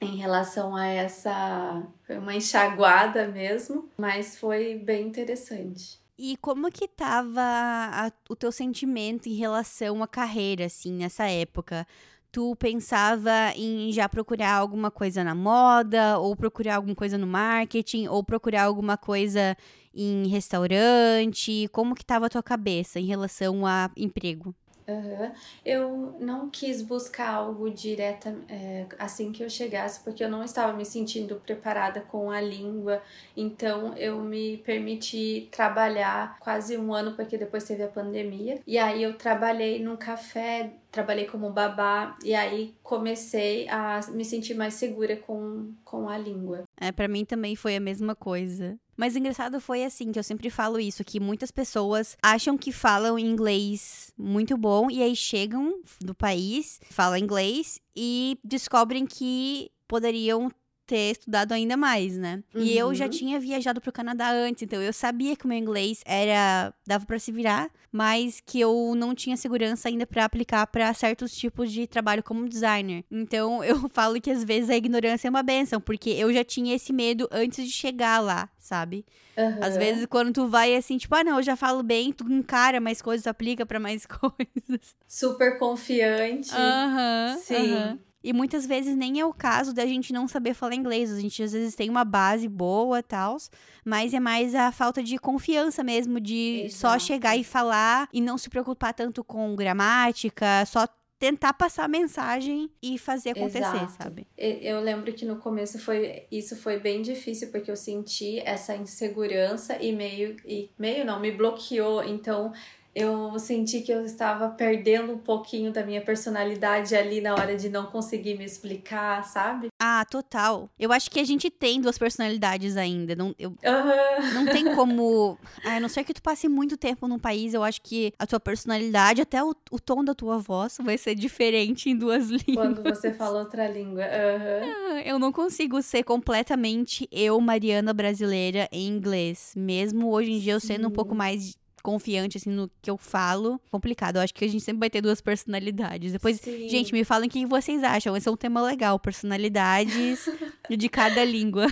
em 0.00 0.16
relação 0.16 0.74
a 0.74 0.86
essa, 0.86 1.82
foi 2.06 2.16
uma 2.16 2.34
enxaguada 2.34 3.28
mesmo, 3.28 3.90
mas 3.98 4.38
foi 4.38 4.76
bem 4.76 5.08
interessante. 5.08 6.00
E 6.22 6.36
como 6.36 6.70
que 6.70 6.86
tava 6.86 7.40
a, 7.40 8.12
o 8.28 8.36
teu 8.36 8.52
sentimento 8.52 9.26
em 9.26 9.32
relação 9.36 10.02
à 10.02 10.06
carreira, 10.06 10.66
assim, 10.66 10.92
nessa 10.92 11.24
época? 11.26 11.86
Tu 12.30 12.54
pensava 12.56 13.30
em 13.56 13.90
já 13.90 14.06
procurar 14.06 14.52
alguma 14.52 14.90
coisa 14.90 15.24
na 15.24 15.34
moda, 15.34 16.18
ou 16.18 16.36
procurar 16.36 16.76
alguma 16.76 16.94
coisa 16.94 17.16
no 17.16 17.26
marketing, 17.26 18.06
ou 18.08 18.22
procurar 18.22 18.64
alguma 18.64 18.98
coisa 18.98 19.56
em 19.94 20.26
restaurante? 20.28 21.68
Como 21.72 21.94
que 21.94 22.04
tava 22.04 22.26
a 22.26 22.30
tua 22.30 22.42
cabeça 22.42 23.00
em 23.00 23.06
relação 23.06 23.64
a 23.64 23.90
emprego? 23.96 24.54
Uhum. 24.90 25.32
Eu 25.64 26.16
não 26.18 26.50
quis 26.50 26.82
buscar 26.82 27.34
algo 27.34 27.70
direta 27.70 28.36
é, 28.48 28.86
assim 28.98 29.30
que 29.32 29.42
eu 29.42 29.48
chegasse, 29.48 30.00
porque 30.02 30.22
eu 30.24 30.28
não 30.28 30.42
estava 30.42 30.72
me 30.72 30.84
sentindo 30.84 31.36
preparada 31.36 32.00
com 32.00 32.30
a 32.30 32.40
língua, 32.40 33.02
então 33.36 33.94
eu 33.96 34.20
me 34.20 34.58
permiti 34.58 35.48
trabalhar 35.50 36.38
quase 36.40 36.76
um 36.76 36.92
ano, 36.92 37.14
porque 37.14 37.38
depois 37.38 37.64
teve 37.64 37.82
a 37.82 37.88
pandemia, 37.88 38.60
e 38.66 38.78
aí 38.78 39.02
eu 39.02 39.16
trabalhei 39.16 39.82
num 39.82 39.96
café 39.96 40.72
trabalhei 40.90 41.26
como 41.26 41.50
babá 41.50 42.16
e 42.24 42.34
aí 42.34 42.74
comecei 42.82 43.68
a 43.68 44.00
me 44.12 44.24
sentir 44.24 44.54
mais 44.54 44.74
segura 44.74 45.16
com, 45.16 45.72
com 45.84 46.08
a 46.08 46.18
língua. 46.18 46.64
É, 46.76 46.90
para 46.90 47.08
mim 47.08 47.24
também 47.24 47.54
foi 47.54 47.76
a 47.76 47.80
mesma 47.80 48.14
coisa. 48.14 48.78
Mas 49.00 49.14
o 49.14 49.18
engraçado 49.18 49.58
foi 49.62 49.82
assim, 49.82 50.12
que 50.12 50.18
eu 50.18 50.22
sempre 50.22 50.50
falo 50.50 50.78
isso, 50.78 51.02
que 51.02 51.18
muitas 51.18 51.50
pessoas 51.50 52.18
acham 52.22 52.58
que 52.58 52.70
falam 52.70 53.18
inglês 53.18 54.12
muito 54.14 54.58
bom 54.58 54.90
e 54.90 55.02
aí 55.02 55.16
chegam 55.16 55.80
do 56.02 56.14
país, 56.14 56.78
falam 56.90 57.16
inglês 57.16 57.80
e 57.96 58.38
descobrem 58.44 59.06
que 59.06 59.70
poderiam 59.88 60.52
ter 60.90 61.12
estudado 61.12 61.52
ainda 61.52 61.76
mais, 61.76 62.18
né? 62.18 62.42
Uhum. 62.52 62.62
E 62.64 62.76
eu 62.76 62.92
já 62.94 63.04
Uhum. 63.04 63.10
tinha 63.10 63.38
viajado 63.40 63.80
pro 63.80 63.92
Canadá 63.92 64.30
antes, 64.32 64.62
então 64.64 64.82
eu 64.82 64.92
sabia 64.92 65.36
que 65.36 65.44
o 65.44 65.48
meu 65.48 65.56
inglês 65.56 66.02
era 66.04 66.74
dava 66.84 67.06
pra 67.06 67.18
se 67.18 67.30
virar, 67.30 67.70
mas 67.92 68.40
que 68.44 68.58
eu 68.58 68.92
não 68.96 69.14
tinha 69.14 69.36
segurança 69.36 69.88
ainda 69.88 70.04
pra 70.06 70.24
aplicar 70.24 70.66
pra 70.66 70.92
certos 70.92 71.32
tipos 71.36 71.70
de 71.70 71.86
trabalho 71.86 72.22
como 72.24 72.48
designer. 72.48 73.04
Então 73.10 73.62
eu 73.64 73.88
falo 73.90 74.20
que 74.20 74.30
às 74.30 74.42
vezes 74.42 74.68
a 74.68 74.76
ignorância 74.76 75.28
é 75.28 75.30
uma 75.30 75.42
benção, 75.44 75.80
porque 75.80 76.10
eu 76.10 76.32
já 76.32 76.42
tinha 76.42 76.74
esse 76.74 76.92
medo 76.92 77.28
antes 77.30 77.64
de 77.64 77.72
chegar 77.72 78.18
lá, 78.20 78.48
sabe? 78.58 79.06
Às 79.36 79.74
Aham. 79.74 79.78
vezes 79.78 80.06
quando 80.06 80.32
tu 80.32 80.46
vai 80.48 80.74
assim, 80.74 80.98
tipo, 80.98 81.14
ah, 81.14 81.22
não, 81.22 81.36
eu 81.38 81.42
já 81.42 81.54
falo 81.56 81.82
bem, 81.82 82.12
tu 82.12 82.24
encara 82.30 82.80
mais 82.80 83.00
coisas, 83.00 83.22
tu 83.24 83.28
aplica 83.28 83.64
pra 83.64 83.78
mais 83.78 84.04
coisas. 84.10 84.96
Super 85.06 85.58
confiante. 85.58 86.50
Aham. 86.52 87.38
Sim. 87.42 87.74
aham. 87.74 87.98
E 88.22 88.32
muitas 88.32 88.66
vezes 88.66 88.94
nem 88.94 89.18
é 89.18 89.24
o 89.24 89.32
caso 89.32 89.72
da 89.72 89.86
gente 89.86 90.12
não 90.12 90.28
saber 90.28 90.54
falar 90.54 90.74
inglês. 90.74 91.10
A 91.10 91.20
gente 91.20 91.42
às 91.42 91.52
vezes 91.52 91.74
tem 91.74 91.88
uma 91.88 92.04
base 92.04 92.48
boa 92.48 92.98
e 92.98 93.02
tal, 93.02 93.36
mas 93.84 94.12
é 94.12 94.20
mais 94.20 94.54
a 94.54 94.70
falta 94.70 95.02
de 95.02 95.16
confiança 95.18 95.82
mesmo, 95.82 96.20
de 96.20 96.68
só 96.70 96.88
Exato. 96.88 97.04
chegar 97.04 97.36
e 97.36 97.44
falar 97.44 98.08
e 98.12 98.20
não 98.20 98.36
se 98.36 98.50
preocupar 98.50 98.92
tanto 98.92 99.24
com 99.24 99.56
gramática, 99.56 100.64
só 100.66 100.86
tentar 101.20 101.52
passar 101.52 101.84
a 101.84 101.88
mensagem 101.88 102.70
e 102.82 102.96
fazer 102.96 103.30
acontecer, 103.30 103.58
Exato. 103.58 103.92
sabe? 103.92 104.26
Eu 104.38 104.80
lembro 104.80 105.12
que 105.12 105.26
no 105.26 105.36
começo 105.36 105.78
foi 105.78 106.24
isso 106.32 106.56
foi 106.56 106.78
bem 106.78 107.02
difícil 107.02 107.50
porque 107.50 107.70
eu 107.70 107.76
senti 107.76 108.40
essa 108.40 108.74
insegurança 108.74 109.76
e 109.82 109.92
meio 109.92 110.36
e 110.46 110.70
meio 110.78 111.04
não 111.04 111.20
me 111.20 111.30
bloqueou. 111.30 112.02
Então 112.02 112.54
eu 112.94 113.38
senti 113.38 113.80
que 113.80 113.92
eu 113.92 114.04
estava 114.04 114.48
perdendo 114.48 115.12
um 115.12 115.18
pouquinho 115.18 115.72
da 115.72 115.84
minha 115.84 116.00
personalidade 116.00 116.94
ali 116.96 117.20
na 117.20 117.34
hora 117.34 117.56
de 117.56 117.68
não 117.68 117.86
conseguir 117.86 118.36
me 118.36 118.44
explicar, 118.44 119.24
sabe? 119.24 119.68
Ah, 119.80 120.04
total. 120.10 120.68
Eu 120.78 120.92
acho 120.92 121.10
que 121.10 121.20
a 121.20 121.24
gente 121.24 121.50
tem 121.50 121.80
duas 121.80 121.96
personalidades 121.96 122.76
ainda. 122.76 123.14
Não, 123.14 123.34
eu, 123.38 123.54
Aham. 123.64 124.34
não 124.34 124.46
tem 124.46 124.64
como. 124.74 125.38
A 125.64 125.78
não 125.78 125.88
ser 125.88 126.04
que 126.04 126.12
tu 126.14 126.22
passe 126.22 126.48
muito 126.48 126.76
tempo 126.76 127.06
num 127.06 127.18
país, 127.18 127.54
eu 127.54 127.62
acho 127.62 127.80
que 127.82 128.12
a 128.18 128.26
tua 128.26 128.40
personalidade, 128.40 129.22
até 129.22 129.42
o, 129.42 129.54
o 129.70 129.78
tom 129.78 130.02
da 130.02 130.14
tua 130.14 130.38
voz, 130.38 130.78
vai 130.82 130.98
ser 130.98 131.14
diferente 131.14 131.90
em 131.90 131.96
duas 131.96 132.28
línguas. 132.30 132.54
Quando 132.54 132.82
você 132.82 133.12
fala 133.12 133.40
outra 133.40 133.68
língua. 133.68 134.02
Aham. 134.02 135.00
Eu 135.04 135.18
não 135.18 135.32
consigo 135.32 135.80
ser 135.80 136.02
completamente 136.02 137.08
eu, 137.10 137.40
Mariana 137.40 137.92
brasileira, 137.92 138.68
em 138.72 138.88
inglês. 138.88 139.52
Mesmo 139.56 140.10
hoje 140.10 140.32
em 140.32 140.38
dia 140.38 140.54
eu 140.54 140.60
sendo 140.60 140.86
um 140.86 140.90
Sim. 140.90 140.94
pouco 140.94 141.14
mais 141.14 141.56
confiante, 141.82 142.36
assim, 142.36 142.50
no 142.50 142.70
que 142.80 142.90
eu 142.90 142.96
falo. 142.96 143.60
Complicado. 143.70 144.16
Eu 144.16 144.22
acho 144.22 144.34
que 144.34 144.44
a 144.44 144.48
gente 144.48 144.62
sempre 144.62 144.80
vai 144.80 144.90
ter 144.90 145.00
duas 145.00 145.20
personalidades. 145.20 146.12
Depois, 146.12 146.40
Sim. 146.40 146.68
gente, 146.68 146.92
me 146.92 147.04
falem 147.04 147.28
o 147.28 147.32
que 147.32 147.46
vocês 147.46 147.82
acham. 147.82 148.16
Esse 148.16 148.28
é 148.28 148.32
um 148.32 148.36
tema 148.36 148.62
legal. 148.62 148.98
Personalidades 148.98 150.28
de 150.68 150.88
cada 150.88 151.24
língua. 151.24 151.66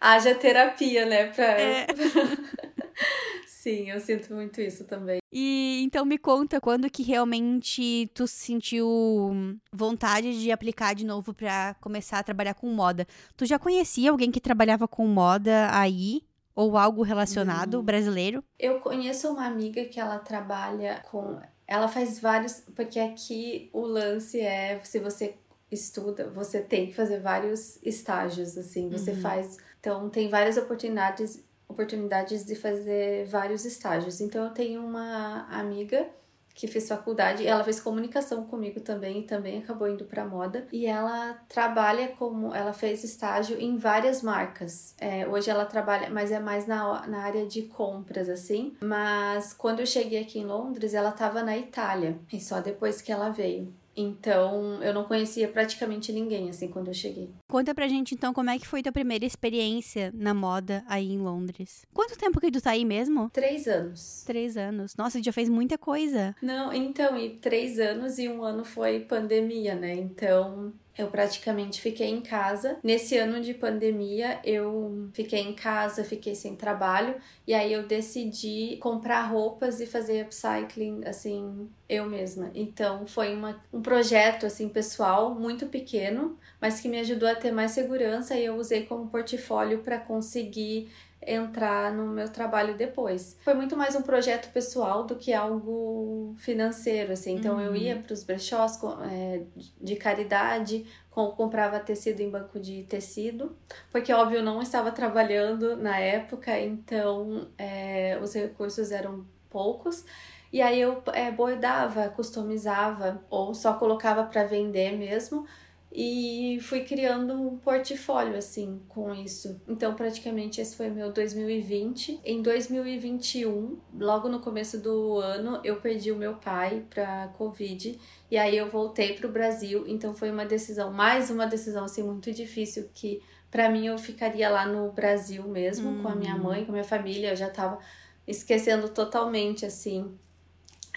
Haja 0.00 0.34
terapia, 0.34 1.06
né? 1.06 1.26
Pra... 1.26 1.60
É. 1.60 1.86
Sim, 3.46 3.90
eu 3.90 4.00
sinto 4.00 4.32
muito 4.32 4.58
isso 4.58 4.84
também. 4.84 5.18
E 5.30 5.82
então 5.84 6.06
me 6.06 6.16
conta 6.16 6.58
quando 6.58 6.88
que 6.88 7.02
realmente 7.02 8.10
tu 8.14 8.26
sentiu 8.26 9.58
vontade 9.70 10.40
de 10.40 10.50
aplicar 10.50 10.94
de 10.94 11.04
novo 11.04 11.34
pra 11.34 11.74
começar 11.78 12.18
a 12.18 12.22
trabalhar 12.22 12.54
com 12.54 12.68
moda. 12.68 13.06
Tu 13.36 13.44
já 13.44 13.58
conhecia 13.58 14.10
alguém 14.10 14.30
que 14.30 14.40
trabalhava 14.40 14.88
com 14.88 15.06
moda 15.06 15.68
aí? 15.72 16.22
Ou 16.54 16.76
algo 16.76 17.02
relacionado, 17.02 17.78
Não. 17.78 17.84
brasileiro? 17.84 18.44
Eu 18.58 18.80
conheço 18.80 19.30
uma 19.30 19.46
amiga 19.46 19.84
que 19.84 19.98
ela 19.98 20.18
trabalha 20.18 21.02
com. 21.10 21.40
Ela 21.66 21.88
faz 21.88 22.18
vários. 22.20 22.60
Porque 22.74 22.98
aqui 22.98 23.70
o 23.72 23.80
lance 23.82 24.40
é: 24.40 24.80
se 24.82 24.98
você 24.98 25.34
estuda, 25.70 26.28
você 26.30 26.60
tem 26.60 26.86
que 26.88 26.94
fazer 26.94 27.20
vários 27.20 27.78
estágios, 27.82 28.58
assim. 28.58 28.88
Você 28.90 29.12
Uhum. 29.12 29.16
faz. 29.20 29.56
Então, 29.78 30.10
tem 30.10 30.28
várias 30.28 30.56
oportunidades, 30.56 31.42
oportunidades 31.68 32.44
de 32.44 32.54
fazer 32.54 33.26
vários 33.26 33.64
estágios. 33.64 34.20
Então, 34.20 34.44
eu 34.44 34.50
tenho 34.50 34.84
uma 34.84 35.46
amiga 35.48 36.08
que 36.54 36.66
fez 36.66 36.88
faculdade, 36.88 37.46
ela 37.46 37.64
fez 37.64 37.80
comunicação 37.80 38.44
comigo 38.44 38.80
também 38.80 39.20
e 39.20 39.22
também 39.22 39.58
acabou 39.58 39.88
indo 39.88 40.04
para 40.04 40.24
moda. 40.24 40.66
E 40.72 40.86
ela 40.86 41.34
trabalha 41.48 42.08
como 42.08 42.54
ela 42.54 42.72
fez 42.72 43.02
estágio 43.04 43.58
em 43.58 43.76
várias 43.76 44.22
marcas. 44.22 44.94
É, 44.98 45.26
hoje 45.26 45.50
ela 45.50 45.64
trabalha, 45.64 46.10
mas 46.10 46.30
é 46.30 46.38
mais 46.38 46.66
na, 46.66 47.06
na 47.06 47.22
área 47.22 47.46
de 47.46 47.62
compras 47.62 48.28
assim. 48.28 48.76
Mas 48.80 49.52
quando 49.52 49.80
eu 49.80 49.86
cheguei 49.86 50.20
aqui 50.20 50.38
em 50.38 50.46
Londres, 50.46 50.94
ela 50.94 51.10
estava 51.10 51.42
na 51.42 51.56
Itália 51.56 52.18
e 52.32 52.40
só 52.40 52.60
depois 52.60 53.00
que 53.00 53.12
ela 53.12 53.30
veio. 53.30 53.72
Então 53.96 54.82
eu 54.82 54.94
não 54.94 55.04
conhecia 55.04 55.48
praticamente 55.48 56.12
ninguém 56.12 56.48
assim 56.48 56.68
quando 56.68 56.88
eu 56.88 56.94
cheguei. 56.94 57.30
Conta 57.48 57.74
pra 57.74 57.88
gente 57.88 58.14
então 58.14 58.32
como 58.32 58.50
é 58.50 58.58
que 58.58 58.66
foi 58.66 58.82
tua 58.82 58.92
primeira 58.92 59.24
experiência 59.24 60.12
na 60.14 60.32
moda 60.32 60.84
aí 60.86 61.12
em 61.12 61.18
Londres. 61.18 61.84
Quanto 61.92 62.18
tempo 62.18 62.40
que 62.40 62.50
tu 62.50 62.60
tá 62.60 62.70
aí 62.70 62.84
mesmo? 62.84 63.30
Três 63.30 63.66
anos. 63.66 64.22
Três 64.26 64.56
anos. 64.56 64.96
Nossa, 64.96 65.18
tu 65.18 65.24
já 65.24 65.32
fez 65.32 65.48
muita 65.48 65.76
coisa. 65.76 66.34
Não, 66.40 66.72
então, 66.72 67.16
e 67.16 67.30
três 67.30 67.78
anos 67.78 68.18
e 68.18 68.28
um 68.28 68.42
ano 68.42 68.64
foi 68.64 69.00
pandemia, 69.00 69.74
né? 69.74 69.94
Então, 69.94 70.72
eu 70.96 71.08
praticamente 71.08 71.80
fiquei 71.80 72.08
em 72.08 72.20
casa. 72.20 72.78
Nesse 72.82 73.16
ano 73.16 73.40
de 73.40 73.54
pandemia, 73.54 74.38
eu 74.44 75.08
fiquei 75.12 75.40
em 75.40 75.54
casa, 75.54 76.04
fiquei 76.04 76.34
sem 76.34 76.54
trabalho, 76.54 77.16
e 77.50 77.54
aí 77.54 77.72
eu 77.72 77.82
decidi 77.84 78.76
comprar 78.76 79.22
roupas 79.26 79.80
e 79.80 79.86
fazer 79.86 80.22
upcycling, 80.24 81.00
assim, 81.04 81.68
eu 81.88 82.06
mesma. 82.06 82.48
Então, 82.54 83.04
foi 83.08 83.34
uma, 83.34 83.60
um 83.72 83.82
projeto, 83.82 84.46
assim, 84.46 84.68
pessoal, 84.68 85.34
muito 85.34 85.66
pequeno, 85.66 86.38
mas 86.60 86.78
que 86.78 86.88
me 86.88 87.00
ajudou 87.00 87.28
a 87.28 87.34
ter 87.34 87.50
mais 87.50 87.72
segurança 87.72 88.36
e 88.36 88.44
eu 88.44 88.54
usei 88.54 88.86
como 88.86 89.08
portfólio 89.08 89.80
para 89.80 89.98
conseguir 89.98 90.92
entrar 91.26 91.92
no 91.92 92.06
meu 92.06 92.28
trabalho 92.28 92.76
depois. 92.76 93.36
Foi 93.42 93.52
muito 93.54 93.76
mais 93.76 93.96
um 93.96 94.02
projeto 94.02 94.52
pessoal 94.52 95.04
do 95.04 95.16
que 95.16 95.32
algo 95.32 96.34
financeiro, 96.38 97.12
assim. 97.12 97.34
Então 97.34 97.60
eu 97.60 97.72
Uhum. 97.72 97.76
ia 97.76 97.96
para 97.96 98.12
os 98.14 98.22
brechós 98.22 98.78
é, 99.10 99.42
de 99.80 99.96
caridade, 99.96 100.86
comprava 101.28 101.78
tecido 101.78 102.20
em 102.20 102.30
banco 102.30 102.58
de 102.58 102.82
tecido, 102.84 103.56
porque 103.90 104.12
óbvio 104.12 104.38
eu 104.38 104.42
não 104.42 104.60
estava 104.60 104.90
trabalhando 104.92 105.76
na 105.76 105.98
época, 105.98 106.58
então 106.58 107.48
é, 107.56 108.18
os 108.22 108.34
recursos 108.34 108.90
eram 108.90 109.24
poucos. 109.48 110.04
E 110.52 110.60
aí 110.60 110.80
eu 110.80 111.02
é, 111.12 111.30
bordava, 111.30 112.08
customizava 112.08 113.24
ou 113.30 113.54
só 113.54 113.74
colocava 113.74 114.24
para 114.24 114.44
vender 114.44 114.96
mesmo 114.96 115.46
e 115.92 116.58
fui 116.62 116.84
criando 116.84 117.34
um 117.34 117.58
portfólio 117.58 118.36
assim 118.36 118.80
com 118.88 119.12
isso. 119.12 119.60
Então, 119.66 119.94
praticamente 119.94 120.60
esse 120.60 120.76
foi 120.76 120.88
meu 120.88 121.12
2020. 121.12 122.20
Em 122.24 122.40
2021, 122.40 123.76
logo 123.98 124.28
no 124.28 124.38
começo 124.38 124.78
do 124.78 125.18
ano, 125.18 125.60
eu 125.64 125.80
perdi 125.80 126.12
o 126.12 126.16
meu 126.16 126.34
pai 126.36 126.84
para 126.88 127.28
Covid 127.36 127.98
e 128.30 128.38
aí 128.38 128.56
eu 128.56 128.70
voltei 128.70 129.14
para 129.14 129.26
o 129.26 129.32
Brasil. 129.32 129.84
Então, 129.88 130.14
foi 130.14 130.30
uma 130.30 130.46
decisão, 130.46 130.92
mais 130.92 131.28
uma 131.28 131.46
decisão 131.46 131.84
assim 131.84 132.04
muito 132.04 132.32
difícil 132.32 132.88
que 132.94 133.20
para 133.50 133.68
mim 133.68 133.88
eu 133.88 133.98
ficaria 133.98 134.48
lá 134.48 134.64
no 134.64 134.92
Brasil 134.92 135.42
mesmo 135.48 136.00
com 136.02 136.08
a 136.08 136.14
minha 136.14 136.36
mãe, 136.36 136.64
com 136.64 136.70
a 136.70 136.74
minha 136.74 136.84
família. 136.84 137.30
Eu 137.30 137.36
já 137.36 137.50
tava 137.50 137.80
esquecendo 138.28 138.88
totalmente 138.90 139.66
assim 139.66 140.16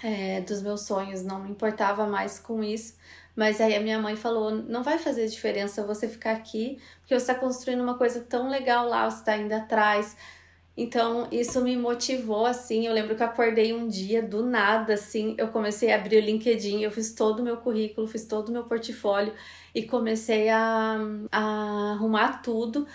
é, 0.04 0.40
dos 0.42 0.62
meus 0.62 0.82
sonhos, 0.82 1.22
não 1.22 1.42
me 1.42 1.50
importava 1.50 2.06
mais 2.06 2.38
com 2.38 2.62
isso. 2.62 2.94
Mas 3.36 3.60
aí 3.60 3.74
a 3.74 3.80
minha 3.80 3.98
mãe 3.98 4.16
falou: 4.16 4.50
não 4.52 4.82
vai 4.82 4.98
fazer 4.98 5.26
diferença 5.28 5.84
você 5.86 6.08
ficar 6.08 6.32
aqui, 6.32 6.78
porque 7.00 7.14
você 7.18 7.32
está 7.32 7.34
construindo 7.34 7.82
uma 7.82 7.96
coisa 7.98 8.20
tão 8.20 8.48
legal 8.48 8.88
lá, 8.88 9.10
você 9.10 9.18
está 9.18 9.36
indo 9.36 9.52
atrás. 9.52 10.16
Então 10.76 11.28
isso 11.30 11.60
me 11.62 11.76
motivou 11.76 12.46
assim. 12.46 12.86
Eu 12.86 12.92
lembro 12.92 13.14
que 13.16 13.22
eu 13.22 13.26
acordei 13.26 13.72
um 13.72 13.86
dia 13.86 14.20
do 14.22 14.44
nada, 14.44 14.94
assim, 14.94 15.34
eu 15.38 15.48
comecei 15.48 15.92
a 15.92 15.96
abrir 15.96 16.16
o 16.16 16.20
LinkedIn, 16.20 16.82
eu 16.82 16.90
fiz 16.90 17.12
todo 17.14 17.40
o 17.40 17.42
meu 17.44 17.58
currículo, 17.58 18.08
fiz 18.08 18.26
todo 18.26 18.48
o 18.48 18.52
meu 18.52 18.64
portfólio 18.64 19.32
e 19.74 19.84
comecei 19.86 20.48
a, 20.48 20.96
a 21.30 21.92
arrumar 21.92 22.42
tudo. 22.42 22.86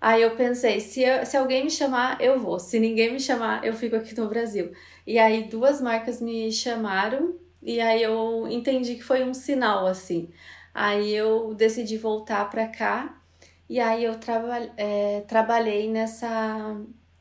Aí 0.00 0.22
eu 0.22 0.36
pensei, 0.36 0.80
se, 0.80 1.02
eu- 1.02 1.24
se 1.26 1.36
alguém 1.36 1.64
me 1.64 1.70
chamar, 1.70 2.20
eu 2.20 2.38
vou. 2.40 2.58
Se 2.58 2.78
ninguém 2.80 3.12
me 3.12 3.20
chamar, 3.20 3.64
eu 3.64 3.72
fico 3.74 3.96
aqui 3.96 4.16
no 4.16 4.28
Brasil. 4.28 4.72
E 5.06 5.18
aí 5.18 5.44
duas 5.48 5.80
marcas 5.80 6.20
me 6.20 6.50
chamaram 6.52 7.36
e 7.62 7.80
aí 7.80 8.02
eu 8.02 8.46
entendi 8.48 8.94
que 8.96 9.02
foi 9.02 9.24
um 9.24 9.34
sinal 9.34 9.86
assim. 9.86 10.30
Aí 10.74 11.12
eu 11.14 11.54
decidi 11.54 11.96
voltar 11.98 12.48
para 12.50 12.68
cá 12.68 13.20
e 13.68 13.80
aí 13.80 14.04
eu 14.04 14.18
traba 14.18 14.56
é, 14.76 15.22
trabalhei 15.22 15.90
nessa 15.90 16.76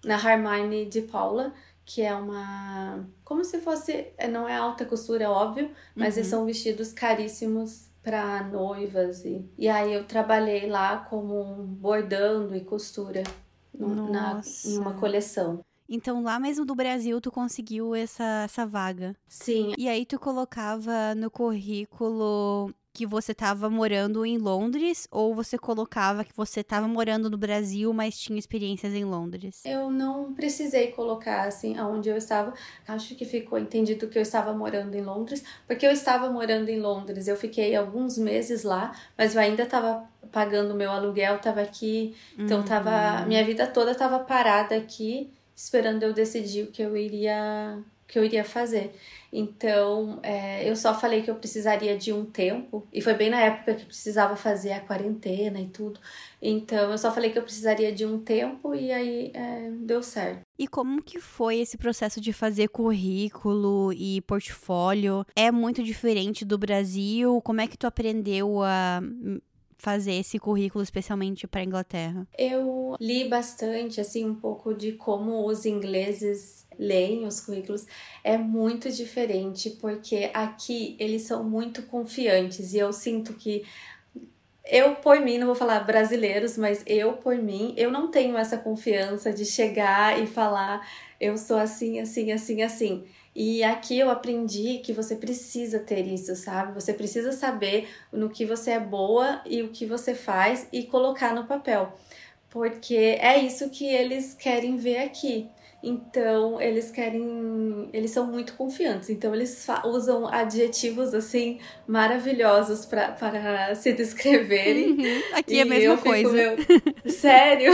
na 0.05 0.15
Hermione 0.15 0.85
de 0.85 1.01
Paula, 1.01 1.53
que 1.85 2.01
é 2.01 2.13
uma 2.15 3.07
como 3.23 3.43
se 3.43 3.59
fosse, 3.59 4.13
é, 4.17 4.27
não 4.27 4.47
é 4.47 4.55
alta 4.55 4.85
costura, 4.85 5.25
é 5.25 5.29
óbvio, 5.29 5.71
mas 5.97 6.15
Uhum. 6.15 6.17
eles 6.17 6.27
são 6.29 6.45
vestidos 6.45 6.93
caríssimos 6.93 7.87
para 8.03 8.43
noivas 8.43 9.25
e, 9.25 9.45
e 9.57 9.67
aí 9.67 9.93
eu 9.93 10.05
trabalhei 10.05 10.67
lá 10.69 10.97
como 10.97 11.43
bordando 11.65 12.55
e 12.55 12.63
costura 12.63 13.23
no- 13.77 14.01
na, 14.05 14.41
em 14.63 14.77
uma 14.77 14.93
coleção. 14.93 15.63
Então 15.89 16.21
lá 16.21 16.39
mesmo 16.39 16.65
do 16.65 16.75
Brasil 16.75 17.19
tu 17.21 17.31
conseguiu 17.31 17.95
essa, 17.95 18.43
essa 18.45 18.65
vaga. 18.65 19.15
Sim, 19.27 19.73
E 19.77 19.87
aí 19.87 20.05
tu 20.05 20.19
colocava 20.19 21.15
no 21.15 21.31
currículo 21.31 22.73
que 22.97 23.05
você 23.05 23.31
estava 23.31 23.69
morando 23.69 24.25
em 24.25 24.39
Londres 24.39 25.07
ou 25.11 25.35
você 25.35 25.55
colocava 25.55 26.23
que 26.23 26.35
você 26.35 26.61
estava 26.61 26.87
morando 26.87 27.29
no 27.29 27.37
Brasil, 27.37 27.93
mas 27.93 28.17
tinha 28.17 28.39
experiências 28.39 28.91
em 28.95 29.05
Londres? 29.05 29.61
Eu 29.63 29.91
não 29.91 30.33
precisei 30.33 30.87
colocar 30.87 31.43
assim 31.47 31.77
aonde 31.77 32.09
eu 32.09 32.17
estava. 32.17 32.55
Acho 32.87 33.13
que 33.15 33.23
ficou 33.23 33.59
entendido 33.59 34.07
que 34.07 34.17
eu 34.17 34.21
estava 34.23 34.51
morando 34.51 34.95
em 34.95 35.01
Londres, 35.01 35.43
porque 35.67 35.85
eu 35.85 35.91
estava 35.91 36.31
morando 36.31 36.69
em 36.69 36.79
Londres. 36.79 37.27
Eu 37.27 37.37
fiquei 37.37 37.75
alguns 37.75 38.17
meses 38.17 38.63
lá, 38.63 38.91
mas 39.15 39.35
eu 39.35 39.41
ainda 39.41 39.61
estava 39.61 40.03
pagando 40.31 40.73
meu 40.73 40.89
aluguel, 40.89 41.35
estava 41.35 41.61
aqui, 41.61 42.15
então 42.37 42.63
tava 42.63 43.21
uhum. 43.21 43.27
minha 43.27 43.45
vida 43.45 43.67
toda 43.67 43.91
estava 43.91 44.19
parada 44.19 44.75
aqui, 44.75 45.31
esperando 45.57 46.03
eu 46.03 46.13
decidir 46.13 46.65
o 46.65 46.71
que 46.71 46.83
eu 46.83 46.95
iria 46.95 47.83
que 48.07 48.17
eu 48.17 48.23
iria 48.23 48.45
fazer. 48.45 48.93
Então, 49.33 50.21
é, 50.23 50.67
eu 50.69 50.77
só 50.77 50.97
falei 50.97 51.21
que 51.21 51.29
eu 51.29 51.35
precisaria 51.35 51.97
de 51.97 52.13
um 52.13 52.23
tempo, 52.23 52.87
e 52.93 53.01
foi 53.01 53.13
bem 53.13 53.29
na 53.29 53.41
época 53.41 53.75
que 53.75 53.85
precisava 53.85 54.37
fazer 54.37 54.71
a 54.71 54.79
quarentena 54.79 55.59
e 55.59 55.67
tudo. 55.67 55.99
Então, 56.41 56.89
eu 56.89 56.97
só 56.97 57.13
falei 57.13 57.31
que 57.31 57.37
eu 57.37 57.43
precisaria 57.43 57.91
de 57.91 58.05
um 58.05 58.17
tempo 58.17 58.73
e 58.73 58.93
aí 58.93 59.31
é, 59.33 59.69
deu 59.71 60.01
certo. 60.01 60.39
E 60.57 60.69
como 60.69 61.03
que 61.03 61.19
foi 61.19 61.57
esse 61.57 61.77
processo 61.77 62.21
de 62.21 62.31
fazer 62.31 62.69
currículo 62.69 63.91
e 63.91 64.21
portfólio? 64.21 65.25
É 65.35 65.51
muito 65.51 65.83
diferente 65.83 66.45
do 66.45 66.57
Brasil? 66.57 67.41
Como 67.41 67.59
é 67.59 67.67
que 67.67 67.77
tu 67.77 67.85
aprendeu 67.85 68.63
a 68.63 69.01
fazer 69.77 70.13
esse 70.13 70.39
currículo 70.39 70.83
especialmente 70.83 71.47
para 71.47 71.63
Inglaterra? 71.63 72.27
Eu 72.37 72.95
li 72.99 73.27
bastante 73.27 74.01
assim 74.01 74.25
um 74.25 74.35
pouco 74.35 74.73
de 74.73 74.93
como 74.93 75.45
os 75.45 75.65
ingleses 75.65 76.65
leem 76.77 77.25
os 77.25 77.39
currículos 77.39 77.85
é 78.23 78.37
muito 78.37 78.91
diferente, 78.91 79.71
porque 79.81 80.29
aqui 80.33 80.95
eles 80.99 81.23
são 81.23 81.43
muito 81.43 81.83
confiantes 81.83 82.73
e 82.73 82.77
eu 82.77 82.93
sinto 82.93 83.33
que 83.33 83.63
eu 84.69 84.95
por 84.95 85.19
mim, 85.21 85.37
não 85.37 85.47
vou 85.47 85.55
falar 85.55 85.79
brasileiros, 85.79 86.57
mas 86.57 86.83
eu 86.85 87.13
por 87.13 87.35
mim, 87.37 87.73
eu 87.77 87.89
não 87.89 88.11
tenho 88.11 88.37
essa 88.37 88.57
confiança 88.57 89.31
de 89.31 89.45
chegar 89.45 90.21
e 90.21 90.27
falar 90.27 90.85
eu 91.19 91.37
sou 91.37 91.57
assim, 91.57 91.99
assim, 91.99 92.31
assim, 92.31 92.61
assim. 92.61 93.05
E 93.39 93.63
aqui 93.63 93.99
eu 93.99 94.09
aprendi 94.09 94.79
que 94.79 94.91
você 94.91 95.15
precisa 95.15 95.77
ter 95.77 96.07
isso, 96.07 96.35
sabe? 96.35 96.73
Você 96.73 96.91
precisa 96.91 97.31
saber 97.31 97.87
no 98.11 98.31
que 98.31 98.43
você 98.47 98.71
é 98.71 98.79
boa 98.79 99.41
e 99.45 99.61
o 99.61 99.69
que 99.69 99.85
você 99.85 100.15
faz 100.15 100.67
e 100.73 100.81
colocar 100.85 101.35
no 101.35 101.45
papel. 101.45 101.93
Porque 102.49 102.95
é 102.95 103.37
isso 103.37 103.69
que 103.69 103.85
eles 103.85 104.33
querem 104.33 104.77
ver 104.77 105.03
aqui. 105.03 105.47
Então, 105.83 106.59
eles 106.59 106.89
querem. 106.89 107.87
Eles 107.93 108.09
são 108.09 108.25
muito 108.25 108.55
confiantes. 108.55 109.11
Então, 109.11 109.35
eles 109.35 109.67
usam 109.85 110.27
adjetivos 110.27 111.13
assim 111.13 111.59
maravilhosos 111.85 112.87
pra, 112.87 113.11
para 113.11 113.75
se 113.75 113.93
descreverem. 113.93 114.93
Uhum. 114.93 115.21
Aqui 115.33 115.59
é 115.59 115.61
a 115.61 115.65
mesma 115.65 115.97
coisa. 115.99 116.33
Meu... 116.33 116.57
Sério? 117.05 117.71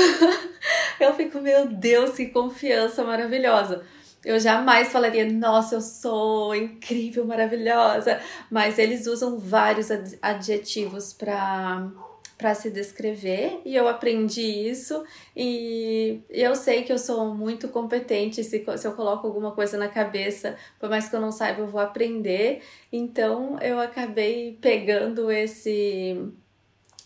eu 0.99 1.13
fico, 1.13 1.39
meu 1.39 1.67
Deus, 1.67 2.17
que 2.17 2.25
confiança 2.25 3.01
maravilhosa. 3.05 3.85
Eu 4.25 4.39
jamais 4.39 4.89
falaria, 4.89 5.29
nossa, 5.29 5.75
eu 5.75 5.81
sou 5.81 6.55
incrível, 6.55 7.25
maravilhosa. 7.25 8.19
Mas 8.49 8.79
eles 8.79 9.05
usam 9.07 9.37
vários 9.37 9.89
adjetivos 10.21 11.13
para 11.13 11.91
para 12.37 12.55
se 12.55 12.69
descrever 12.69 13.61
e 13.63 13.73
eu 13.73 13.87
aprendi 13.87 14.41
isso 14.41 15.05
e 15.33 16.19
eu 16.29 16.55
sei 16.55 16.83
que 16.83 16.91
eu 16.91 16.97
sou 16.97 17.33
muito 17.33 17.69
competente 17.69 18.43
se, 18.43 18.65
se 18.77 18.85
eu 18.87 18.91
coloco 18.93 19.25
alguma 19.25 19.51
coisa 19.51 19.77
na 19.77 19.87
cabeça, 19.87 20.57
por 20.77 20.89
mais 20.89 21.07
que 21.07 21.15
eu 21.15 21.21
não 21.21 21.31
saiba, 21.31 21.61
eu 21.61 21.67
vou 21.67 21.79
aprender. 21.79 22.61
Então 22.91 23.57
eu 23.61 23.79
acabei 23.79 24.57
pegando 24.59 25.31
esse 25.31 26.21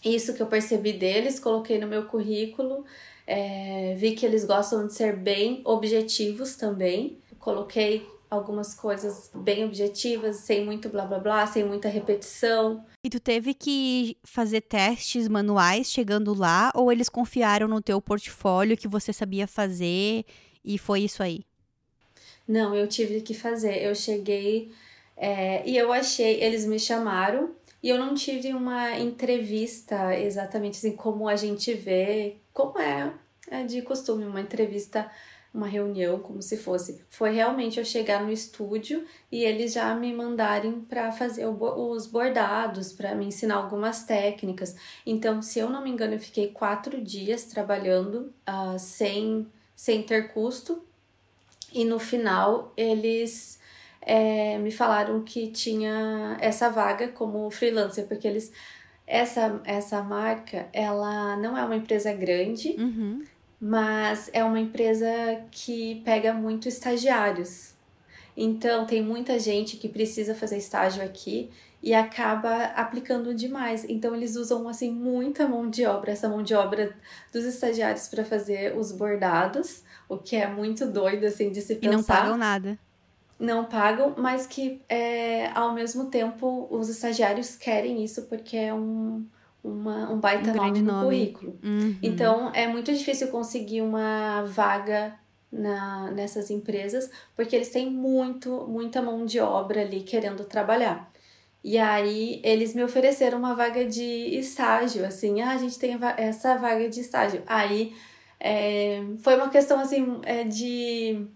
isso 0.03 0.33
que 0.33 0.41
eu 0.41 0.47
percebi 0.47 0.93
deles, 0.93 1.39
coloquei 1.39 1.77
no 1.77 1.87
meu 1.87 2.05
currículo, 2.05 2.83
é, 3.27 3.93
vi 3.95 4.13
que 4.13 4.25
eles 4.25 4.45
gostam 4.45 4.87
de 4.87 4.93
ser 4.93 5.17
bem 5.17 5.61
objetivos 5.65 6.55
também. 6.55 7.19
Coloquei 7.37 8.07
algumas 8.29 8.73
coisas 8.73 9.29
bem 9.35 9.65
objetivas, 9.65 10.37
sem 10.37 10.65
muito 10.65 10.89
blá 10.89 11.05
blá 11.05 11.19
blá, 11.19 11.45
sem 11.45 11.63
muita 11.63 11.89
repetição. 11.89 12.85
E 13.03 13.09
tu 13.09 13.19
teve 13.19 13.53
que 13.53 14.17
fazer 14.23 14.61
testes 14.61 15.27
manuais 15.27 15.91
chegando 15.91 16.33
lá 16.33 16.71
ou 16.73 16.91
eles 16.91 17.09
confiaram 17.09 17.67
no 17.67 17.81
teu 17.81 18.01
portfólio 18.01 18.77
que 18.77 18.87
você 18.87 19.11
sabia 19.11 19.47
fazer 19.47 20.25
e 20.63 20.77
foi 20.77 21.01
isso 21.01 21.21
aí? 21.21 21.41
Não, 22.47 22.73
eu 22.73 22.87
tive 22.87 23.21
que 23.21 23.33
fazer. 23.33 23.83
Eu 23.83 23.93
cheguei 23.93 24.71
é, 25.15 25.67
e 25.67 25.75
eu 25.75 25.91
achei, 25.91 26.41
eles 26.41 26.65
me 26.65 26.79
chamaram 26.79 27.55
e 27.81 27.89
eu 27.89 27.97
não 27.97 28.13
tive 28.13 28.53
uma 28.53 28.99
entrevista 28.99 30.17
exatamente 30.17 30.77
assim 30.77 30.95
como 30.95 31.27
a 31.27 31.35
gente 31.35 31.73
vê, 31.73 32.37
como 32.57 32.79
é, 32.79 33.13
é 33.51 33.63
de 33.63 33.83
costume, 33.83 34.25
uma 34.25 34.41
entrevista 34.41 35.11
uma 35.53 35.67
reunião 35.67 36.19
como 36.19 36.41
se 36.41 36.57
fosse. 36.57 37.03
Foi 37.09 37.31
realmente 37.31 37.79
eu 37.79 37.85
chegar 37.85 38.23
no 38.23 38.31
estúdio 38.31 39.05
e 39.31 39.43
eles 39.43 39.73
já 39.73 39.93
me 39.95 40.13
mandarem 40.13 40.81
para 40.81 41.11
fazer 41.11 41.45
os 41.45 42.07
bordados, 42.07 42.91
para 42.91 43.15
me 43.15 43.25
ensinar 43.25 43.55
algumas 43.55 44.03
técnicas. 44.03 44.75
Então, 45.05 45.41
se 45.41 45.57
eu 45.59 45.69
não 45.69 45.83
me 45.83 45.89
engano, 45.89 46.13
eu 46.13 46.19
fiquei 46.19 46.49
quatro 46.49 46.99
dias 47.01 47.45
trabalhando 47.45 48.33
uh, 48.47 48.77
sem, 48.77 49.47
sem 49.75 50.03
ter 50.03 50.33
custo. 50.33 50.83
E 51.71 51.85
no 51.85 51.97
final, 51.97 52.73
eles 52.75 53.59
é, 54.01 54.57
me 54.57 54.71
falaram 54.71 55.23
que 55.23 55.47
tinha 55.47 56.37
essa 56.39 56.69
vaga 56.69 57.09
como 57.09 57.49
freelancer, 57.49 58.07
porque 58.07 58.27
eles 58.27 58.51
essa, 59.07 59.61
essa 59.63 60.03
marca, 60.03 60.67
ela 60.71 61.35
não 61.37 61.57
é 61.57 61.63
uma 61.63 61.77
empresa 61.77 62.13
grande, 62.13 62.75
uhum 62.77 63.23
mas 63.59 64.29
é 64.33 64.43
uma 64.43 64.59
empresa 64.59 65.07
que 65.51 66.01
pega 66.05 66.33
muito 66.33 66.67
estagiários. 66.67 67.73
Então, 68.35 68.85
tem 68.85 69.01
muita 69.01 69.39
gente 69.39 69.77
que 69.77 69.89
precisa 69.89 70.35
fazer 70.35 70.57
estágio 70.57 71.03
aqui 71.03 71.49
e 71.81 71.91
acaba 71.93 72.65
aplicando 72.65 73.33
demais. 73.33 73.83
Então, 73.89 74.15
eles 74.15 74.35
usam 74.35 74.67
assim 74.67 74.91
muita 74.91 75.47
mão 75.47 75.67
de 75.69 75.85
obra, 75.85 76.11
essa 76.11 76.29
mão 76.29 76.43
de 76.43 76.53
obra 76.53 76.95
dos 77.33 77.45
estagiários 77.45 78.07
para 78.07 78.23
fazer 78.23 78.77
os 78.77 78.91
bordados, 78.91 79.83
o 80.07 80.17
que 80.17 80.35
é 80.35 80.47
muito 80.47 80.85
doido 80.85 81.25
assim 81.25 81.51
de 81.51 81.61
se 81.61 81.75
pensar. 81.75 81.93
E 81.93 81.95
não 81.95 82.03
pagam 82.03 82.37
nada. 82.37 82.77
Não 83.39 83.65
pagam, 83.65 84.15
mas 84.17 84.47
que 84.47 84.81
é, 84.89 85.47
ao 85.53 85.73
mesmo 85.73 86.05
tempo 86.05 86.67
os 86.71 86.89
estagiários 86.89 87.55
querem 87.55 88.03
isso 88.03 88.23
porque 88.23 88.57
é 88.57 88.73
um, 88.73 89.25
uma, 89.63 90.11
um 90.11 90.19
baita 90.19 90.51
um 90.51 90.55
nome 90.55 90.81
no 90.81 90.91
nome. 90.91 91.03
currículo. 91.05 91.59
Uhum. 91.63 91.95
Então 92.01 92.51
é 92.53 92.67
muito 92.67 92.91
difícil 92.91 93.27
conseguir 93.27 93.81
uma 93.81 94.43
vaga 94.43 95.13
na, 95.51 96.09
nessas 96.11 96.49
empresas 96.49 97.11
porque 97.35 97.55
eles 97.55 97.69
têm 97.69 97.91
muito, 97.91 98.65
muita 98.67 99.01
mão 99.01 99.23
de 99.25 99.39
obra 99.39 99.81
ali 99.81 100.01
querendo 100.01 100.43
trabalhar. 100.43 101.11
E 101.63 101.77
aí 101.77 102.41
eles 102.43 102.73
me 102.73 102.83
ofereceram 102.83 103.37
uma 103.37 103.53
vaga 103.53 103.85
de 103.85 104.01
estágio, 104.39 105.05
assim, 105.05 105.41
ah, 105.41 105.51
a 105.51 105.57
gente 105.57 105.77
tem 105.77 105.97
essa 106.15 106.55
vaga 106.55 106.87
de 106.89 107.01
estágio. 107.01 107.43
Aí 107.45 107.93
é, 108.39 109.01
foi 109.19 109.35
uma 109.35 109.49
questão 109.49 109.79
assim 109.79 110.19
é, 110.23 110.43
de 110.43 111.27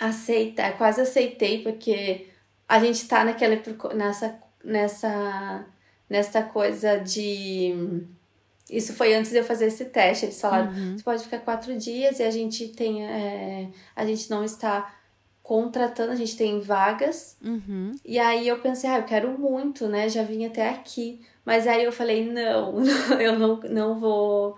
aceitar, 0.00 0.76
quase 0.78 1.00
aceitei, 1.02 1.62
porque 1.62 2.28
a 2.66 2.80
gente 2.80 3.06
tá 3.06 3.24
naquela 3.24 3.60
nessa, 3.94 4.40
nessa 4.64 5.66
nessa 6.10 6.42
coisa 6.42 6.98
de. 6.98 8.04
Isso 8.68 8.92
foi 8.92 9.14
antes 9.14 9.30
de 9.30 9.38
eu 9.38 9.44
fazer 9.44 9.66
esse 9.66 9.84
teste. 9.86 10.26
Eles 10.26 10.40
falaram: 10.40 10.72
uhum. 10.72 10.98
você 10.98 11.04
pode 11.04 11.22
ficar 11.22 11.38
quatro 11.38 11.76
dias 11.78 12.18
e 12.18 12.24
a 12.24 12.30
gente 12.30 12.68
tem. 12.68 13.06
É, 13.06 13.68
a 13.94 14.04
gente 14.04 14.28
não 14.28 14.44
está 14.44 14.96
contratando, 15.42 16.12
a 16.12 16.16
gente 16.16 16.36
tem 16.36 16.60
vagas. 16.60 17.36
Uhum. 17.42 17.92
E 18.04 18.18
aí 18.18 18.48
eu 18.48 18.58
pensei: 18.58 18.90
ah, 18.90 18.98
eu 18.98 19.04
quero 19.04 19.38
muito, 19.38 19.86
né? 19.88 20.08
Já 20.08 20.24
vim 20.24 20.44
até 20.44 20.68
aqui. 20.68 21.24
Mas 21.44 21.66
aí 21.66 21.84
eu 21.84 21.92
falei: 21.92 22.28
não, 22.30 22.74
eu 23.20 23.38
não, 23.38 23.60
não 23.60 23.98
vou, 23.98 24.56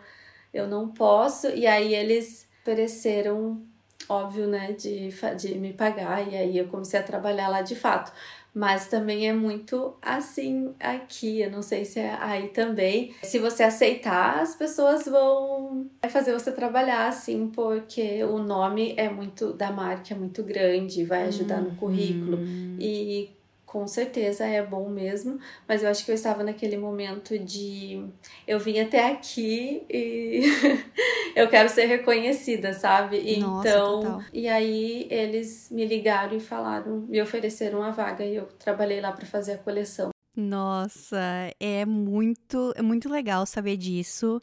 eu 0.52 0.66
não 0.66 0.88
posso. 0.88 1.48
E 1.48 1.66
aí 1.66 1.94
eles 1.94 2.48
ofereceram, 2.62 3.62
óbvio, 4.08 4.46
né, 4.46 4.72
de, 4.72 5.10
de 5.38 5.54
me 5.58 5.72
pagar. 5.72 6.26
E 6.30 6.36
aí 6.36 6.58
eu 6.58 6.68
comecei 6.68 6.98
a 6.98 7.02
trabalhar 7.02 7.48
lá 7.48 7.62
de 7.62 7.74
fato 7.74 8.12
mas 8.54 8.88
também 8.88 9.28
é 9.28 9.32
muito 9.32 9.94
assim 10.02 10.74
aqui. 10.78 11.40
Eu 11.40 11.50
não 11.50 11.62
sei 11.62 11.84
se 11.84 11.98
é 11.98 12.16
aí 12.20 12.48
também. 12.48 13.14
Se 13.22 13.38
você 13.38 13.62
aceitar, 13.62 14.40
as 14.40 14.54
pessoas 14.54 15.06
vão 15.06 15.86
fazer 16.10 16.32
você 16.32 16.52
trabalhar 16.52 17.08
assim, 17.08 17.48
porque 17.48 18.22
o 18.24 18.38
nome 18.38 18.94
é 18.96 19.08
muito 19.08 19.52
da 19.54 19.72
marca 19.72 20.12
é 20.12 20.16
muito 20.16 20.42
grande, 20.42 21.04
vai 21.04 21.24
ajudar 21.28 21.62
no 21.62 21.74
currículo. 21.76 22.36
Uhum. 22.36 22.76
E 22.78 23.30
com 23.72 23.86
certeza 23.86 24.44
é 24.44 24.62
bom 24.62 24.90
mesmo, 24.90 25.40
mas 25.66 25.82
eu 25.82 25.88
acho 25.88 26.04
que 26.04 26.10
eu 26.10 26.14
estava 26.14 26.44
naquele 26.44 26.76
momento 26.76 27.38
de 27.38 28.04
eu 28.46 28.60
vim 28.60 28.78
até 28.78 29.10
aqui 29.10 29.82
e 29.88 30.42
eu 31.34 31.48
quero 31.48 31.70
ser 31.70 31.86
reconhecida, 31.86 32.74
sabe? 32.74 33.38
Nossa, 33.38 33.66
então, 33.66 34.00
total. 34.02 34.22
e 34.30 34.46
aí 34.46 35.06
eles 35.10 35.70
me 35.70 35.86
ligaram 35.86 36.36
e 36.36 36.40
falaram, 36.40 37.06
me 37.08 37.22
ofereceram 37.22 37.78
uma 37.78 37.92
vaga 37.92 38.22
e 38.22 38.36
eu 38.36 38.44
trabalhei 38.58 39.00
lá 39.00 39.10
para 39.10 39.24
fazer 39.24 39.52
a 39.52 39.58
coleção. 39.58 40.10
Nossa, 40.36 41.18
é 41.58 41.86
muito, 41.86 42.74
é 42.76 42.82
muito 42.82 43.08
legal 43.08 43.46
saber 43.46 43.78
disso. 43.78 44.42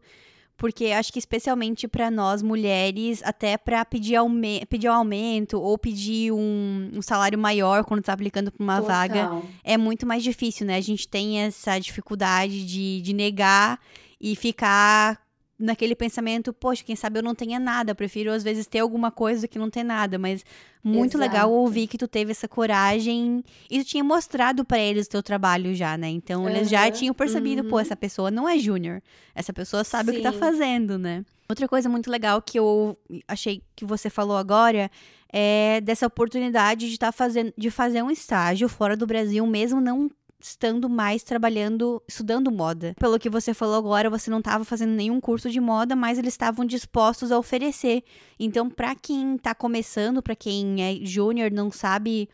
Porque 0.59 0.87
acho 0.87 1.13
que 1.13 1.17
especialmente 1.17 1.87
para 1.87 2.11
nós 2.11 2.41
mulheres, 2.41 3.21
até 3.23 3.57
para 3.57 3.83
pedir, 3.85 4.17
aume 4.17 4.65
pedir 4.69 4.89
um 4.89 4.93
aumento 4.93 5.59
ou 5.59 5.77
pedir 5.77 6.33
um, 6.33 6.91
um 6.93 7.01
salário 7.01 7.39
maior 7.39 7.85
quando 7.85 8.03
tá 8.03 8.11
aplicando 8.11 8.51
para 8.51 8.61
uma 8.61 8.81
Total. 8.81 8.95
vaga, 8.97 9.41
é 9.63 9.77
muito 9.77 10.05
mais 10.05 10.21
difícil, 10.21 10.67
né? 10.67 10.75
A 10.75 10.81
gente 10.81 11.07
tem 11.07 11.39
essa 11.39 11.79
dificuldade 11.79 12.65
de, 12.65 13.01
de 13.01 13.13
negar 13.13 13.79
e 14.19 14.35
ficar 14.35 15.28
naquele 15.59 15.93
pensamento, 15.93 16.53
poxa, 16.53 16.83
quem 16.85 16.95
sabe 16.95 17.19
eu 17.19 17.23
não 17.23 17.35
tenha 17.35 17.59
nada, 17.59 17.91
eu 17.91 17.95
prefiro 17.95 18.31
às 18.31 18.43
vezes 18.43 18.65
ter 18.65 18.79
alguma 18.79 19.11
coisa 19.11 19.41
do 19.41 19.47
que 19.47 19.59
não 19.59 19.69
ter 19.69 19.83
nada, 19.83 20.17
mas 20.17 20.45
muito 20.81 21.17
Exato. 21.17 21.31
legal 21.31 21.51
ouvir 21.51 21.85
que 21.87 21.97
tu 21.97 22.07
teve 22.07 22.31
essa 22.31 22.47
coragem 22.47 23.43
e 23.69 23.83
tu 23.83 23.85
tinha 23.85 24.03
mostrado 24.03 24.63
para 24.63 24.79
eles 24.79 25.07
o 25.07 25.09
teu 25.09 25.21
trabalho 25.21 25.75
já, 25.75 25.97
né? 25.97 26.07
Então 26.07 26.43
uhum. 26.43 26.49
eles 26.49 26.69
já 26.69 26.89
tinham 26.89 27.13
percebido, 27.13 27.63
uhum. 27.63 27.69
pô, 27.69 27.79
essa 27.79 27.95
pessoa 27.95 28.31
não 28.31 28.47
é 28.47 28.57
júnior, 28.57 29.01
essa 29.35 29.51
pessoa 29.51 29.83
sabe 29.83 30.11
Sim. 30.11 30.13
o 30.13 30.17
que 30.17 30.23
tá 30.23 30.31
fazendo, 30.31 30.97
né? 30.97 31.25
Outra 31.49 31.67
coisa 31.67 31.89
muito 31.89 32.09
legal 32.09 32.41
que 32.41 32.57
eu 32.57 32.97
achei 33.27 33.61
que 33.75 33.83
você 33.83 34.09
falou 34.09 34.37
agora 34.37 34.89
é 35.31 35.81
dessa 35.81 36.07
oportunidade 36.07 36.87
de 36.87 36.93
estar 36.93 37.07
tá 37.07 37.11
fazendo 37.11 37.51
de 37.57 37.69
fazer 37.69 38.01
um 38.01 38.09
estágio 38.09 38.69
fora 38.69 38.95
do 38.95 39.05
Brasil, 39.05 39.45
mesmo 39.45 39.81
não 39.81 40.09
estando 40.39 40.87
mais 40.89 41.23
trabalhando, 41.23 42.01
estudando 42.07 42.51
moda. 42.51 42.95
Pelo 42.99 43.19
que 43.19 43.29
você 43.29 43.53
falou 43.53 43.75
agora, 43.75 44.09
você 44.09 44.31
não 44.31 44.39
estava 44.39 44.63
fazendo 44.63 44.91
nenhum 44.91 45.19
curso 45.19 45.49
de 45.49 45.59
moda, 45.59 45.95
mas 45.95 46.17
eles 46.17 46.33
estavam 46.33 46.65
dispostos 46.65 47.31
a 47.31 47.37
oferecer. 47.37 48.03
Então, 48.39 48.69
para 48.69 48.95
quem 48.95 49.35
está 49.35 49.53
começando, 49.53 50.23
para 50.23 50.35
quem 50.35 50.81
é 50.81 51.05
júnior, 51.05 51.51
não 51.51 51.69
sabe 51.69 52.29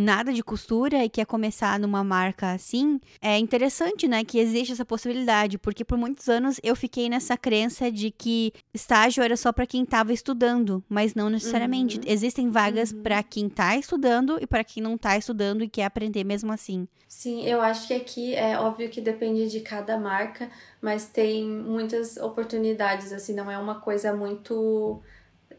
nada 0.00 0.32
de 0.32 0.42
costura 0.42 1.04
e 1.04 1.08
quer 1.08 1.26
começar 1.26 1.78
numa 1.78 2.02
marca 2.02 2.52
assim, 2.52 3.00
é 3.20 3.38
interessante, 3.38 4.08
né, 4.08 4.24
que 4.24 4.38
existe 4.38 4.72
essa 4.72 4.84
possibilidade, 4.84 5.58
porque 5.58 5.84
por 5.84 5.98
muitos 5.98 6.28
anos 6.28 6.58
eu 6.62 6.74
fiquei 6.74 7.08
nessa 7.08 7.36
crença 7.36 7.90
de 7.90 8.10
que 8.10 8.52
estágio 8.72 9.22
era 9.22 9.36
só 9.36 9.52
para 9.52 9.66
quem 9.66 9.82
estava 9.82 10.12
estudando, 10.12 10.82
mas 10.88 11.14
não 11.14 11.28
necessariamente. 11.28 11.98
Uhum. 11.98 12.04
Existem 12.06 12.50
vagas 12.50 12.92
uhum. 12.92 13.02
para 13.02 13.22
quem 13.22 13.46
está 13.46 13.76
estudando 13.76 14.38
e 14.40 14.46
para 14.46 14.64
quem 14.64 14.82
não 14.82 14.94
está 14.94 15.16
estudando 15.16 15.62
e 15.62 15.68
quer 15.68 15.84
aprender 15.84 16.24
mesmo 16.24 16.52
assim. 16.52 16.88
Sim, 17.06 17.44
eu 17.44 17.60
acho 17.60 17.88
que 17.88 17.94
aqui 17.94 18.34
é 18.34 18.58
óbvio 18.58 18.88
que 18.88 19.00
depende 19.00 19.50
de 19.50 19.60
cada 19.60 19.98
marca, 19.98 20.48
mas 20.80 21.06
tem 21.06 21.44
muitas 21.44 22.16
oportunidades, 22.16 23.12
assim, 23.12 23.34
não 23.34 23.50
é 23.50 23.58
uma 23.58 23.80
coisa 23.80 24.14
muito 24.14 25.02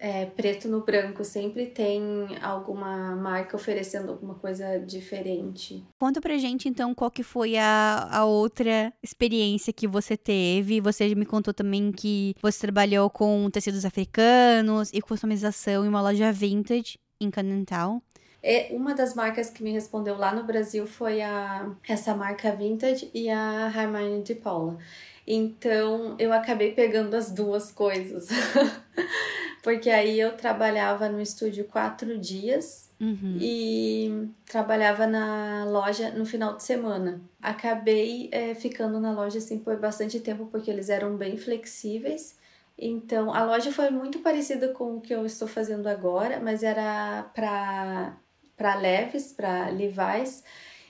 é, 0.04 0.26
preto 0.26 0.68
no 0.68 0.82
branco, 0.82 1.24
sempre 1.24 1.68
tem 1.68 2.02
alguma 2.42 3.16
marca 3.16 3.56
oferecendo 3.56 4.12
alguma 4.12 4.34
coisa 4.34 4.80
diferente. 4.80 5.86
Conta 6.00 6.20
pra 6.20 6.40
gente 6.40 6.68
então 6.68 6.96
qual 6.96 7.12
que 7.12 7.22
foi 7.22 7.56
a, 7.56 8.10
a 8.12 8.26
outra 8.26 8.92
experiência 9.04 9.72
que 9.72 9.88
você 9.88 10.18
teve. 10.18 10.82
Você 10.82 11.14
me 11.14 11.26
contou 11.26 11.54
também 11.54 11.92
que 11.92 12.36
você 12.42 12.62
trabalhou 12.62 13.12
com 13.12 13.48
tecidos 13.52 13.86
africanos 13.86 14.90
e 14.92 15.02
customização 15.02 15.86
em 15.86 15.88
uma 15.88 16.02
loja 16.02 16.32
vintage 16.32 16.98
em 17.20 17.30
Canantal. 17.30 18.02
É, 18.42 18.70
uma 18.72 18.96
das 18.96 19.14
marcas 19.14 19.52
que 19.52 19.62
me 19.62 19.72
respondeu 19.72 20.18
lá 20.18 20.34
no 20.34 20.44
Brasil 20.44 20.88
foi 20.88 21.22
a 21.22 21.70
essa 21.88 22.16
marca 22.16 22.52
Vintage 22.56 23.12
e 23.14 23.30
a 23.30 23.68
Hermione 23.68 24.24
de 24.24 24.34
Paula. 24.34 24.80
Então 25.26 26.16
eu 26.20 26.34
acabei 26.34 26.74
pegando 26.74 27.16
as 27.16 27.32
duas 27.32 27.72
coisas. 27.72 28.28
porque 29.64 29.90
aí 29.90 30.20
eu 30.20 30.36
trabalhava 30.36 31.08
no 31.08 31.22
estúdio 31.22 31.66
quatro 31.66 32.18
dias 32.18 32.90
uhum. 33.00 33.38
e 33.40 34.30
trabalhava 34.46 35.06
na 35.06 35.66
loja 35.66 36.12
no 36.12 36.26
final 36.26 36.56
de 36.56 36.64
semana. 36.64 37.22
Acabei 37.42 38.30
é, 38.32 38.56
ficando 38.56 39.00
na 39.00 39.12
loja 39.12 39.38
assim 39.38 39.60
por 39.60 39.78
bastante 39.78 40.20
tempo 40.20 40.48
porque 40.48 40.72
eles 40.72 40.90
eram 40.90 41.16
bem 41.16 41.38
flexíveis. 41.38 42.36
Então 42.78 43.34
a 43.34 43.44
loja 43.44 43.72
foi 43.72 43.92
muito 43.92 44.20
parecida 44.20 44.70
com 44.70 44.98
o 44.98 45.02
que 45.02 45.14
eu 45.14 45.26
estou 45.26 45.48
fazendo 45.48 45.88
agora, 45.88 46.40
mas 46.40 46.64
era 46.64 47.24
para 47.36 48.18
para 48.58 48.76
leves, 48.76 49.34
para 49.34 49.70
Levi's. 49.70 50.44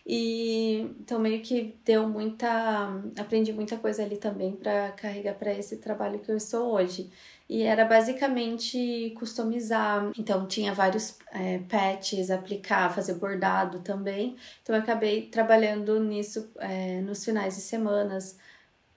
E 0.06 0.93
então 0.99 1.20
meio 1.20 1.41
que 1.41 1.76
deu 1.86 2.08
muita, 2.08 2.89
aprendi 3.18 3.54
muita 3.54 3.78
coisa 3.78 4.04
ali 4.04 4.18
também 4.18 4.54
para 4.54 4.91
carregar 4.91 5.36
para 5.36 5.54
esse 5.54 5.78
trabalho 5.78 6.20
que 6.20 6.32
eu 6.32 6.38
estou 6.38 6.74
hoje 6.74 7.10
e 7.52 7.64
era 7.64 7.84
basicamente 7.84 9.14
customizar. 9.20 10.10
Então 10.18 10.47
tinha 10.47 10.74
vários 10.74 11.18
é, 11.34 11.60
patches, 11.70 12.32
aplicar, 12.32 12.93
fazer 12.95 13.16
bordado 13.16 13.80
também. 13.80 14.38
Então 14.64 14.74
eu 14.76 14.82
acabei 14.82 15.28
trabalhando 15.28 15.99
nisso 15.99 16.49
é, 16.58 17.02
nos 17.02 17.24
finais 17.26 17.56
de 17.56 17.62
semanas 17.62 18.38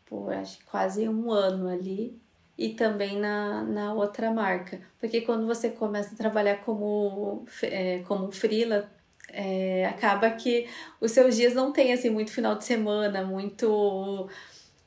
por 0.07 0.32
acho 0.32 0.59
quase 0.66 1.09
um 1.09 1.32
ano 1.32 1.68
ali 1.68 2.16
e 2.57 2.70
também 2.70 3.18
na, 3.18 3.62
na 3.64 3.92
outra 3.92 4.30
marca. 4.30 4.80
Porque 5.00 5.22
quando 5.22 5.46
você 5.46 5.70
começa 5.70 6.14
a 6.14 6.16
trabalhar 6.16 6.59
como, 6.64 7.44
é, 7.62 8.05
como 8.07 8.30
freela, 8.30 8.88
é, 9.35 9.87
acaba 9.87 10.30
que 10.30 10.68
os 11.01 11.11
seus 11.11 11.37
dias 11.37 11.55
não 11.55 11.72
tem 11.72 11.93
assim 11.93 12.11
muito 12.11 12.30
final 12.30 12.57
de 12.57 12.64
semana, 12.64 13.24
muito. 13.24 14.28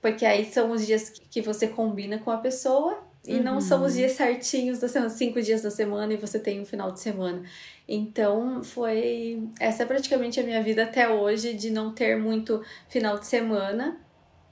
Porque 0.01 0.25
aí 0.25 0.45
são 0.45 0.71
os 0.71 0.85
dias 0.85 1.09
que 1.09 1.41
você 1.41 1.67
combina 1.67 2.17
com 2.19 2.31
a 2.31 2.37
pessoa 2.37 3.03
e 3.25 3.35
uhum. 3.35 3.43
não 3.43 3.61
são 3.61 3.83
os 3.83 3.93
dias 3.93 4.13
certinhos 4.13 4.79
da 4.79 4.87
semana, 4.87 5.09
cinco 5.09 5.41
dias 5.41 5.61
da 5.61 5.69
semana 5.69 6.13
e 6.13 6.17
você 6.17 6.39
tem 6.39 6.61
um 6.61 6.65
final 6.65 6.91
de 6.91 7.01
semana. 7.01 7.43
Então 7.87 8.63
foi. 8.63 9.43
Essa 9.59 9.83
é 9.83 9.85
praticamente 9.85 10.39
a 10.39 10.43
minha 10.43 10.63
vida 10.63 10.83
até 10.83 11.09
hoje, 11.09 11.53
de 11.53 11.69
não 11.69 11.93
ter 11.93 12.17
muito 12.17 12.63
final 12.87 13.19
de 13.19 13.27
semana, 13.27 13.99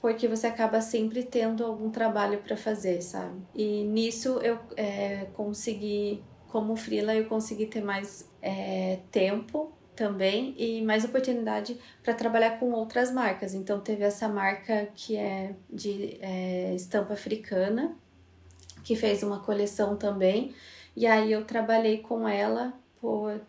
porque 0.01 0.27
você 0.27 0.47
acaba 0.47 0.81
sempre 0.81 1.23
tendo 1.23 1.63
algum 1.63 1.89
trabalho 1.89 2.39
para 2.39 2.57
fazer, 2.57 3.01
sabe? 3.01 3.41
E 3.55 3.85
nisso 3.85 4.39
eu 4.39 4.59
é, 4.75 5.27
consegui, 5.33 6.21
como 6.49 6.75
Frila, 6.75 7.15
eu 7.15 7.25
consegui 7.25 7.67
ter 7.67 7.81
mais 7.81 8.29
é, 8.41 8.99
tempo 9.09 9.74
também 9.95 10.53
e 10.57 10.81
mais 10.81 11.03
oportunidade 11.03 11.79
para 12.03 12.13
trabalhar 12.13 12.59
com 12.59 12.71
outras 12.71 13.11
marcas. 13.11 13.53
Então 13.53 13.79
teve 13.79 14.03
essa 14.03 14.27
marca 14.27 14.87
que 14.95 15.15
é 15.15 15.55
de 15.69 16.17
é, 16.21 16.73
estampa 16.75 17.13
africana, 17.13 17.95
que 18.83 18.95
fez 18.95 19.23
uma 19.23 19.39
coleção 19.39 19.95
também. 19.95 20.53
E 20.95 21.07
aí 21.07 21.31
eu 21.31 21.43
trabalhei 21.45 21.99
com 21.99 22.27
ela 22.27 22.73
por 23.01 23.41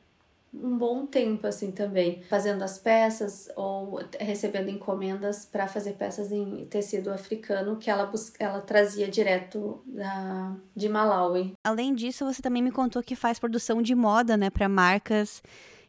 um 0.62 0.76
bom 0.76 1.06
tempo 1.06 1.46
assim 1.46 1.70
também, 1.70 2.22
fazendo 2.22 2.62
as 2.62 2.78
peças 2.78 3.48
ou 3.56 4.00
recebendo 4.18 4.70
encomendas 4.70 5.44
para 5.44 5.68
fazer 5.68 5.92
peças 5.94 6.32
em 6.32 6.64
tecido 6.66 7.10
africano 7.10 7.76
que 7.76 7.90
ela 7.90 8.10
ela 8.38 8.60
trazia 8.60 9.08
direto 9.08 9.82
da 9.86 10.56
de 10.74 10.88
Malawi. 10.88 11.52
Além 11.64 11.94
disso, 11.94 12.24
você 12.24 12.40
também 12.40 12.62
me 12.62 12.70
contou 12.70 13.02
que 13.02 13.14
faz 13.14 13.38
produção 13.38 13.82
de 13.82 13.94
moda, 13.94 14.36
né, 14.36 14.50
para 14.50 14.68
marcas 14.68 15.42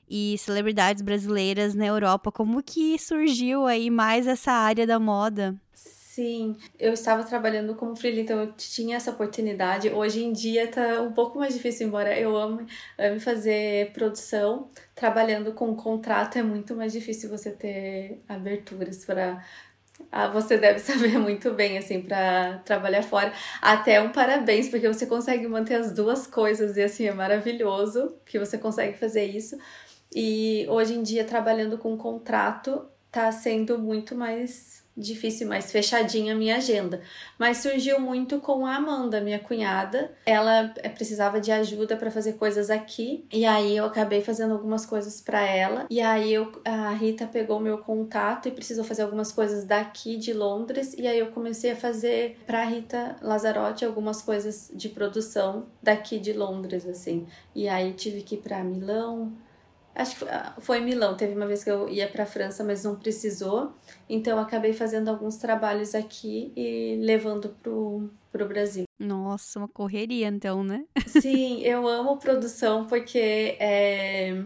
e 0.10 0.38
celebridades 0.38 1.02
brasileiras 1.02 1.76
na 1.76 1.86
Europa. 1.86 2.32
Como 2.32 2.64
que 2.64 2.98
surgiu 2.98 3.66
aí 3.66 3.90
mais 3.90 4.28
essa 4.28 4.52
área 4.52 4.88
da 4.88 5.00
moda? 5.00 5.56
Sim, 5.74 6.58
eu 6.80 6.94
estava 6.94 7.24
trabalhando 7.24 7.76
como 7.76 7.96
freelancer, 7.96 8.24
então 8.24 8.40
eu 8.40 8.52
tinha 8.54 8.98
essa 8.98 9.12
oportunidade. 9.12 9.90
Hoje 9.90 10.24
em 10.24 10.32
dia 10.32 10.68
tá 10.68 11.00
um 11.02 11.14
pouco 11.14 11.38
mais 11.38 11.54
difícil, 11.54 11.88
embora 11.88 12.18
eu 12.20 12.36
ame, 12.36 12.66
ame 12.98 13.20
fazer 13.20 13.92
produção. 13.94 14.72
Trabalhando 14.96 15.54
com 15.54 15.76
contrato 15.76 16.38
é 16.40 16.42
muito 16.42 16.76
mais 16.76 16.92
difícil 16.92 17.30
você 17.30 17.52
ter 17.52 18.24
aberturas 18.28 19.06
para 19.06 19.46
ah, 20.12 20.28
você 20.28 20.58
deve 20.58 20.80
saber 20.82 21.18
muito 21.20 21.54
bem, 21.54 21.78
assim, 21.78 22.02
para 22.02 22.60
trabalhar 22.66 23.04
fora. 23.04 23.32
Até 23.62 24.02
um 24.02 24.12
parabéns, 24.12 24.70
porque 24.70 24.88
você 24.88 25.06
consegue 25.06 25.48
manter 25.48 25.76
as 25.76 25.92
duas 25.92 26.28
coisas 26.28 26.78
e, 26.78 26.82
assim, 26.82 27.06
é 27.08 27.14
maravilhoso 27.14 28.16
que 28.26 28.40
você 28.40 28.58
consegue 28.58 28.98
fazer 28.98 29.26
isso. 29.26 29.58
E 30.14 30.66
hoje 30.70 30.94
em 30.94 31.04
dia, 31.04 31.24
trabalhando 31.24 31.78
com 31.78 31.98
contrato, 31.98 32.86
tá 33.12 33.32
sendo 33.32 33.78
muito 33.78 34.16
mais 34.16 34.88
difícil, 34.98 35.48
mais 35.48 35.72
fechadinha 35.72 36.34
a 36.34 36.36
minha 36.36 36.58
agenda. 36.58 37.02
Mas 37.38 37.58
surgiu 37.58 38.00
muito 38.00 38.40
com 38.40 38.66
a 38.66 38.76
Amanda, 38.76 39.22
minha 39.22 39.38
cunhada. 39.38 40.12
Ela 40.26 40.74
eh, 40.78 40.90
precisava 40.90 41.40
de 41.40 41.52
ajuda 41.52 41.96
para 41.96 42.10
fazer 42.10 42.34
coisas 42.34 42.72
aqui, 42.72 43.26
e 43.32 43.46
aí 43.46 43.78
eu 43.78 43.86
acabei 43.86 44.22
fazendo 44.22 44.54
algumas 44.54 44.86
coisas 44.86 45.22
para 45.22 45.42
ela. 45.42 45.86
E 45.90 46.02
aí 46.02 46.34
eu, 46.34 46.52
a 46.66 46.92
Rita 46.92 47.28
pegou 47.28 47.60
meu 47.60 47.78
contato 47.78 48.48
e 48.48 48.52
precisou 48.52 48.84
fazer 48.84 49.04
algumas 49.04 49.32
coisas 49.32 49.64
daqui 49.64 50.18
de 50.18 50.34
Londres, 50.34 50.96
e 50.98 51.06
aí 51.08 51.20
eu 51.20 51.28
comecei 51.28 51.72
a 51.72 51.76
fazer 51.76 52.40
para 52.48 52.64
Rita 52.64 53.18
Lazarotti 53.22 53.86
algumas 53.86 54.22
coisas 54.22 54.72
de 54.74 54.90
produção 54.90 55.68
daqui 55.82 56.18
de 56.18 56.34
Londres 56.34 56.88
assim. 56.88 57.28
E 57.54 57.68
aí 57.70 57.94
tive 57.94 58.22
que 58.22 58.36
ir 58.36 58.40
para 58.40 58.64
Milão, 58.64 59.32
Acho 59.98 60.18
que 60.18 60.26
foi 60.62 60.78
em 60.78 60.86
Milão. 60.86 61.18
Teve 61.18 61.34
uma 61.34 61.48
vez 61.48 61.64
que 61.64 61.72
eu 61.72 61.90
ia 61.90 62.08
para 62.08 62.24
a 62.24 62.28
França, 62.28 62.64
mas 62.64 62.84
não 62.84 62.96
precisou. 62.96 63.74
Então, 64.08 64.38
acabei 64.38 64.72
fazendo 64.72 65.10
alguns 65.10 65.38
trabalhos 65.38 65.96
aqui 65.96 66.54
e 66.56 66.98
levando 67.02 67.50
pro, 67.64 68.08
pro 68.32 68.48
Brasil. 68.48 68.84
Nossa, 69.00 69.58
uma 69.58 69.68
correria, 69.68 70.28
então, 70.28 70.64
né? 70.64 70.86
Sim, 71.08 71.62
eu 71.62 71.88
amo 71.88 72.18
produção 72.18 72.86
porque 72.86 73.58
é 73.60 74.44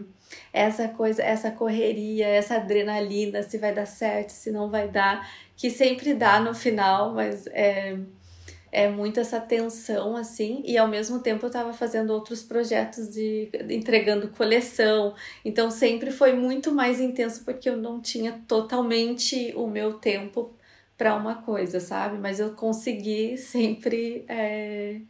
essa 0.52 0.88
coisa, 0.88 1.22
essa 1.22 1.50
correria, 1.50 2.26
essa 2.26 2.56
adrenalina, 2.56 3.42
se 3.42 3.58
vai 3.58 3.74
dar 3.74 3.86
certo, 3.86 4.30
se 4.30 4.50
não 4.50 4.70
vai 4.70 4.88
dar, 4.88 5.30
que 5.54 5.68
sempre 5.68 6.14
dá 6.14 6.40
no 6.40 6.54
final, 6.54 7.12
mas 7.12 7.46
é 7.48 7.98
é 8.72 8.88
muito 8.88 9.20
essa 9.20 9.38
tensão 9.38 10.16
assim 10.16 10.62
e 10.64 10.78
ao 10.78 10.88
mesmo 10.88 11.20
tempo 11.20 11.44
eu 11.44 11.48
estava 11.48 11.74
fazendo 11.74 12.10
outros 12.10 12.42
projetos 12.42 13.10
de 13.10 13.50
entregando 13.68 14.28
coleção. 14.28 15.14
Então 15.44 15.70
sempre 15.70 16.10
foi 16.10 16.32
muito 16.32 16.72
mais 16.72 16.98
intenso 16.98 17.44
porque 17.44 17.68
eu 17.68 17.76
não 17.76 18.00
tinha 18.00 18.42
totalmente 18.48 19.52
o 19.54 19.66
meu 19.66 19.94
tempo 19.98 20.56
para 20.96 21.14
uma 21.14 21.42
coisa 21.42 21.80
sabe? 21.80 22.16
Mas 22.16 22.40
eu 22.40 22.54
consegui 22.54 23.36
sempre 23.36 24.24
é, 24.26 25.02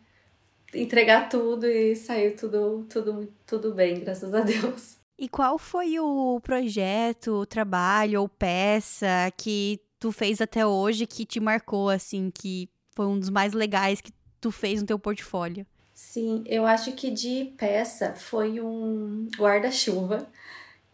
entregar 0.74 1.28
tudo 1.28 1.64
e 1.66 1.94
saiu 1.94 2.34
tudo 2.36 2.84
tudo 2.90 3.32
tudo 3.46 3.72
bem 3.72 4.00
graças 4.00 4.34
a 4.34 4.40
Deus. 4.40 4.96
E 5.16 5.28
qual 5.28 5.56
foi 5.56 6.00
o 6.00 6.40
projeto 6.40 7.34
o 7.34 7.46
trabalho 7.46 8.22
ou 8.22 8.28
peça 8.28 9.32
que 9.36 9.78
tu 10.00 10.10
fez 10.10 10.40
até 10.40 10.66
hoje 10.66 11.06
que 11.06 11.24
te 11.24 11.38
marcou 11.38 11.88
assim 11.88 12.28
que 12.28 12.68
foi 12.94 13.06
um 13.06 13.18
dos 13.18 13.30
mais 13.30 13.52
legais 13.52 14.00
que 14.00 14.12
tu 14.40 14.50
fez 14.50 14.80
no 14.80 14.86
teu 14.86 14.98
portfólio? 14.98 15.66
Sim, 15.94 16.42
eu 16.46 16.66
acho 16.66 16.92
que 16.92 17.10
de 17.10 17.52
peça 17.56 18.14
foi 18.14 18.60
um 18.60 19.28
guarda-chuva, 19.38 20.26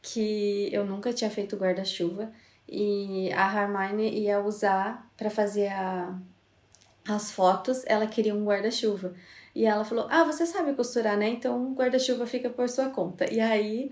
que 0.03 0.69
eu 0.73 0.85
nunca 0.85 1.13
tinha 1.13 1.31
feito 1.31 1.57
guarda-chuva, 1.57 2.33
e 2.69 3.33
a 3.33 3.63
Hermione 3.63 4.11
ia 4.11 4.41
usar 4.41 5.11
para 5.17 5.31
fazer 5.31 5.69
a, 5.69 6.19
as 7.07 7.31
fotos, 7.31 7.83
ela 7.87 8.07
queria 8.07 8.35
um 8.35 8.45
guarda-chuva. 8.45 9.15
E 9.55 9.65
ela 9.65 9.85
falou: 9.85 10.07
Ah, 10.11 10.25
você 10.25 10.47
sabe 10.47 10.75
costurar, 10.75 11.17
né? 11.17 11.29
Então 11.31 11.73
o 11.73 11.75
guarda-chuva 11.75 12.27
fica 12.27 12.51
por 12.51 12.69
sua 12.69 12.91
conta. 12.91 13.33
E 13.33 13.41
aí 13.41 13.91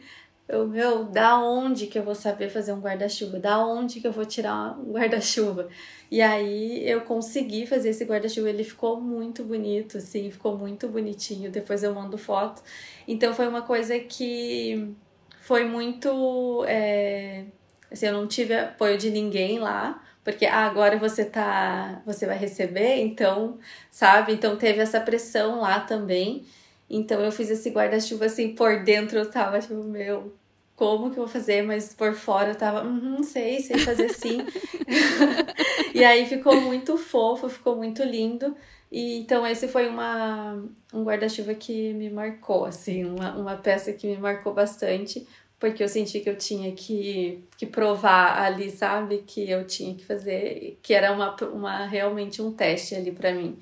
eu, 0.49 0.66
meu, 0.68 1.05
da 1.05 1.38
onde 1.40 1.88
que 1.88 1.99
eu 1.99 2.05
vou 2.05 2.14
saber 2.14 2.49
fazer 2.51 2.72
um 2.72 2.80
guarda-chuva? 2.80 3.38
Da 3.38 3.59
onde 3.64 4.01
que 4.01 4.07
eu 4.07 4.12
vou 4.12 4.24
tirar 4.24 4.78
um 4.78 4.92
guarda-chuva? 4.92 5.68
E 6.09 6.22
aí 6.22 6.88
eu 6.88 7.01
consegui 7.01 7.66
fazer 7.66 7.90
esse 7.90 8.05
guarda-chuva, 8.05 8.49
ele 8.49 8.62
ficou 8.62 9.01
muito 9.01 9.42
bonito, 9.42 9.99
assim, 9.99 10.30
ficou 10.30 10.57
muito 10.57 10.88
bonitinho. 10.88 11.51
Depois 11.51 11.82
eu 11.82 11.92
mando 11.92 12.16
foto. 12.16 12.62
Então 13.09 13.34
foi 13.34 13.49
uma 13.49 13.62
coisa 13.62 13.99
que 13.99 14.94
foi 15.40 15.64
muito. 15.64 16.64
É... 16.68 17.44
Assim, 17.90 18.07
eu 18.07 18.12
não 18.12 18.26
tive 18.26 18.55
apoio 18.55 18.99
de 18.99 19.11
ninguém 19.11 19.59
lá, 19.59 20.03
porque 20.24 20.47
ah, 20.47 20.66
agora 20.66 20.97
você 20.99 21.24
tá. 21.24 22.03
Você 22.07 22.26
vai 22.26 22.38
receber, 22.38 22.97
então, 23.01 23.59
sabe? 23.90 24.32
Então 24.32 24.57
teve 24.57 24.80
essa 24.80 25.01
pressão 25.01 25.61
lá 25.61 25.80
também. 25.80 26.44
Então 26.89 27.20
eu 27.20 27.32
fiz 27.32 27.51
esse 27.51 27.70
guarda-chuva 27.70 28.26
assim, 28.26 28.55
por 28.55 28.84
dentro 28.84 29.18
eu 29.18 29.30
tava 29.30 29.59
tipo, 29.59 29.82
meu, 29.82 30.32
como 30.76 31.11
que 31.11 31.18
eu 31.18 31.24
vou 31.24 31.32
fazer? 31.32 31.62
Mas 31.62 31.93
por 31.95 32.14
fora 32.14 32.51
eu 32.51 32.55
tava, 32.55 32.84
uhum, 32.84 33.22
sei, 33.22 33.61
sei 33.61 33.78
fazer 33.78 34.11
sim. 34.11 34.39
e 35.95 36.05
aí 36.05 36.26
ficou 36.26 36.61
muito 36.61 36.97
fofo, 36.97 37.49
ficou 37.49 37.76
muito 37.76 38.03
lindo. 38.03 38.55
E 38.93 39.18
então 39.18 39.47
esse 39.47 39.66
foi 39.66 39.89
uma, 39.89 40.62
um 40.93 41.03
guarda-chuva 41.03 41.55
que 41.55 41.93
me 41.95 42.09
marcou, 42.09 42.66
assim, 42.66 43.05
uma, 43.05 43.34
uma 43.37 43.57
peça 43.57 43.93
que 43.93 44.07
me 44.07 44.16
marcou 44.16 44.55
bastante, 44.55 45.26
porque 45.59 45.82
eu 45.82 45.89
senti 45.89 46.20
que 46.20 46.30
eu 46.30 46.37
tinha 46.37 46.72
que, 46.72 47.45
que 47.57 47.66
provar 47.66 48.41
ali, 48.43 48.70
sabe? 48.70 49.24
Que 49.26 49.51
eu 49.51 49.66
tinha 49.66 49.95
que 49.95 50.05
fazer, 50.05 50.78
que 50.82 50.95
era 50.95 51.12
uma, 51.12 51.34
uma 51.47 51.87
realmente 51.87 52.41
um 52.41 52.53
teste 52.53 52.95
ali 52.95 53.11
para 53.11 53.32
mim. 53.32 53.59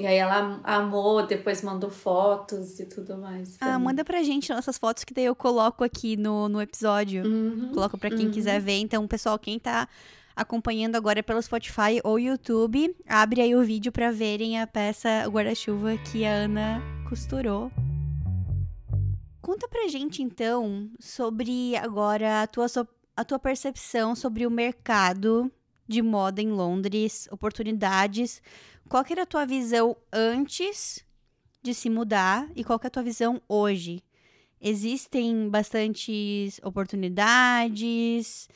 E 0.00 0.06
aí 0.06 0.16
ela 0.16 0.58
amou, 0.64 1.26
depois 1.26 1.62
mandou 1.62 1.90
fotos 1.90 2.80
e 2.80 2.86
tudo 2.86 3.18
mais. 3.18 3.58
Ah, 3.60 3.78
mim. 3.78 3.84
manda 3.84 4.02
pra 4.02 4.22
gente 4.22 4.50
nossas 4.50 4.78
fotos 4.78 5.04
que 5.04 5.12
daí 5.12 5.26
eu 5.26 5.36
coloco 5.36 5.84
aqui 5.84 6.16
no, 6.16 6.48
no 6.48 6.58
episódio. 6.58 7.22
Uhum, 7.22 7.70
coloco 7.74 7.98
pra 7.98 8.08
quem 8.08 8.26
uhum. 8.26 8.32
quiser 8.32 8.58
ver. 8.62 8.78
Então, 8.78 9.06
pessoal, 9.06 9.38
quem 9.38 9.58
tá 9.58 9.86
acompanhando 10.34 10.96
agora 10.96 11.22
pelo 11.22 11.42
Spotify 11.42 12.00
ou 12.02 12.18
YouTube, 12.18 12.96
abre 13.06 13.42
aí 13.42 13.54
o 13.54 13.62
vídeo 13.62 13.92
para 13.92 14.10
verem 14.10 14.58
a 14.58 14.66
peça 14.66 15.26
guarda-chuva 15.28 15.98
que 15.98 16.24
a 16.24 16.32
Ana 16.32 16.82
costurou. 17.06 17.70
Conta 19.42 19.68
pra 19.68 19.86
gente 19.86 20.22
então 20.22 20.88
sobre 20.98 21.76
agora 21.76 22.40
a 22.40 22.46
tua, 22.46 22.66
a 23.14 23.22
tua 23.22 23.38
percepção 23.38 24.16
sobre 24.16 24.46
o 24.46 24.50
mercado 24.50 25.52
de 25.86 26.00
moda 26.00 26.40
em 26.40 26.50
Londres, 26.50 27.28
oportunidades 27.30 28.40
qual 28.90 29.04
que 29.04 29.12
era 29.12 29.22
a 29.22 29.26
tua 29.26 29.46
visão 29.46 29.96
antes 30.12 31.06
de 31.62 31.72
se 31.72 31.88
mudar 31.88 32.50
e 32.56 32.64
qual 32.64 32.76
que 32.76 32.86
é 32.86 32.88
a 32.88 32.90
tua 32.90 33.04
visão 33.04 33.40
hoje? 33.48 34.02
Existem 34.60 35.48
bastantes 35.48 36.60
oportunidades? 36.64 38.48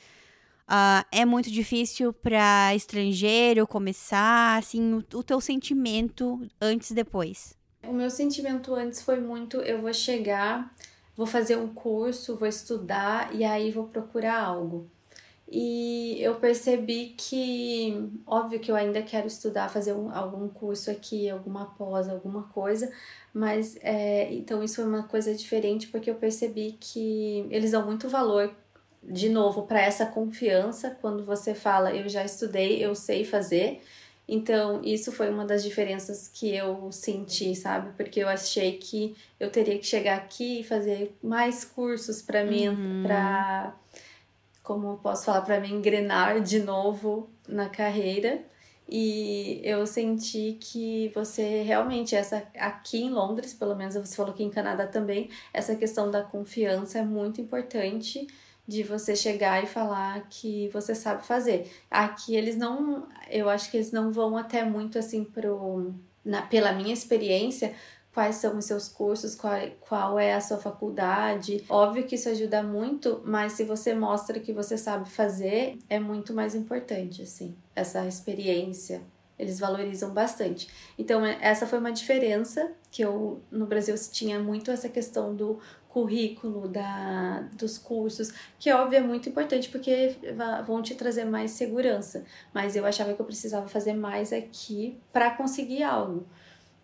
Uh, 0.69 1.07
é 1.13 1.25
muito 1.25 1.49
difícil 1.53 2.13
para 2.13 2.75
estrangeiro 2.75 3.65
começar? 3.65 4.59
Assim, 4.59 4.95
o, 4.95 5.19
o 5.19 5.23
teu 5.23 5.41
sentimento 5.41 6.45
antes 6.61 6.91
e 6.91 6.95
depois? 6.95 7.57
O 7.87 7.93
meu 7.93 8.11
sentimento 8.11 8.75
antes 8.75 9.03
foi 9.03 9.21
muito: 9.21 9.59
eu 9.59 9.81
vou 9.81 9.95
chegar, 9.95 10.75
vou 11.15 11.27
fazer 11.27 11.57
um 11.57 11.73
curso, 11.73 12.37
vou 12.37 12.49
estudar 12.49 13.33
e 13.33 13.45
aí 13.45 13.71
vou 13.71 13.85
procurar 13.85 14.41
algo. 14.41 14.91
E 15.51 16.17
eu 16.21 16.37
percebi 16.37 17.15
que, 17.17 18.11
óbvio 18.27 18.59
que 18.59 18.71
eu 18.71 18.77
ainda 18.77 19.03
quero 19.03 19.27
estudar, 19.27 19.69
fazer 19.69 19.93
um, 19.93 20.11
algum 20.11 20.49
curso 20.49 20.91
aqui, 20.91 21.29
alguma 21.29 21.67
pós, 21.67 22.09
alguma 22.09 22.45
coisa, 22.45 22.91
mas 23.33 23.77
é, 23.83 24.33
então 24.33 24.63
isso 24.63 24.77
foi 24.77 24.85
uma 24.85 25.03
coisa 25.03 25.35
diferente 25.35 25.89
porque 25.89 26.11
eu 26.11 26.15
percebi 26.15 26.77
que 26.81 27.47
eles 27.51 27.73
dão 27.73 27.85
muito 27.85 28.09
valor, 28.09 28.55
de 29.03 29.29
novo, 29.29 29.65
para 29.65 29.83
essa 29.83 30.07
confiança 30.07 30.97
quando 31.01 31.25
você 31.25 31.55
fala 31.55 31.95
eu 31.95 32.09
já 32.09 32.25
estudei, 32.25 32.83
eu 32.85 32.95
sei 32.95 33.25
fazer. 33.25 33.83
Então, 34.27 34.81
isso 34.83 35.13
foi 35.13 35.29
uma 35.29 35.45
das 35.45 35.63
diferenças 35.63 36.27
que 36.27 36.55
eu 36.57 36.91
senti, 36.91 37.55
sabe? 37.55 37.93
Porque 37.95 38.21
eu 38.21 38.29
achei 38.29 38.79
que 38.79 39.15
eu 39.39 39.51
teria 39.51 39.79
que 39.79 39.85
chegar 39.85 40.17
aqui 40.17 40.61
e 40.61 40.65
fazer 40.65 41.15
mais 41.23 41.63
cursos 41.63 42.23
para 42.23 42.43
mim, 42.43 42.69
uhum. 42.69 43.03
para 43.03 43.77
como 44.65 44.97
posso 44.99 45.27
falar, 45.27 45.43
para 45.43 45.61
me 45.61 45.71
engrenar 45.71 46.41
de 46.41 46.59
novo 46.59 47.31
na 47.47 47.69
carreira. 47.69 48.43
E 48.89 49.61
eu 49.63 49.87
senti 49.87 50.59
que 50.61 51.13
você 51.15 51.63
realmente, 51.63 52.17
essa 52.17 52.43
aqui 52.59 53.03
em 53.03 53.11
Londres, 53.11 53.55
pelo 53.55 53.77
menos 53.77 53.95
você 53.95 54.17
falou 54.17 54.35
que 54.35 54.43
em 54.43 54.51
Canadá 54.51 54.87
também, 54.87 55.31
essa 55.53 55.77
questão 55.77 56.11
da 56.11 56.23
confiança 56.23 56.99
é 56.99 57.03
muito 57.03 57.41
importante 57.41 58.27
de 58.67 58.83
você 58.83 59.15
chegar 59.15 59.63
e 59.63 59.67
falar 59.67 60.27
que 60.29 60.69
você 60.69 60.95
sabe 60.95 61.25
fazer. 61.27 61.71
Aqui 61.91 62.35
eles 62.35 62.57
não, 62.57 63.07
eu 63.31 63.49
acho 63.51 63.71
que 63.71 63.77
eles 63.77 63.93
não 63.93 64.11
vão 64.13 64.37
até 64.37 64.65
muito 64.65 64.99
assim 64.99 65.25
pro 65.25 65.95
na, 66.25 66.43
pela 66.43 66.73
minha 66.73 66.93
experiência, 66.93 67.75
quais 68.15 68.37
são 68.37 68.57
os 68.57 68.65
seus 68.65 68.89
cursos, 68.89 69.35
qual, 69.35 69.59
qual 69.81 70.19
é 70.19 70.35
a 70.35 70.41
sua 70.41 70.57
faculdade. 70.57 71.65
Óbvio 71.69 72.05
que 72.05 72.15
isso 72.15 72.29
ajuda 72.29 72.63
muito, 72.63 73.21
mas 73.25 73.53
se 73.53 73.65
você 73.65 73.93
mostra 73.93 74.39
que 74.39 74.53
você 74.53 74.79
sabe 74.79 75.11
fazer, 75.11 75.77
é 75.91 75.99
muito 75.99 76.33
mais 76.33 76.55
importante, 76.55 77.23
assim, 77.23 77.57
essa 77.75 78.07
experiência. 78.07 79.03
Eles 79.37 79.59
valorizam 79.59 80.11
bastante. 80.11 80.69
Então, 80.97 81.27
é, 81.27 81.37
essa 81.41 81.67
foi 81.67 81.81
uma 81.81 81.91
diferença 81.91 82.71
que 82.89 83.03
eu 83.03 83.43
no 83.51 83.67
Brasil 83.67 83.97
tinha 84.13 84.39
muito 84.39 84.71
essa 84.71 84.89
questão 84.89 85.35
do 85.35 85.59
currículo, 85.89 86.69
da, 86.69 87.41
dos 87.53 87.79
cursos, 87.79 88.33
que 88.61 88.73
óbvio 88.73 88.99
é 88.99 89.01
muito 89.01 89.29
importante 89.29 89.69
porque 89.69 90.17
vão 90.67 90.83
te 90.83 90.95
trazer 90.95 91.25
mais 91.25 91.53
segurança. 91.53 92.25
Mas 92.53 92.77
eu 92.77 92.87
achava 92.87 93.13
que 93.13 93.21
eu 93.21 93.27
precisava 93.27 93.67
fazer 93.67 93.95
mais 93.95 94.33
aqui 94.33 94.99
para 95.13 95.31
conseguir 95.31 95.83
algo. 95.83 96.27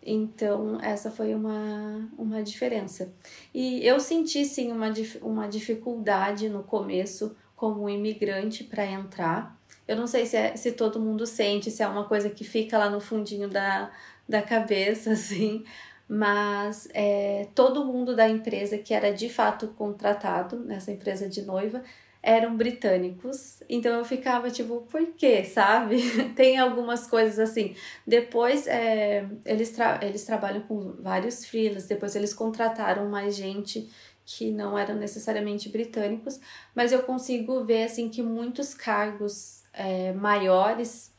Então, 0.03 0.79
essa 0.81 1.11
foi 1.11 1.35
uma, 1.35 2.09
uma 2.17 2.41
diferença. 2.41 3.13
E 3.53 3.85
eu 3.85 3.99
senti 3.99 4.43
sim 4.45 4.71
uma, 4.71 4.91
uma 5.21 5.47
dificuldade 5.47 6.49
no 6.49 6.63
começo 6.63 7.35
como 7.55 7.87
imigrante 7.87 8.63
para 8.63 8.85
entrar. 8.85 9.55
Eu 9.87 9.95
não 9.95 10.07
sei 10.07 10.25
se, 10.25 10.35
é, 10.37 10.55
se 10.55 10.71
todo 10.71 10.99
mundo 10.99 11.27
sente, 11.27 11.69
se 11.69 11.83
é 11.83 11.87
uma 11.87 12.05
coisa 12.05 12.29
que 12.29 12.43
fica 12.43 12.77
lá 12.77 12.89
no 12.89 12.99
fundinho 12.99 13.47
da, 13.47 13.91
da 14.27 14.41
cabeça, 14.41 15.11
assim, 15.13 15.63
mas 16.07 16.87
é, 16.93 17.47
todo 17.53 17.85
mundo 17.85 18.15
da 18.15 18.27
empresa 18.27 18.77
que 18.77 18.93
era 18.93 19.13
de 19.13 19.29
fato 19.29 19.67
contratado 19.69 20.59
nessa 20.59 20.91
empresa 20.91 21.29
de 21.29 21.43
noiva 21.43 21.83
eram 22.23 22.55
britânicos. 22.55 23.63
Então 23.67 23.97
eu 23.97 24.05
ficava 24.05 24.49
tipo, 24.51 24.81
por 24.81 25.05
quê, 25.13 25.43
sabe? 25.43 26.01
Tem 26.35 26.57
algumas 26.57 27.07
coisas 27.07 27.39
assim. 27.39 27.75
Depois 28.05 28.67
é, 28.67 29.27
eles, 29.45 29.71
tra 29.71 29.99
eles 30.03 30.23
trabalham 30.23 30.61
com 30.61 30.93
vários 30.99 31.45
freelas, 31.45 31.87
depois 31.87 32.15
eles 32.15 32.33
contrataram 32.33 33.09
mais 33.09 33.35
gente 33.35 33.89
que 34.23 34.51
não 34.51 34.77
eram 34.77 34.95
necessariamente 34.95 35.67
britânicos, 35.67 36.39
mas 36.75 36.91
eu 36.91 37.03
consigo 37.03 37.63
ver 37.65 37.83
assim 37.83 38.07
que 38.07 38.21
muitos 38.21 38.73
cargos 38.73 39.63
é, 39.73 40.13
maiores 40.13 41.11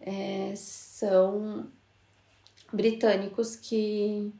é, 0.00 0.52
são 0.56 1.70
britânicos 2.72 3.56
que, 3.56 4.32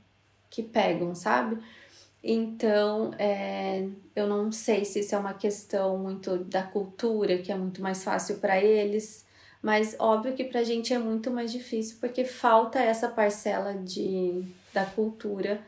que 0.51 0.63
pegam, 0.63 1.15
sabe? 1.15 1.63
Então, 2.23 3.13
é, 3.19 3.87
eu 4.15 4.27
não 4.27 4.53
sei 4.53 4.85
se 4.85 5.01
isso 5.01 5.15
é 5.15 5.19
uma 5.19 5.33
questão 5.33 5.97
muito 5.99 6.37
da 6.39 6.63
cultura, 6.63 7.39
que 7.39 7.51
é 7.51 7.57
muito 7.57 7.81
mais 7.81 8.05
fácil 8.05 8.39
para 8.39 8.61
eles, 8.63 9.27
mas 9.63 9.97
óbvio 9.99 10.35
que 10.35 10.45
para 10.45 10.61
a 10.61 10.65
gente 10.65 10.93
é 10.93 10.99
muito 10.99 11.31
mais 11.31 11.51
difícil 11.51 11.97
porque 12.01 12.25
falta 12.25 12.79
essa 12.79 13.09
parcela 13.09 13.75
de, 13.75 14.45
da 14.73 14.85
cultura 14.85 15.63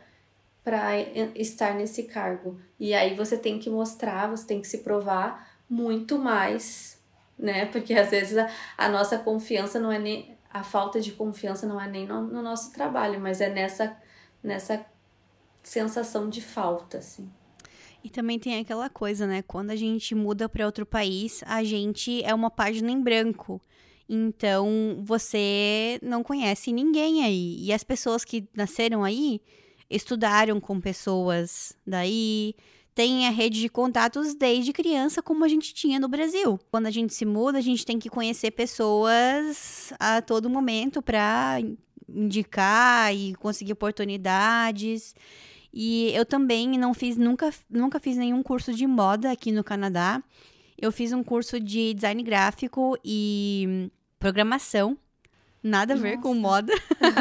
para 0.65 0.99
estar 1.35 1.75
nesse 1.75 2.05
cargo. 2.05 2.61
E 2.79 2.95
aí 2.95 3.15
você 3.15 3.37
tem 3.37 3.59
que 3.59 3.69
mostrar, 3.69 4.29
você 4.29 4.47
tem 4.47 4.61
que 4.61 4.69
se 4.69 4.79
provar 4.79 5.51
muito 5.69 6.19
mais, 6.19 7.01
né? 7.39 7.67
Porque 7.67 7.95
às 7.95 8.11
vezes 8.11 8.37
a, 8.39 8.49
a 8.79 8.89
nossa 8.89 9.19
confiança 9.19 9.81
não 9.81 9.91
é 9.91 9.99
nem. 9.99 10.37
A 10.51 10.63
falta 10.63 11.01
de 11.01 11.13
confiança 11.13 11.67
não 11.67 11.81
é 11.81 11.89
nem 11.89 12.07
no, 12.07 12.21
no 12.23 12.43
nosso 12.43 12.73
trabalho, 12.73 13.19
mas 13.19 13.41
é 13.41 13.49
nessa, 13.49 13.97
nessa 14.43 14.85
sensação 15.63 16.29
de 16.29 16.41
falta, 16.41 16.99
assim. 16.99 17.31
E 18.05 18.11
também 18.11 18.39
tem 18.39 18.59
aquela 18.59 18.91
coisa, 18.91 19.27
né? 19.27 19.43
Quando 19.43 19.71
a 19.71 19.77
gente 19.77 20.15
muda 20.15 20.49
para 20.49 20.67
outro 20.67 20.85
país, 20.85 21.43
a 21.47 21.63
gente 21.63 22.23
é 22.25 22.35
uma 22.35 22.51
página 22.51 22.91
em 22.91 23.01
branco. 23.01 23.61
Então, 24.09 25.01
você 25.05 25.99
não 26.03 26.23
conhece 26.23 26.73
ninguém 26.73 27.25
aí. 27.25 27.57
E 27.61 27.73
as 27.73 27.85
pessoas 27.85 28.25
que 28.25 28.49
nasceram 28.55 29.05
aí 29.05 29.41
estudaram 29.89 30.61
com 30.61 30.81
pessoas 30.81 31.75
daí, 31.87 32.55
tem 32.95 33.27
a 33.27 33.31
rede 33.31 33.61
de 33.61 33.69
contatos 33.69 34.35
desde 34.35 34.73
criança, 34.73 35.23
como 35.23 35.45
a 35.45 35.49
gente 35.49 35.73
tinha 35.73 36.01
no 36.01 36.09
Brasil. 36.09 36.59
Quando 36.71 36.87
a 36.87 36.91
gente 36.91 37.15
se 37.15 37.25
muda, 37.25 37.59
a 37.59 37.63
gente 37.63 37.87
tem 37.87 37.99
que 37.99 38.11
conhecer 38.11 38.51
pessoas 38.51 39.93
a 39.99 40.21
todo 40.21 40.51
momento 40.51 41.01
para 41.01 41.59
indicar 42.09 43.15
e 43.15 43.35
conseguir 43.37 43.73
oportunidades. 43.73 45.15
E 45.73 46.11
eu 46.15 46.27
também 46.27 46.79
não 46.79 46.93
fiz 46.93 47.17
nunca, 47.17 47.51
nunca 47.71 47.99
fiz 47.99 48.17
nenhum 48.17 48.43
curso 48.43 48.75
de 48.75 48.87
moda 48.87 49.31
aqui 49.31 49.51
no 49.51 49.65
Canadá. 49.65 50.23
Eu 50.79 50.93
fiz 50.93 51.13
um 51.13 51.23
curso 51.23 51.59
de 51.59 51.95
design 51.95 52.23
gráfico 52.23 52.99
e 53.05 53.91
programação. 54.19 54.99
Nada 55.63 55.95
a 55.95 55.97
ver 55.97 56.17
Nossa. 56.17 56.23
com 56.23 56.35
moda. 56.35 56.73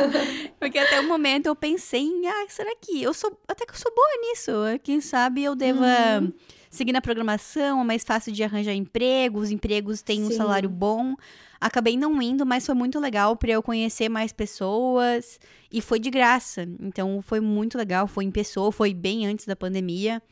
Porque 0.60 0.80
até 0.80 1.00
o 1.00 1.08
momento 1.08 1.46
eu 1.46 1.56
pensei 1.56 2.02
em, 2.02 2.28
ah, 2.28 2.46
será 2.50 2.76
que 2.82 3.02
eu 3.02 3.14
sou. 3.14 3.40
Até 3.48 3.66
que 3.66 3.74
eu 3.74 3.78
sou 3.78 3.94
boa 3.94 4.08
nisso. 4.22 4.52
Quem 4.82 5.00
sabe 5.00 5.44
eu 5.44 5.56
deva 5.56 5.86
uhum. 6.20 6.34
seguir 6.70 6.92
na 6.92 7.02
programação, 7.02 7.82
é 7.82 7.84
mais 7.84 8.04
fácil 8.04 8.34
de 8.34 8.44
arranjar 8.44 8.74
emprego, 8.74 9.40
os 9.40 9.52
empregos 9.52 10.02
têm 10.02 10.18
Sim. 10.18 10.26
um 10.26 10.32
salário 10.32 10.70
bom. 10.70 11.16
Acabei 11.62 11.96
não 11.96 12.20
indo, 12.20 12.44
mas 12.44 12.66
foi 12.66 12.74
muito 12.74 13.00
legal 13.00 13.38
para 13.38 13.52
eu 13.52 13.62
conhecer 13.62 14.10
mais 14.10 14.34
pessoas 14.34 15.40
e 15.72 15.80
foi 15.80 16.00
de 16.00 16.10
graça. 16.10 16.68
Então 16.80 17.22
foi 17.22 17.40
muito 17.40 17.78
legal, 17.78 18.08
foi 18.08 18.26
em 18.26 18.32
pessoa, 18.32 18.72
foi 18.72 18.96
bem 18.96 19.28
antes 19.28 19.46
da 19.46 19.56
pandemia. 19.56 20.24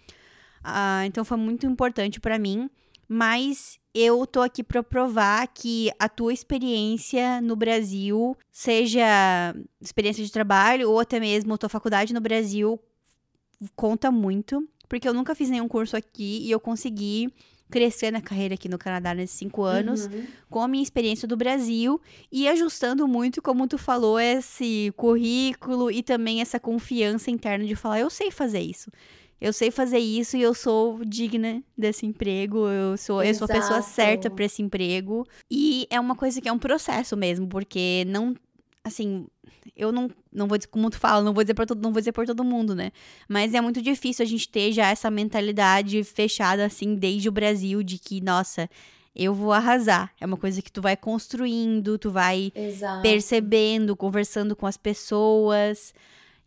Uh, 0.66 1.06
então 1.06 1.24
foi 1.24 1.38
muito 1.38 1.68
importante 1.68 2.20
para 2.20 2.40
mim. 2.40 2.68
Mas 3.08 3.80
eu 3.94 4.26
tô 4.26 4.42
aqui 4.42 4.64
para 4.64 4.82
provar 4.82 5.48
que 5.48 5.92
a 6.00 6.10
tua 6.10 6.34
experiência 6.34 7.40
no 7.42 7.56
Brasil, 7.56 8.36
seja 8.52 9.56
experiência 9.80 10.24
de 10.24 10.32
trabalho 10.32 10.90
ou 10.90 11.00
até 11.00 11.20
mesmo 11.20 11.58
tua 11.60 11.70
faculdade 11.70 12.12
no 12.12 12.22
Brasil, 12.22 12.80
conta 13.76 14.12
muito. 14.12 14.68
Porque 14.88 15.08
eu 15.08 15.14
nunca 15.14 15.36
fiz 15.36 15.52
nenhum 15.52 15.68
curso 15.68 15.96
aqui 15.96 16.40
e 16.44 16.50
eu 16.50 16.60
consegui 16.60 17.32
crescer 17.70 18.12
na 18.12 18.22
carreira 18.22 18.56
aqui 18.56 18.68
no 18.68 18.78
Canadá 18.78 19.14
nesses 19.14 19.38
cinco 19.38 19.64
anos, 19.64 20.08
uhum. 20.08 20.26
com 20.50 20.62
a 20.62 20.68
minha 20.68 20.84
experiência 20.84 21.28
do 21.28 21.38
Brasil 21.38 22.02
e 22.32 22.48
ajustando 22.48 23.08
muito, 23.08 23.42
como 23.42 23.68
tu 23.68 23.78
falou, 23.78 24.20
esse 24.20 24.92
currículo 24.98 25.92
e 25.92 26.02
também 26.02 26.42
essa 26.42 26.60
confiança 26.60 27.30
interna 27.30 27.66
de 27.66 27.76
falar, 27.76 28.00
eu 28.00 28.10
sei 28.10 28.32
fazer 28.32 28.60
isso. 28.60 28.92
Eu 29.42 29.54
sei 29.54 29.72
fazer 29.72 30.00
isso 30.00 30.36
e 30.36 30.42
eu 30.42 30.54
sou 30.54 31.00
digna 31.06 31.64
desse 31.78 32.06
emprego, 32.06 32.68
eu 32.68 32.98
sou, 32.98 33.24
eu 33.24 33.34
sou 33.34 33.46
a 33.46 33.48
pessoa 33.48 33.82
certa 33.82 34.30
para 34.30 34.44
esse 34.44 34.62
emprego. 34.62 35.26
E 35.50 35.88
é 35.90 35.98
uma 35.98 36.14
coisa 36.14 36.42
que 36.42 36.50
é 36.50 36.52
um 36.52 36.60
processo 36.60 37.16
mesmo, 37.16 37.48
porque 37.48 38.04
não 38.06 38.36
assim, 38.90 39.26
eu 39.76 39.92
não, 39.92 40.12
não 40.32 40.48
vou 40.48 40.58
dizer, 40.58 40.68
como 40.68 40.90
tu 40.90 41.00
fala, 41.00 41.24
não 41.24 41.34
vou 41.34 41.44
dizer 41.44 41.54
por 41.54 41.66
todo, 41.66 41.82
não 41.82 41.94
vou 41.94 42.02
dizer 42.02 42.12
por 42.12 42.26
todo 42.26 42.44
mundo, 42.44 42.76
né? 42.76 42.92
Mas 43.28 43.54
é 43.54 43.62
muito 43.62 43.82
difícil 43.82 44.24
a 44.24 44.28
gente 44.28 44.50
ter 44.50 44.72
já 44.72 44.90
essa 44.90 45.10
mentalidade 45.10 46.04
fechada 46.04 46.66
assim 46.66 46.96
desde 46.96 47.30
o 47.30 47.32
Brasil 47.32 47.82
de 47.82 47.98
que, 47.98 48.22
nossa, 48.22 48.70
eu 49.16 49.34
vou 49.34 49.52
arrasar. 49.52 50.12
É 50.20 50.26
uma 50.26 50.38
coisa 50.38 50.62
que 50.62 50.72
tu 50.72 50.82
vai 50.82 50.96
construindo, 50.96 51.98
tu 51.98 52.12
vai 52.12 52.52
Exato. 52.56 53.02
percebendo, 53.02 53.96
conversando 53.96 54.56
com 54.56 54.66
as 54.66 54.78
pessoas. 54.78 55.94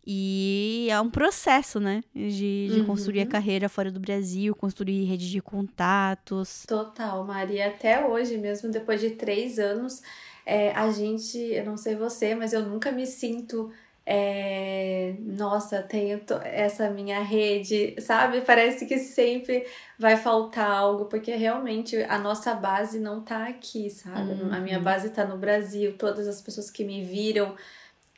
E 0.05 0.87
é 0.89 0.99
um 0.99 1.09
processo, 1.09 1.79
né? 1.79 2.03
De, 2.13 2.67
de 2.67 2.79
uhum. 2.79 2.85
construir 2.85 3.21
a 3.21 3.25
carreira 3.25 3.69
fora 3.69 3.89
do 3.89 4.01
Brasil, 4.01 4.53
construir 4.53 5.05
rede 5.05 5.29
de 5.29 5.41
contatos. 5.41 6.65
Total, 6.67 7.23
Maria. 7.23 7.67
Até 7.67 8.05
hoje, 8.05 8.37
mesmo 8.37 8.69
depois 8.69 8.99
de 8.99 9.11
três 9.11 9.57
anos, 9.59 10.01
é, 10.45 10.71
a 10.71 10.91
gente, 10.91 11.37
eu 11.37 11.65
não 11.65 11.77
sei 11.77 11.95
você, 11.95 12.35
mas 12.35 12.53
eu 12.53 12.61
nunca 12.63 12.91
me 12.91 13.05
sinto. 13.05 13.71
É, 14.05 15.15
nossa, 15.19 15.81
tenho 15.81 16.19
essa 16.43 16.89
minha 16.89 17.21
rede, 17.21 17.95
sabe? 18.01 18.41
Parece 18.41 18.85
que 18.85 18.99
sempre 18.99 19.65
vai 19.97 20.17
faltar 20.17 20.69
algo, 20.69 21.05
porque 21.05 21.33
realmente 21.35 21.95
a 22.03 22.19
nossa 22.19 22.53
base 22.53 22.99
não 22.99 23.21
tá 23.21 23.47
aqui, 23.47 23.89
sabe? 23.89 24.33
Uhum. 24.33 24.53
A 24.53 24.59
minha 24.59 24.79
base 24.79 25.09
tá 25.09 25.23
no 25.25 25.37
Brasil, 25.37 25.95
todas 25.97 26.27
as 26.27 26.41
pessoas 26.41 26.69
que 26.69 26.83
me 26.83 27.01
viram 27.01 27.55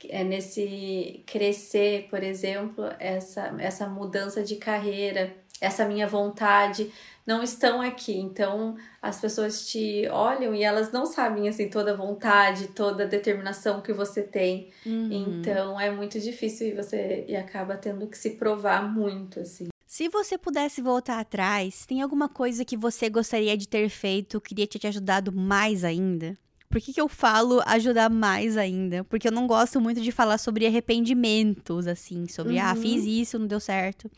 é 0.10 0.24
nesse 0.24 1.24
crescer, 1.26 2.08
por 2.10 2.24
exemplo, 2.24 2.86
essa, 3.00 3.56
essa 3.60 3.88
mudança 3.88 4.44
de 4.44 4.56
carreira, 4.56 5.36
essa 5.62 5.86
minha 5.86 6.08
vontade 6.08 6.92
não 7.26 7.42
estão 7.42 7.82
aqui. 7.82 8.14
Então 8.14 8.76
as 9.02 9.20
pessoas 9.20 9.68
te 9.68 10.08
olham 10.10 10.54
e 10.54 10.64
elas 10.64 10.92
não 10.92 11.06
sabem 11.06 11.48
assim 11.48 11.70
toda 11.70 11.94
a 11.94 11.96
vontade, 11.96 12.68
toda 12.70 13.04
a 13.04 13.08
determinação 13.08 13.82
que 13.82 13.92
você 13.92 14.22
tem. 14.22 14.70
Uhum. 14.86 15.40
Então 15.40 15.80
é 15.80 15.90
muito 15.90 16.20
difícil 16.20 16.68
e 16.68 16.74
você 16.74 17.26
e 17.28 17.36
acaba 17.36 17.76
tendo 17.76 18.08
que 18.08 18.18
se 18.18 18.32
provar 18.32 18.92
muito 18.92 19.40
assim. 19.40 19.68
Se 19.88 20.10
você 20.10 20.38
pudesse 20.38 20.82
voltar 20.82 21.20
atrás, 21.20 21.86
tem 21.86 22.02
alguma 22.02 22.28
coisa 22.28 22.66
que 22.66 22.76
você 22.76 23.10
gostaria 23.10 23.56
de 23.56 23.68
ter 23.68 23.88
feito, 23.88 24.42
queria 24.42 24.68
ter 24.68 24.78
te 24.78 24.88
ajudado 24.88 25.32
mais 25.32 25.84
ainda? 25.86 26.38
Por 26.70 26.82
que, 26.82 26.92
que 26.92 27.00
eu 27.00 27.08
falo 27.08 27.62
ajudar 27.66 28.10
mais 28.10 28.58
ainda? 28.58 29.06
Porque 29.06 29.28
eu 29.28 29.32
não 29.32 29.48
gosto 29.48 29.80
muito 29.80 30.02
de 30.02 30.12
falar 30.12 30.38
sobre 30.38 30.68
arrependimentos, 30.68 31.88
assim, 31.88 32.28
sobre, 32.28 32.60
ah, 32.60 32.66
uhum. 32.66 32.72
ah, 32.72 32.76
fiz 32.76 33.06
isso, 33.06 33.40
não 33.40 33.48
deu 33.48 33.62
certo. 33.62 34.12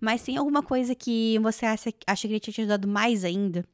Mas 0.00 0.22
tem 0.22 0.36
alguma 0.36 0.62
coisa 0.62 0.94
que 0.94 1.38
você 1.40 1.66
acha, 1.66 1.92
acha 2.06 2.28
que 2.28 2.40
tinha 2.40 2.52
te 2.52 2.60
ajudado 2.60 2.86
mais 2.86 3.24
ainda? 3.24 3.64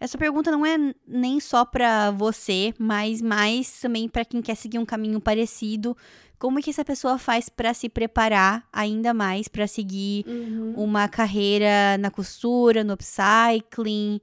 Essa 0.00 0.18
pergunta 0.18 0.50
não 0.50 0.66
é 0.66 0.76
nem 1.06 1.40
só 1.40 1.64
para 1.64 2.10
você, 2.10 2.74
mas 2.78 3.22
mais 3.22 3.80
também 3.80 4.08
para 4.08 4.24
quem 4.24 4.42
quer 4.42 4.54
seguir 4.54 4.78
um 4.78 4.84
caminho 4.84 5.20
parecido. 5.20 5.96
Como 6.38 6.60
que 6.60 6.70
essa 6.70 6.84
pessoa 6.84 7.16
faz 7.16 7.48
para 7.48 7.72
se 7.72 7.88
preparar 7.88 8.66
ainda 8.72 9.14
mais 9.14 9.48
para 9.48 9.66
seguir 9.66 10.24
uhum. 10.26 10.74
uma 10.76 11.08
carreira 11.08 11.96
na 11.98 12.10
costura, 12.10 12.84
no 12.84 12.94
upcycling, 12.94 14.20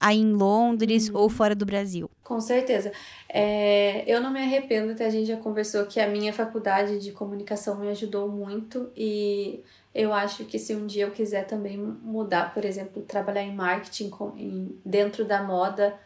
aí 0.00 0.18
em 0.18 0.32
Londres 0.32 1.08
uhum. 1.08 1.18
ou 1.18 1.28
fora 1.28 1.54
do 1.54 1.66
Brasil? 1.66 2.10
Com 2.24 2.40
certeza. 2.40 2.90
É, 3.28 4.02
eu 4.12 4.20
não 4.20 4.32
me 4.32 4.40
arrependo, 4.40 4.92
até 4.92 5.06
a 5.06 5.10
gente 5.10 5.26
já 5.26 5.36
conversou 5.36 5.84
que 5.86 6.00
a 6.00 6.08
minha 6.08 6.32
faculdade 6.32 6.98
de 6.98 7.12
comunicação 7.12 7.78
me 7.78 7.88
ajudou 7.88 8.28
muito 8.28 8.90
e 8.96 9.62
eu 9.94 10.12
acho 10.12 10.44
que 10.44 10.58
se 10.58 10.74
um 10.74 10.86
dia 10.86 11.04
eu 11.04 11.10
quiser 11.10 11.46
também 11.46 11.76
mudar, 11.76 12.54
por 12.54 12.64
exemplo, 12.64 13.02
trabalhar 13.02 13.42
em 13.42 13.54
marketing 13.54 14.10
com, 14.10 14.36
em, 14.36 14.78
dentro 14.84 15.24
da 15.24 15.42
moda, 15.42 15.98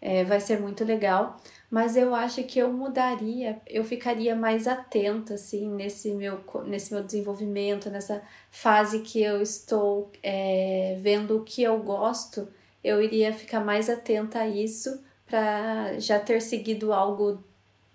é, 0.00 0.24
vai 0.24 0.40
ser 0.40 0.60
muito 0.60 0.84
legal. 0.84 1.36
Mas 1.70 1.96
eu 1.96 2.14
acho 2.14 2.42
que 2.44 2.58
eu 2.58 2.72
mudaria, 2.72 3.60
eu 3.66 3.84
ficaria 3.84 4.34
mais 4.36 4.66
atenta, 4.68 5.34
assim, 5.34 5.68
nesse 5.68 6.12
meu, 6.12 6.40
nesse 6.64 6.94
meu 6.94 7.02
desenvolvimento, 7.02 7.90
nessa 7.90 8.22
fase 8.50 9.00
que 9.00 9.20
eu 9.22 9.42
estou 9.42 10.10
é, 10.22 10.96
vendo 11.00 11.36
o 11.36 11.44
que 11.44 11.62
eu 11.62 11.78
gosto, 11.80 12.48
eu 12.82 13.02
iria 13.02 13.32
ficar 13.32 13.60
mais 13.60 13.90
atenta 13.90 14.40
a 14.40 14.48
isso 14.48 15.02
para 15.26 15.98
já 15.98 16.20
ter 16.20 16.40
seguido 16.40 16.92
algo 16.92 17.42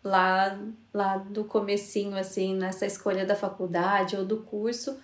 lá, 0.03 0.59
lá 0.93 1.17
do 1.17 1.45
comecinho, 1.45 2.17
assim, 2.17 2.55
nessa 2.55 2.85
escolha 2.85 3.25
da 3.25 3.35
faculdade 3.35 4.17
ou 4.17 4.25
do 4.25 4.37
curso, 4.43 4.99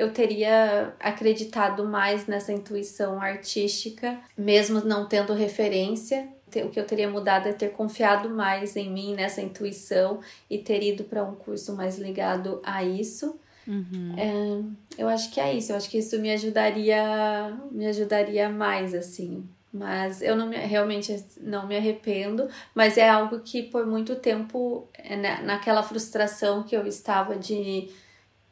eu 0.00 0.10
teria 0.14 0.94
acreditado 0.98 1.84
mais 1.84 2.26
nessa 2.26 2.54
intuição 2.54 3.20
artística, 3.20 4.18
mesmo 4.34 4.80
não 4.80 5.06
tendo 5.06 5.34
referência. 5.34 6.26
O 6.64 6.70
que 6.70 6.80
eu 6.80 6.86
teria 6.86 7.08
mudado 7.08 7.48
é 7.48 7.52
ter 7.52 7.72
confiado 7.72 8.30
mais 8.30 8.76
em 8.76 8.90
mim, 8.90 9.14
nessa 9.14 9.42
intuição, 9.42 10.20
e 10.48 10.56
ter 10.56 10.82
ido 10.82 11.04
para 11.04 11.22
um 11.22 11.34
curso 11.34 11.76
mais 11.76 11.98
ligado 11.98 12.60
a 12.64 12.82
isso. 12.82 13.38
Uhum. 13.68 14.14
É, 14.16 15.02
eu 15.02 15.06
acho 15.06 15.30
que 15.30 15.38
é 15.38 15.52
isso. 15.52 15.70
Eu 15.70 15.76
acho 15.76 15.90
que 15.90 15.98
isso 15.98 16.18
me 16.18 16.32
ajudaria, 16.32 17.54
me 17.70 17.86
ajudaria 17.86 18.48
mais, 18.48 18.94
assim. 18.94 19.46
Mas 19.70 20.22
eu 20.22 20.34
não 20.34 20.48
me, 20.48 20.56
realmente 20.56 21.24
não 21.42 21.66
me 21.68 21.76
arrependo, 21.76 22.48
mas 22.74 22.96
é 22.96 23.08
algo 23.08 23.40
que 23.40 23.62
por 23.64 23.86
muito 23.86 24.16
tempo, 24.16 24.88
é, 24.94 25.14
né, 25.14 25.42
naquela 25.42 25.82
frustração 25.82 26.62
que 26.62 26.74
eu 26.74 26.86
estava 26.86 27.36
de, 27.36 27.90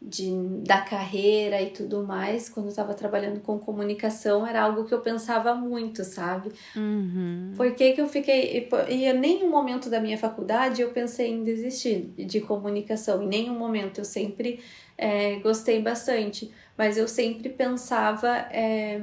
de 0.01 0.31
da 0.63 0.81
carreira 0.81 1.61
e 1.61 1.71
tudo 1.71 2.05
mais, 2.05 2.49
quando 2.49 2.67
eu 2.67 2.71
estava 2.71 2.95
trabalhando 2.95 3.41
com 3.41 3.59
comunicação, 3.59 4.47
era 4.47 4.63
algo 4.63 4.85
que 4.85 4.95
eu 4.95 5.01
pensava 5.01 5.55
muito, 5.55 6.05
sabe? 6.05 6.51
Uhum. 6.77 7.53
Por 7.57 7.75
que, 7.75 7.93
que 7.93 8.01
eu 8.01 8.07
fiquei. 8.07 8.69
E 8.89 9.05
em 9.05 9.19
nenhum 9.19 9.51
momento 9.51 9.91
da 9.91 10.01
minha 10.01 10.17
faculdade 10.17 10.83
eu 10.83 10.91
pensei 10.91 11.31
em 11.31 11.43
desistir 11.43 12.13
de 12.17 12.41
comunicação, 12.41 13.23
em 13.23 13.27
nenhum 13.27 13.59
momento. 13.59 13.99
Eu 13.99 14.05
sempre 14.05 14.61
é, 14.97 15.37
gostei 15.37 15.83
bastante, 15.83 16.53
mas 16.77 16.97
eu 16.97 17.09
sempre 17.09 17.49
pensava 17.49 18.29
é, 18.53 19.01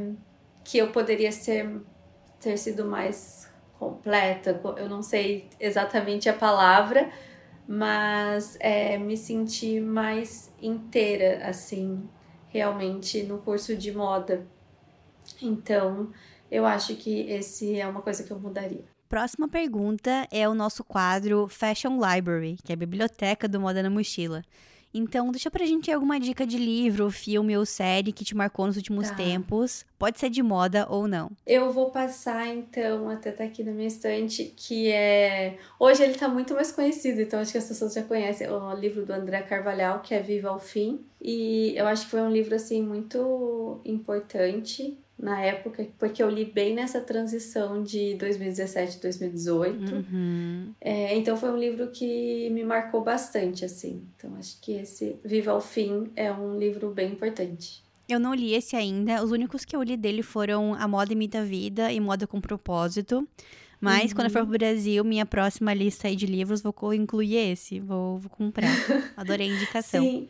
que 0.64 0.78
eu 0.78 0.92
poderia 0.92 1.32
ser 1.32 1.70
ter 2.40 2.58
sido 2.58 2.86
mais 2.86 3.50
completa, 3.80 4.62
eu 4.78 4.88
não 4.88 5.02
sei 5.02 5.50
exatamente 5.60 6.30
a 6.30 6.34
palavra, 6.34 7.10
mas 7.68 8.58
é, 8.60 8.98
me 8.98 9.18
senti 9.18 9.80
mais 9.80 10.54
inteira, 10.62 11.48
assim, 11.48 12.08
realmente 12.50 13.24
no 13.24 13.40
curso 13.40 13.76
de 13.76 13.92
moda. 13.92 14.46
Então, 15.42 16.12
eu 16.52 16.66
acho 16.66 16.96
que 16.96 17.22
esse 17.22 17.80
é 17.80 17.88
uma 17.88 18.02
coisa 18.02 18.24
que 18.24 18.32
eu 18.32 18.40
mudaria. 18.40 18.84
Próxima 19.10 19.48
pergunta 19.48 20.28
é 20.32 20.48
o 20.48 20.54
nosso 20.54 20.84
quadro 20.84 21.48
Fashion 21.48 22.00
Library, 22.00 22.58
que 22.64 22.72
é 22.72 22.76
a 22.76 22.78
biblioteca 22.78 23.48
do 23.48 23.60
Moda 23.60 23.82
na 23.82 23.90
Mochila. 23.90 24.44
Então, 24.98 25.30
deixa 25.30 25.52
pra 25.52 25.66
gente 25.66 25.92
alguma 25.92 26.18
dica 26.18 26.48
de 26.48 26.58
livro, 26.58 27.12
filme 27.12 27.58
ou 27.58 27.66
série 27.66 28.14
que 28.14 28.24
te 28.24 28.34
marcou 28.34 28.66
nos 28.66 28.78
últimos 28.78 29.10
tá. 29.10 29.16
tempos. 29.16 29.86
Pode 30.00 30.18
ser 30.18 30.30
de 30.30 30.42
moda 30.42 30.88
ou 30.90 31.06
não. 31.06 31.32
Eu 31.46 31.70
vou 31.74 31.90
passar, 31.92 32.48
então, 32.48 33.10
até 33.10 33.30
tá 33.30 33.44
aqui 33.44 33.62
na 33.62 33.74
minha 33.74 33.90
estante, 33.90 34.54
que 34.56 34.90
é. 34.90 35.58
Hoje 35.78 36.02
ele 36.02 36.14
tá 36.14 36.30
muito 36.30 36.54
mais 36.54 36.72
conhecido, 36.72 37.20
então 37.20 37.42
acho 37.42 37.52
que 37.52 37.58
as 37.58 37.68
pessoas 37.68 37.94
já 37.94 38.04
conhecem 38.04 38.50
o 38.50 38.74
livro 38.74 39.06
do 39.06 39.12
André 39.12 39.42
Carvalhal, 39.42 40.00
que 40.00 40.16
é 40.16 40.22
Viva 40.22 40.48
ao 40.48 40.60
Fim. 40.60 41.06
E 41.22 41.74
eu 41.76 41.88
acho 41.88 42.06
que 42.06 42.12
foi 42.12 42.22
um 42.22 42.32
livro, 42.32 42.56
assim, 42.56 42.82
muito 42.82 43.82
importante 43.84 44.98
na 45.18 45.42
época, 45.42 45.88
porque 45.98 46.22
eu 46.22 46.30
li 46.30 46.46
bem 46.46 46.76
nessa 46.76 47.00
transição 47.00 47.82
de 47.82 48.16
2017 48.16 49.00
2018. 49.02 49.96
Uhum. 49.96 50.74
É, 50.82 51.16
então 51.16 51.38
foi 51.38 51.52
um 51.52 51.58
livro 51.58 51.90
que 51.90 52.50
me 52.50 52.64
marcou 52.64 53.02
bastante, 53.02 53.64
assim. 53.64 54.04
Então 54.16 54.36
acho 54.38 54.60
que 54.60 54.74
esse 54.74 55.16
Viva 55.24 55.52
ao 55.52 55.62
Fim 55.62 56.12
é 56.16 56.32
um 56.32 56.58
livro 56.58 56.90
bem 56.92 57.14
importante. 57.14 57.84
Eu 58.08 58.20
não 58.20 58.36
li 58.36 58.54
esse 58.54 58.76
ainda. 58.76 59.24
Os 59.24 59.32
únicos 59.32 59.66
que 59.66 59.76
eu 59.76 59.82
li 59.82 59.98
dele 59.98 60.22
foram 60.22 60.76
A 60.76 60.88
Moda 60.88 61.14
Imita 61.14 61.40
a 61.40 61.44
Vida 61.44 61.92
e 61.92 62.00
Moda 62.00 62.28
com 62.28 62.40
Propósito. 62.40 63.28
Mas 63.80 64.12
uhum. 64.12 64.16
quando 64.16 64.28
eu 64.28 64.32
for 64.32 64.42
uhum. 64.42 64.50
pro 64.50 64.58
Brasil, 64.58 65.04
minha 65.04 65.26
próxima 65.26 65.74
lista 65.74 66.14
de 66.14 66.26
livros, 66.26 66.62
vou 66.62 66.94
incluir 66.94 67.36
esse. 67.36 67.80
Vou, 67.80 68.20
vou 68.20 68.30
comprar. 68.30 68.70
Adorei 69.18 69.50
a 69.50 69.54
indicação. 69.54 70.04
Sim. 70.04 70.28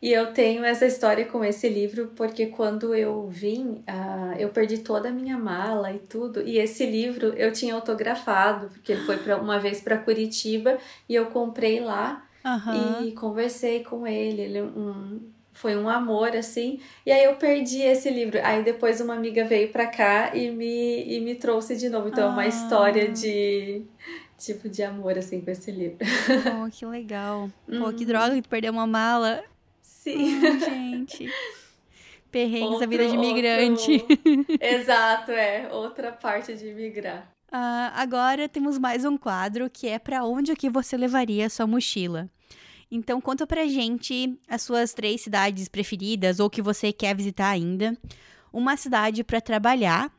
E 0.00 0.12
eu 0.12 0.32
tenho 0.32 0.64
essa 0.64 0.86
história 0.86 1.24
com 1.24 1.44
esse 1.44 1.68
livro 1.68 2.12
porque 2.14 2.46
quando 2.46 2.94
eu 2.94 3.26
vim, 3.28 3.82
uh, 3.88 4.36
eu 4.38 4.48
perdi 4.50 4.78
toda 4.78 5.08
a 5.08 5.12
minha 5.12 5.36
mala 5.36 5.92
e 5.92 5.98
tudo. 5.98 6.40
E 6.40 6.58
esse 6.58 6.86
livro 6.86 7.28
eu 7.36 7.52
tinha 7.52 7.74
autografado, 7.74 8.68
porque 8.68 8.92
ele 8.92 9.04
foi 9.04 9.16
pra, 9.16 9.36
uma 9.36 9.58
vez 9.58 9.80
para 9.80 9.98
Curitiba 9.98 10.78
e 11.08 11.16
eu 11.16 11.26
comprei 11.26 11.80
lá 11.80 12.24
uhum. 12.44 13.06
e 13.06 13.12
conversei 13.12 13.82
com 13.82 14.06
ele. 14.06 14.42
Ele 14.42 14.62
um, 14.62 15.20
foi 15.52 15.76
um 15.76 15.88
amor, 15.88 16.36
assim. 16.36 16.78
E 17.04 17.10
aí 17.10 17.24
eu 17.24 17.34
perdi 17.34 17.82
esse 17.82 18.08
livro. 18.08 18.38
Aí 18.44 18.62
depois 18.62 19.00
uma 19.00 19.14
amiga 19.14 19.44
veio 19.44 19.70
pra 19.70 19.88
cá 19.88 20.30
e 20.32 20.48
me, 20.48 21.04
e 21.12 21.20
me 21.20 21.34
trouxe 21.34 21.76
de 21.76 21.88
novo. 21.88 22.08
Então 22.08 22.28
é 22.28 22.32
uma 22.32 22.46
história 22.46 23.06
ah. 23.08 23.12
de 23.12 23.82
tipo 24.38 24.68
de 24.68 24.84
amor, 24.84 25.18
assim, 25.18 25.40
com 25.40 25.50
esse 25.50 25.72
livro. 25.72 25.98
Oh, 26.64 26.70
que 26.70 26.86
legal. 26.86 27.50
Pô, 27.66 27.92
que 27.92 28.04
uhum. 28.04 28.06
droga 28.06 28.40
que 28.40 28.48
perdeu 28.48 28.72
uma 28.72 28.86
mala. 28.86 29.42
Sim. 29.98 30.40
Ai, 30.44 30.58
gente. 30.64 31.28
Perrengues 32.30 32.72
outro, 32.72 32.80
da 32.80 32.86
vida 32.86 33.08
de 33.08 33.14
imigrante. 33.14 33.92
Outro... 33.92 34.46
Exato, 34.60 35.32
é. 35.32 35.68
Outra 35.72 36.12
parte 36.12 36.54
de 36.54 36.68
imigrar. 36.68 37.34
Uh, 37.48 37.90
agora 37.94 38.48
temos 38.48 38.78
mais 38.78 39.04
um 39.04 39.16
quadro 39.16 39.68
que 39.68 39.88
é 39.88 39.98
para 39.98 40.24
onde 40.24 40.54
que 40.54 40.70
você 40.70 40.96
levaria 40.96 41.46
a 41.46 41.50
sua 41.50 41.66
mochila. 41.66 42.30
Então 42.90 43.20
conta 43.20 43.46
pra 43.46 43.66
gente 43.66 44.38
as 44.46 44.62
suas 44.62 44.94
três 44.94 45.20
cidades 45.20 45.68
preferidas 45.68 46.38
ou 46.38 46.48
que 46.48 46.62
você 46.62 46.92
quer 46.92 47.16
visitar 47.16 47.48
ainda. 47.48 47.96
Uma 48.52 48.76
cidade 48.76 49.24
para 49.24 49.40
trabalhar, 49.40 50.12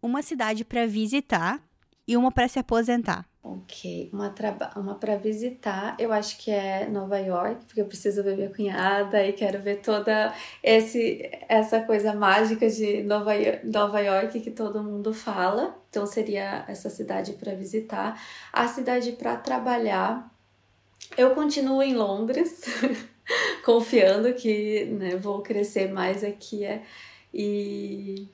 uma 0.00 0.22
cidade 0.22 0.64
para 0.64 0.86
visitar 0.86 1.60
e 2.06 2.16
uma 2.16 2.32
para 2.32 2.48
se 2.48 2.58
aposentar. 2.58 3.28
Ok, 3.48 4.10
uma, 4.12 4.34
uma 4.74 4.96
para 4.96 5.14
visitar, 5.14 5.94
eu 6.00 6.12
acho 6.12 6.36
que 6.36 6.50
é 6.50 6.88
Nova 6.88 7.16
York, 7.16 7.64
porque 7.64 7.80
eu 7.80 7.84
preciso 7.86 8.20
ver 8.24 8.36
minha 8.36 8.50
cunhada 8.50 9.24
e 9.24 9.32
quero 9.32 9.62
ver 9.62 9.76
toda 9.76 10.34
esse, 10.60 11.30
essa 11.48 11.80
coisa 11.82 12.12
mágica 12.12 12.68
de 12.68 13.04
Nova, 13.04 13.30
Nova 13.62 14.00
York 14.00 14.40
que 14.40 14.50
todo 14.50 14.82
mundo 14.82 15.14
fala. 15.14 15.78
Então 15.88 16.04
seria 16.04 16.64
essa 16.66 16.90
cidade 16.90 17.34
para 17.34 17.54
visitar. 17.54 18.20
A 18.52 18.66
cidade 18.66 19.12
para 19.12 19.36
trabalhar, 19.36 20.28
eu 21.16 21.30
continuo 21.30 21.80
em 21.84 21.94
Londres, 21.94 22.64
confiando 23.64 24.34
que 24.34 24.86
né, 24.86 25.14
vou 25.14 25.40
crescer 25.40 25.92
mais 25.92 26.24
aqui. 26.24 26.64
É, 26.64 26.82
e 27.32 28.28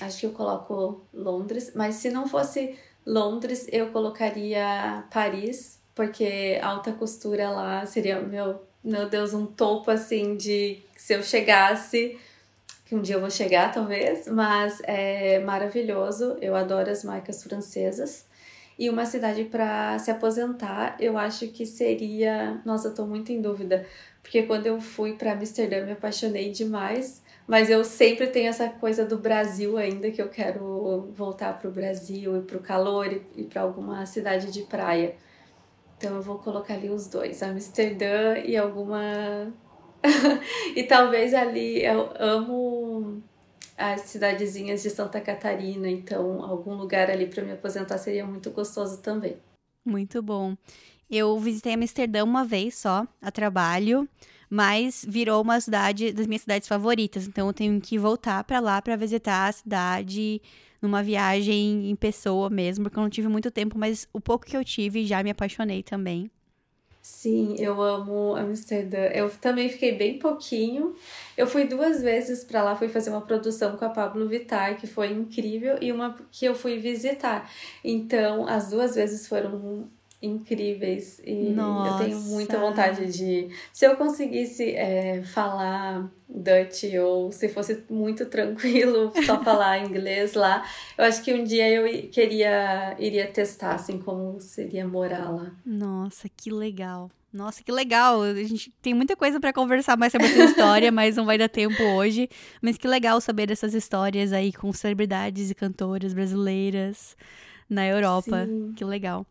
acho 0.00 0.18
que 0.18 0.26
eu 0.26 0.32
coloco 0.32 1.06
Londres, 1.14 1.70
mas 1.72 1.94
se 1.94 2.10
não 2.10 2.26
fosse 2.26 2.76
Londres, 3.06 3.68
eu 3.70 3.90
colocaria 3.90 5.04
Paris, 5.12 5.78
porque 5.94 6.58
alta 6.60 6.92
costura 6.92 7.48
lá 7.50 7.86
seria, 7.86 8.20
meu, 8.20 8.60
meu 8.82 9.08
Deus, 9.08 9.32
um 9.32 9.46
topo 9.46 9.90
assim 9.90 10.36
de 10.36 10.82
se 10.96 11.14
eu 11.14 11.22
chegasse, 11.22 12.18
que 12.84 12.94
um 12.94 13.00
dia 13.00 13.14
eu 13.14 13.20
vou 13.20 13.30
chegar 13.30 13.72
talvez, 13.72 14.26
mas 14.26 14.82
é 14.84 15.38
maravilhoso, 15.38 16.36
eu 16.40 16.56
adoro 16.56 16.90
as 16.90 17.04
marcas 17.04 17.42
francesas. 17.42 18.25
E 18.78 18.90
uma 18.90 19.06
cidade 19.06 19.44
para 19.44 19.98
se 19.98 20.10
aposentar, 20.10 20.96
eu 21.00 21.16
acho 21.16 21.48
que 21.48 21.64
seria. 21.64 22.60
Nossa, 22.64 22.88
eu 22.88 22.94
tô 22.94 23.06
muito 23.06 23.32
em 23.32 23.40
dúvida, 23.40 23.86
porque 24.22 24.42
quando 24.42 24.66
eu 24.66 24.80
fui 24.80 25.14
para 25.14 25.32
Amsterdã 25.32 25.84
me 25.84 25.92
apaixonei 25.92 26.50
demais 26.50 27.22
mas 27.46 27.70
eu 27.70 27.84
sempre 27.84 28.26
tenho 28.26 28.48
essa 28.48 28.68
coisa 28.68 29.04
do 29.04 29.16
Brasil 29.18 29.76
ainda, 29.76 30.10
que 30.10 30.20
eu 30.20 30.28
quero 30.28 31.12
voltar 31.12 31.56
para 31.56 31.68
o 31.68 31.72
Brasil 31.72 32.36
e 32.38 32.42
para 32.42 32.56
o 32.56 32.60
calor 32.60 33.12
e, 33.12 33.22
e 33.36 33.44
para 33.44 33.62
alguma 33.62 34.04
cidade 34.04 34.50
de 34.50 34.62
praia. 34.62 35.14
Então 35.96 36.16
eu 36.16 36.22
vou 36.22 36.38
colocar 36.38 36.74
ali 36.74 36.90
os 36.90 37.06
dois, 37.06 37.42
Amsterdã 37.42 38.36
e 38.38 38.56
alguma. 38.56 39.52
e 40.74 40.82
talvez 40.82 41.32
ali 41.34 41.84
eu 41.84 42.10
amo 42.18 43.15
as 43.76 44.02
cidadezinhas 44.02 44.82
de 44.82 44.90
Santa 44.90 45.20
Catarina, 45.20 45.88
então 45.88 46.42
algum 46.42 46.74
lugar 46.74 47.10
ali 47.10 47.26
para 47.26 47.44
me 47.44 47.52
aposentar 47.52 47.98
seria 47.98 48.26
muito 48.26 48.50
gostoso 48.50 49.00
também. 49.02 49.36
Muito 49.84 50.22
bom. 50.22 50.56
Eu 51.08 51.38
visitei 51.38 51.74
Amsterdã 51.74 52.24
uma 52.24 52.44
vez 52.44 52.76
só, 52.76 53.06
a 53.22 53.30
trabalho 53.30 54.08
mas 54.48 55.04
virou 55.06 55.42
uma 55.42 55.60
cidade 55.60 56.12
das 56.12 56.26
minhas 56.26 56.42
cidades 56.42 56.68
favoritas. 56.68 57.26
Então 57.26 57.48
eu 57.48 57.52
tenho 57.52 57.80
que 57.80 57.98
voltar 57.98 58.44
para 58.44 58.60
lá 58.60 58.80
para 58.80 58.96
visitar 58.96 59.48
a 59.48 59.52
cidade 59.52 60.40
numa 60.80 61.02
viagem 61.02 61.90
em 61.90 61.96
pessoa 61.96 62.50
mesmo, 62.50 62.84
porque 62.84 62.98
eu 62.98 63.02
não 63.02 63.10
tive 63.10 63.28
muito 63.28 63.50
tempo, 63.50 63.78
mas 63.78 64.08
o 64.12 64.20
pouco 64.20 64.46
que 64.46 64.56
eu 64.56 64.64
tive 64.64 65.06
já 65.06 65.22
me 65.22 65.30
apaixonei 65.30 65.82
também. 65.82 66.30
Sim, 67.08 67.54
eu 67.60 67.80
amo 67.80 68.34
Amsterdã. 68.34 68.98
Eu 69.14 69.30
também 69.30 69.68
fiquei 69.68 69.92
bem 69.92 70.18
pouquinho. 70.18 70.96
Eu 71.36 71.46
fui 71.46 71.64
duas 71.64 72.02
vezes 72.02 72.42
para 72.42 72.64
lá, 72.64 72.74
fui 72.74 72.88
fazer 72.88 73.10
uma 73.10 73.20
produção 73.20 73.76
com 73.76 73.84
a 73.84 73.90
Pablo 73.90 74.28
Vittar, 74.28 74.76
que 74.76 74.88
foi 74.88 75.12
incrível, 75.12 75.78
e 75.80 75.92
uma 75.92 76.16
que 76.32 76.44
eu 76.44 76.54
fui 76.54 76.78
visitar. 76.78 77.48
Então, 77.84 78.44
as 78.48 78.70
duas 78.70 78.96
vezes 78.96 79.28
foram 79.28 79.88
incríveis 80.20 81.20
e 81.24 81.50
Nossa. 81.50 82.04
eu 82.04 82.08
tenho 82.08 82.20
muita 82.22 82.58
vontade 82.58 83.12
de 83.12 83.48
se 83.72 83.86
eu 83.86 83.96
conseguisse 83.96 84.74
é, 84.74 85.22
falar 85.22 86.10
Dutch 86.28 86.84
ou 87.02 87.30
se 87.30 87.48
fosse 87.48 87.84
muito 87.90 88.26
tranquilo 88.26 89.12
só 89.24 89.42
falar 89.42 89.84
inglês 89.84 90.34
lá 90.34 90.64
eu 90.96 91.04
acho 91.04 91.22
que 91.22 91.34
um 91.34 91.44
dia 91.44 91.68
eu 91.70 92.08
queria 92.08 92.96
iria 92.98 93.26
testar 93.26 93.74
assim 93.74 93.98
como 93.98 94.40
seria 94.40 94.86
morar 94.86 95.30
lá 95.30 95.52
Nossa 95.64 96.28
que 96.28 96.50
legal 96.50 97.10
nossa, 97.36 97.62
que 97.62 97.70
legal! 97.70 98.22
A 98.22 98.32
gente 98.44 98.72
tem 98.80 98.94
muita 98.94 99.14
coisa 99.14 99.38
para 99.38 99.52
conversar 99.52 99.94
mais 99.94 100.10
sobre 100.10 100.26
essa 100.26 100.44
história, 100.44 100.90
mas 100.92 101.16
não 101.16 101.26
vai 101.26 101.36
dar 101.36 101.50
tempo 101.50 101.82
hoje. 101.82 102.30
Mas 102.62 102.78
que 102.78 102.88
legal 102.88 103.20
saber 103.20 103.46
dessas 103.46 103.74
histórias 103.74 104.32
aí 104.32 104.50
com 104.54 104.72
celebridades 104.72 105.50
e 105.50 105.54
cantoras 105.54 106.14
brasileiras 106.14 107.14
na 107.68 107.86
Europa. 107.86 108.46
Sim. 108.46 108.72
Que 108.74 108.86
legal. 108.86 109.26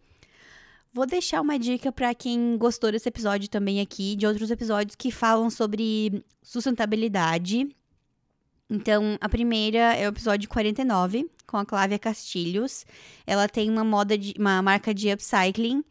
Vou 0.96 1.06
deixar 1.06 1.41
uma 1.41 1.60
dica 1.60 1.91
para 1.91 2.16
quem 2.16 2.58
gostou 2.58 2.89
desse 2.89 3.10
episódio 3.10 3.50
também 3.50 3.82
aqui, 3.82 4.16
de 4.16 4.26
outros 4.26 4.50
episódios 4.50 4.96
que 4.96 5.12
falam 5.12 5.50
sobre 5.50 6.24
sustentabilidade. 6.41 7.68
Então, 8.70 9.18
a 9.20 9.28
primeira 9.28 9.93
é 9.93 10.08
o 10.08 10.08
episódio 10.08 10.48
49, 10.48 11.30
com 11.46 11.58
a 11.58 11.66
Clávia 11.66 12.00
Castilhos. 12.00 12.86
Ela 13.28 13.50
tem 13.50 13.70
uma 13.70 13.84
moda 13.84 14.18
de, 14.18 14.36
uma 14.39 14.62
marca 14.62 14.93
de 14.93 15.12
upcycling 15.12 15.84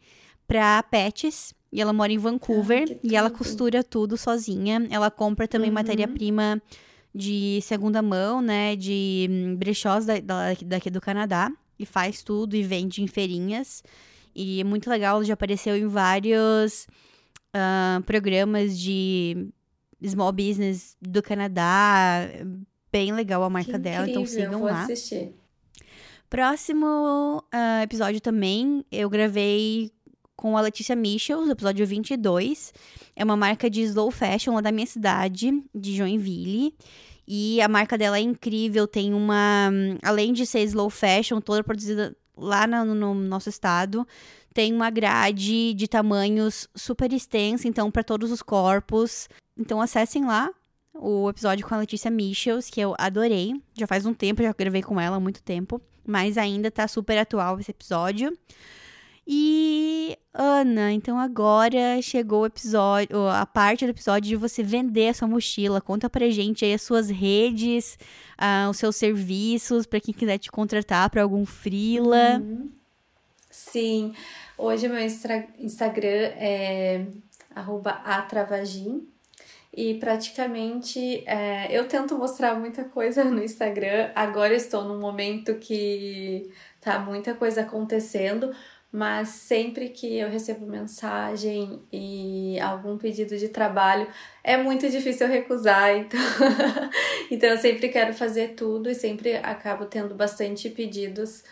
para 0.47 0.81
pets 0.81 1.53
e 1.71 1.79
ela 1.79 1.93
mora 1.93 2.11
em 2.11 2.17
Vancouver 2.17 2.87
ah, 2.89 2.99
e 3.03 3.15
ela 3.15 3.29
costura 3.29 3.83
tudo 3.83 4.17
sozinha. 4.17 4.87
Ela 4.89 5.11
compra 5.11 5.47
também 5.47 5.69
uhum. 5.69 5.75
matéria-prima 5.75 6.59
de 7.13 7.59
segunda 7.61 8.01
mão, 8.01 8.41
né, 8.41 8.75
de 8.75 9.27
hum, 9.29 9.55
brechós 9.55 10.03
da, 10.03 10.19
da, 10.19 10.53
daqui 10.65 10.89
do 10.89 10.99
Canadá 10.99 11.51
e 11.77 11.85
faz 11.85 12.23
tudo 12.23 12.55
e 12.55 12.63
vende 12.63 13.03
em 13.03 13.07
feirinhas. 13.07 13.83
E 14.35 14.59
é 14.59 14.63
muito 14.63 14.89
legal, 14.89 15.23
já 15.23 15.33
apareceu 15.33 15.77
em 15.77 15.87
vários 15.87 16.87
uh, 17.55 18.03
programas 18.03 18.77
de 18.77 19.47
small 20.05 20.31
business 20.31 20.97
do 21.01 21.23
Canadá. 21.23 22.27
Bem 22.91 23.13
legal 23.13 23.43
a 23.43 23.49
marca 23.49 23.79
dela, 23.79 24.09
então 24.09 24.25
sigam 24.25 24.59
vou 24.59 24.69
lá. 24.69 24.83
Assistir. 24.83 25.33
Próximo 26.29 27.43
uh, 27.53 27.83
episódio 27.83 28.19
também, 28.19 28.83
eu 28.91 29.09
gravei 29.09 29.91
com 30.35 30.57
a 30.57 30.61
Letícia 30.61 30.95
Michels, 30.95 31.49
episódio 31.49 31.85
22. 31.87 32.73
É 33.15 33.23
uma 33.23 33.37
marca 33.37 33.69
de 33.69 33.81
slow 33.83 34.11
fashion 34.11 34.55
lá 34.55 34.61
da 34.61 34.71
minha 34.71 34.85
cidade, 34.85 35.63
de 35.73 35.95
Joinville. 35.95 36.75
E 37.27 37.59
a 37.61 37.67
marca 37.67 37.97
dela 37.97 38.17
é 38.17 38.21
incrível, 38.21 38.87
tem 38.87 39.13
uma. 39.13 39.69
Além 40.03 40.33
de 40.33 40.45
ser 40.45 40.61
slow 40.63 40.89
fashion, 40.89 41.39
toda 41.41 41.63
produzida 41.63 42.15
lá 42.37 42.67
no, 42.67 42.95
no 42.95 43.13
nosso 43.13 43.49
estado, 43.49 44.07
tem 44.53 44.73
uma 44.73 44.89
grade 44.89 45.73
de 45.73 45.87
tamanhos 45.87 46.67
super 46.75 47.11
extensa, 47.11 47.67
então, 47.67 47.91
para 47.91 48.03
todos 48.03 48.31
os 48.31 48.41
corpos. 48.41 49.27
Então, 49.57 49.81
acessem 49.81 50.25
lá 50.25 50.49
o 50.93 51.29
episódio 51.29 51.67
com 51.67 51.75
a 51.75 51.79
Letícia 51.79 52.09
Michels, 52.09 52.69
que 52.69 52.79
eu 52.79 52.95
adorei. 52.97 53.61
Já 53.77 53.85
faz 53.85 54.05
um 54.05 54.13
tempo, 54.13 54.41
já 54.41 54.53
gravei 54.57 54.81
com 54.81 54.99
ela 54.99 55.17
há 55.17 55.19
muito 55.19 55.43
tempo, 55.43 55.81
mas 56.07 56.37
ainda 56.37 56.71
tá 56.71 56.87
super 56.87 57.17
atual 57.17 57.59
esse 57.59 57.71
episódio. 57.71 58.37
E 59.27 60.17
Ana, 60.33 60.91
então 60.91 61.17
agora 61.17 62.01
chegou 62.01 62.41
o 62.41 62.45
episódio, 62.45 63.27
a 63.27 63.45
parte 63.45 63.85
do 63.85 63.89
episódio 63.89 64.29
de 64.29 64.35
você 64.35 64.61
vender 64.61 65.09
a 65.09 65.13
sua 65.13 65.27
mochila. 65.27 65.81
Conta 65.81 66.09
pra 66.09 66.29
gente 66.29 66.63
aí 66.63 66.73
as 66.73 66.81
suas 66.81 67.09
redes, 67.09 67.97
uh, 68.39 68.69
os 68.69 68.77
seus 68.77 68.95
serviços, 68.95 69.85
para 69.85 69.99
quem 69.99 70.13
quiser 70.13 70.37
te 70.37 70.51
contratar 70.51 71.09
para 71.09 71.23
algum 71.23 71.45
freela. 71.45 72.37
Uhum. 72.39 72.69
Sim, 73.49 74.13
hoje 74.57 74.87
meu 74.87 74.99
Instagram 74.99 76.31
é 76.37 77.07
atravagim 78.03 79.07
e 79.75 79.95
praticamente 79.95 81.21
é, 81.25 81.67
eu 81.69 81.87
tento 81.87 82.17
mostrar 82.17 82.55
muita 82.55 82.85
coisa 82.85 83.25
no 83.25 83.43
Instagram. 83.43 84.09
Agora 84.15 84.53
estou 84.53 84.85
num 84.85 84.99
momento 84.99 85.55
que 85.55 86.49
tá 86.79 86.99
muita 86.99 87.33
coisa 87.33 87.61
acontecendo, 87.61 88.53
mas 88.95 89.27
sempre 89.27 89.89
que 89.89 90.17
eu 90.17 90.29
recebo 90.29 90.65
mensagem 90.65 91.81
e 91.91 92.57
algum 92.61 92.97
pedido 92.97 93.37
de 93.37 93.49
trabalho, 93.49 94.07
é 94.41 94.55
muito 94.55 94.89
difícil 94.89 95.27
eu 95.27 95.33
recusar, 95.33 95.97
então, 95.97 96.19
então 97.29 97.49
eu 97.49 97.57
sempre 97.57 97.89
quero 97.89 98.13
fazer 98.13 98.55
tudo 98.55 98.89
e 98.89 98.95
sempre 98.95 99.35
acabo 99.35 99.83
tendo 99.83 100.15
bastante 100.15 100.69
pedidos. 100.69 101.43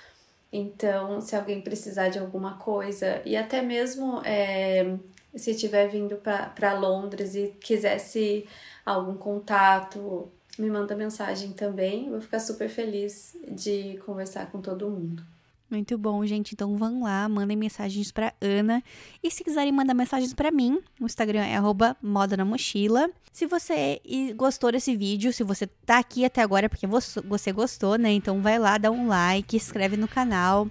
Então, 0.54 1.20
se 1.20 1.36
alguém 1.36 1.60
precisar 1.60 2.08
de 2.08 2.18
alguma 2.18 2.58
coisa, 2.58 3.22
e 3.26 3.36
até 3.36 3.62
mesmo 3.62 4.22
é, 4.24 4.96
se 5.36 5.52
estiver 5.52 5.90
vindo 5.90 6.16
para 6.16 6.80
Londres 6.80 7.36
e 7.36 7.54
quisesse 7.60 8.48
algum 8.86 9.18
contato, 9.18 10.32
me 10.58 10.70
manda 10.70 10.96
mensagem 10.96 11.52
também. 11.52 12.10
Vou 12.10 12.22
ficar 12.22 12.40
super 12.40 12.70
feliz 12.70 13.36
de 13.50 14.00
conversar 14.06 14.50
com 14.50 14.62
todo 14.62 14.90
mundo. 14.90 15.33
Muito 15.74 15.98
bom, 15.98 16.24
gente. 16.24 16.54
Então 16.54 16.78
vão 16.78 17.02
lá, 17.02 17.28
mandem 17.28 17.58
mensagens 17.58 18.12
para 18.12 18.32
Ana. 18.40 18.84
E 19.24 19.32
se 19.32 19.44
quiserem 19.44 19.72
mandar 19.72 19.96
mensagens 19.96 20.32
para 20.32 20.52
mim, 20.52 20.80
o 21.02 21.06
Instagram 21.06 21.44
é 21.44 21.58
moda 22.00 22.38
na 22.38 22.46
mochila. 22.46 23.10
Se 23.32 23.48
você 23.48 24.00
gostou 24.36 24.72
desse 24.72 24.96
vídeo, 24.96 25.34
se 25.34 25.44
você 25.44 25.66
tá 25.66 25.98
aqui 25.98 26.24
até 26.24 26.44
agora 26.44 26.68
é 26.68 26.70
porque 26.70 26.86
você 26.86 27.52
gostou, 27.52 27.98
né? 27.98 28.12
Então 28.12 28.40
vai 28.40 28.60
lá, 28.60 28.78
dá 28.78 28.92
um 28.92 29.08
like, 29.08 29.56
inscreve 29.56 29.98
no 29.98 30.08
canal. 30.08 30.68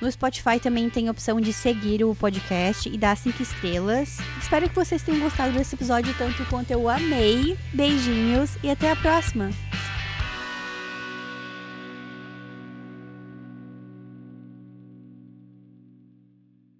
No 0.00 0.10
Spotify 0.12 0.60
também 0.62 0.88
tem 0.88 1.08
a 1.08 1.10
opção 1.10 1.40
de 1.40 1.52
seguir 1.52 2.04
o 2.04 2.14
podcast 2.14 2.88
e 2.88 2.96
dar 2.96 3.16
cinco 3.16 3.42
estrelas. 3.42 4.18
Espero 4.40 4.68
que 4.68 4.74
vocês 4.76 5.02
tenham 5.02 5.20
gostado 5.20 5.52
desse 5.52 5.74
episódio 5.74 6.14
tanto 6.16 6.44
quanto 6.46 6.70
eu 6.70 6.88
amei. 6.88 7.58
Beijinhos 7.72 8.56
e 8.62 8.70
até 8.70 8.92
a 8.92 8.94
próxima! 8.94 9.50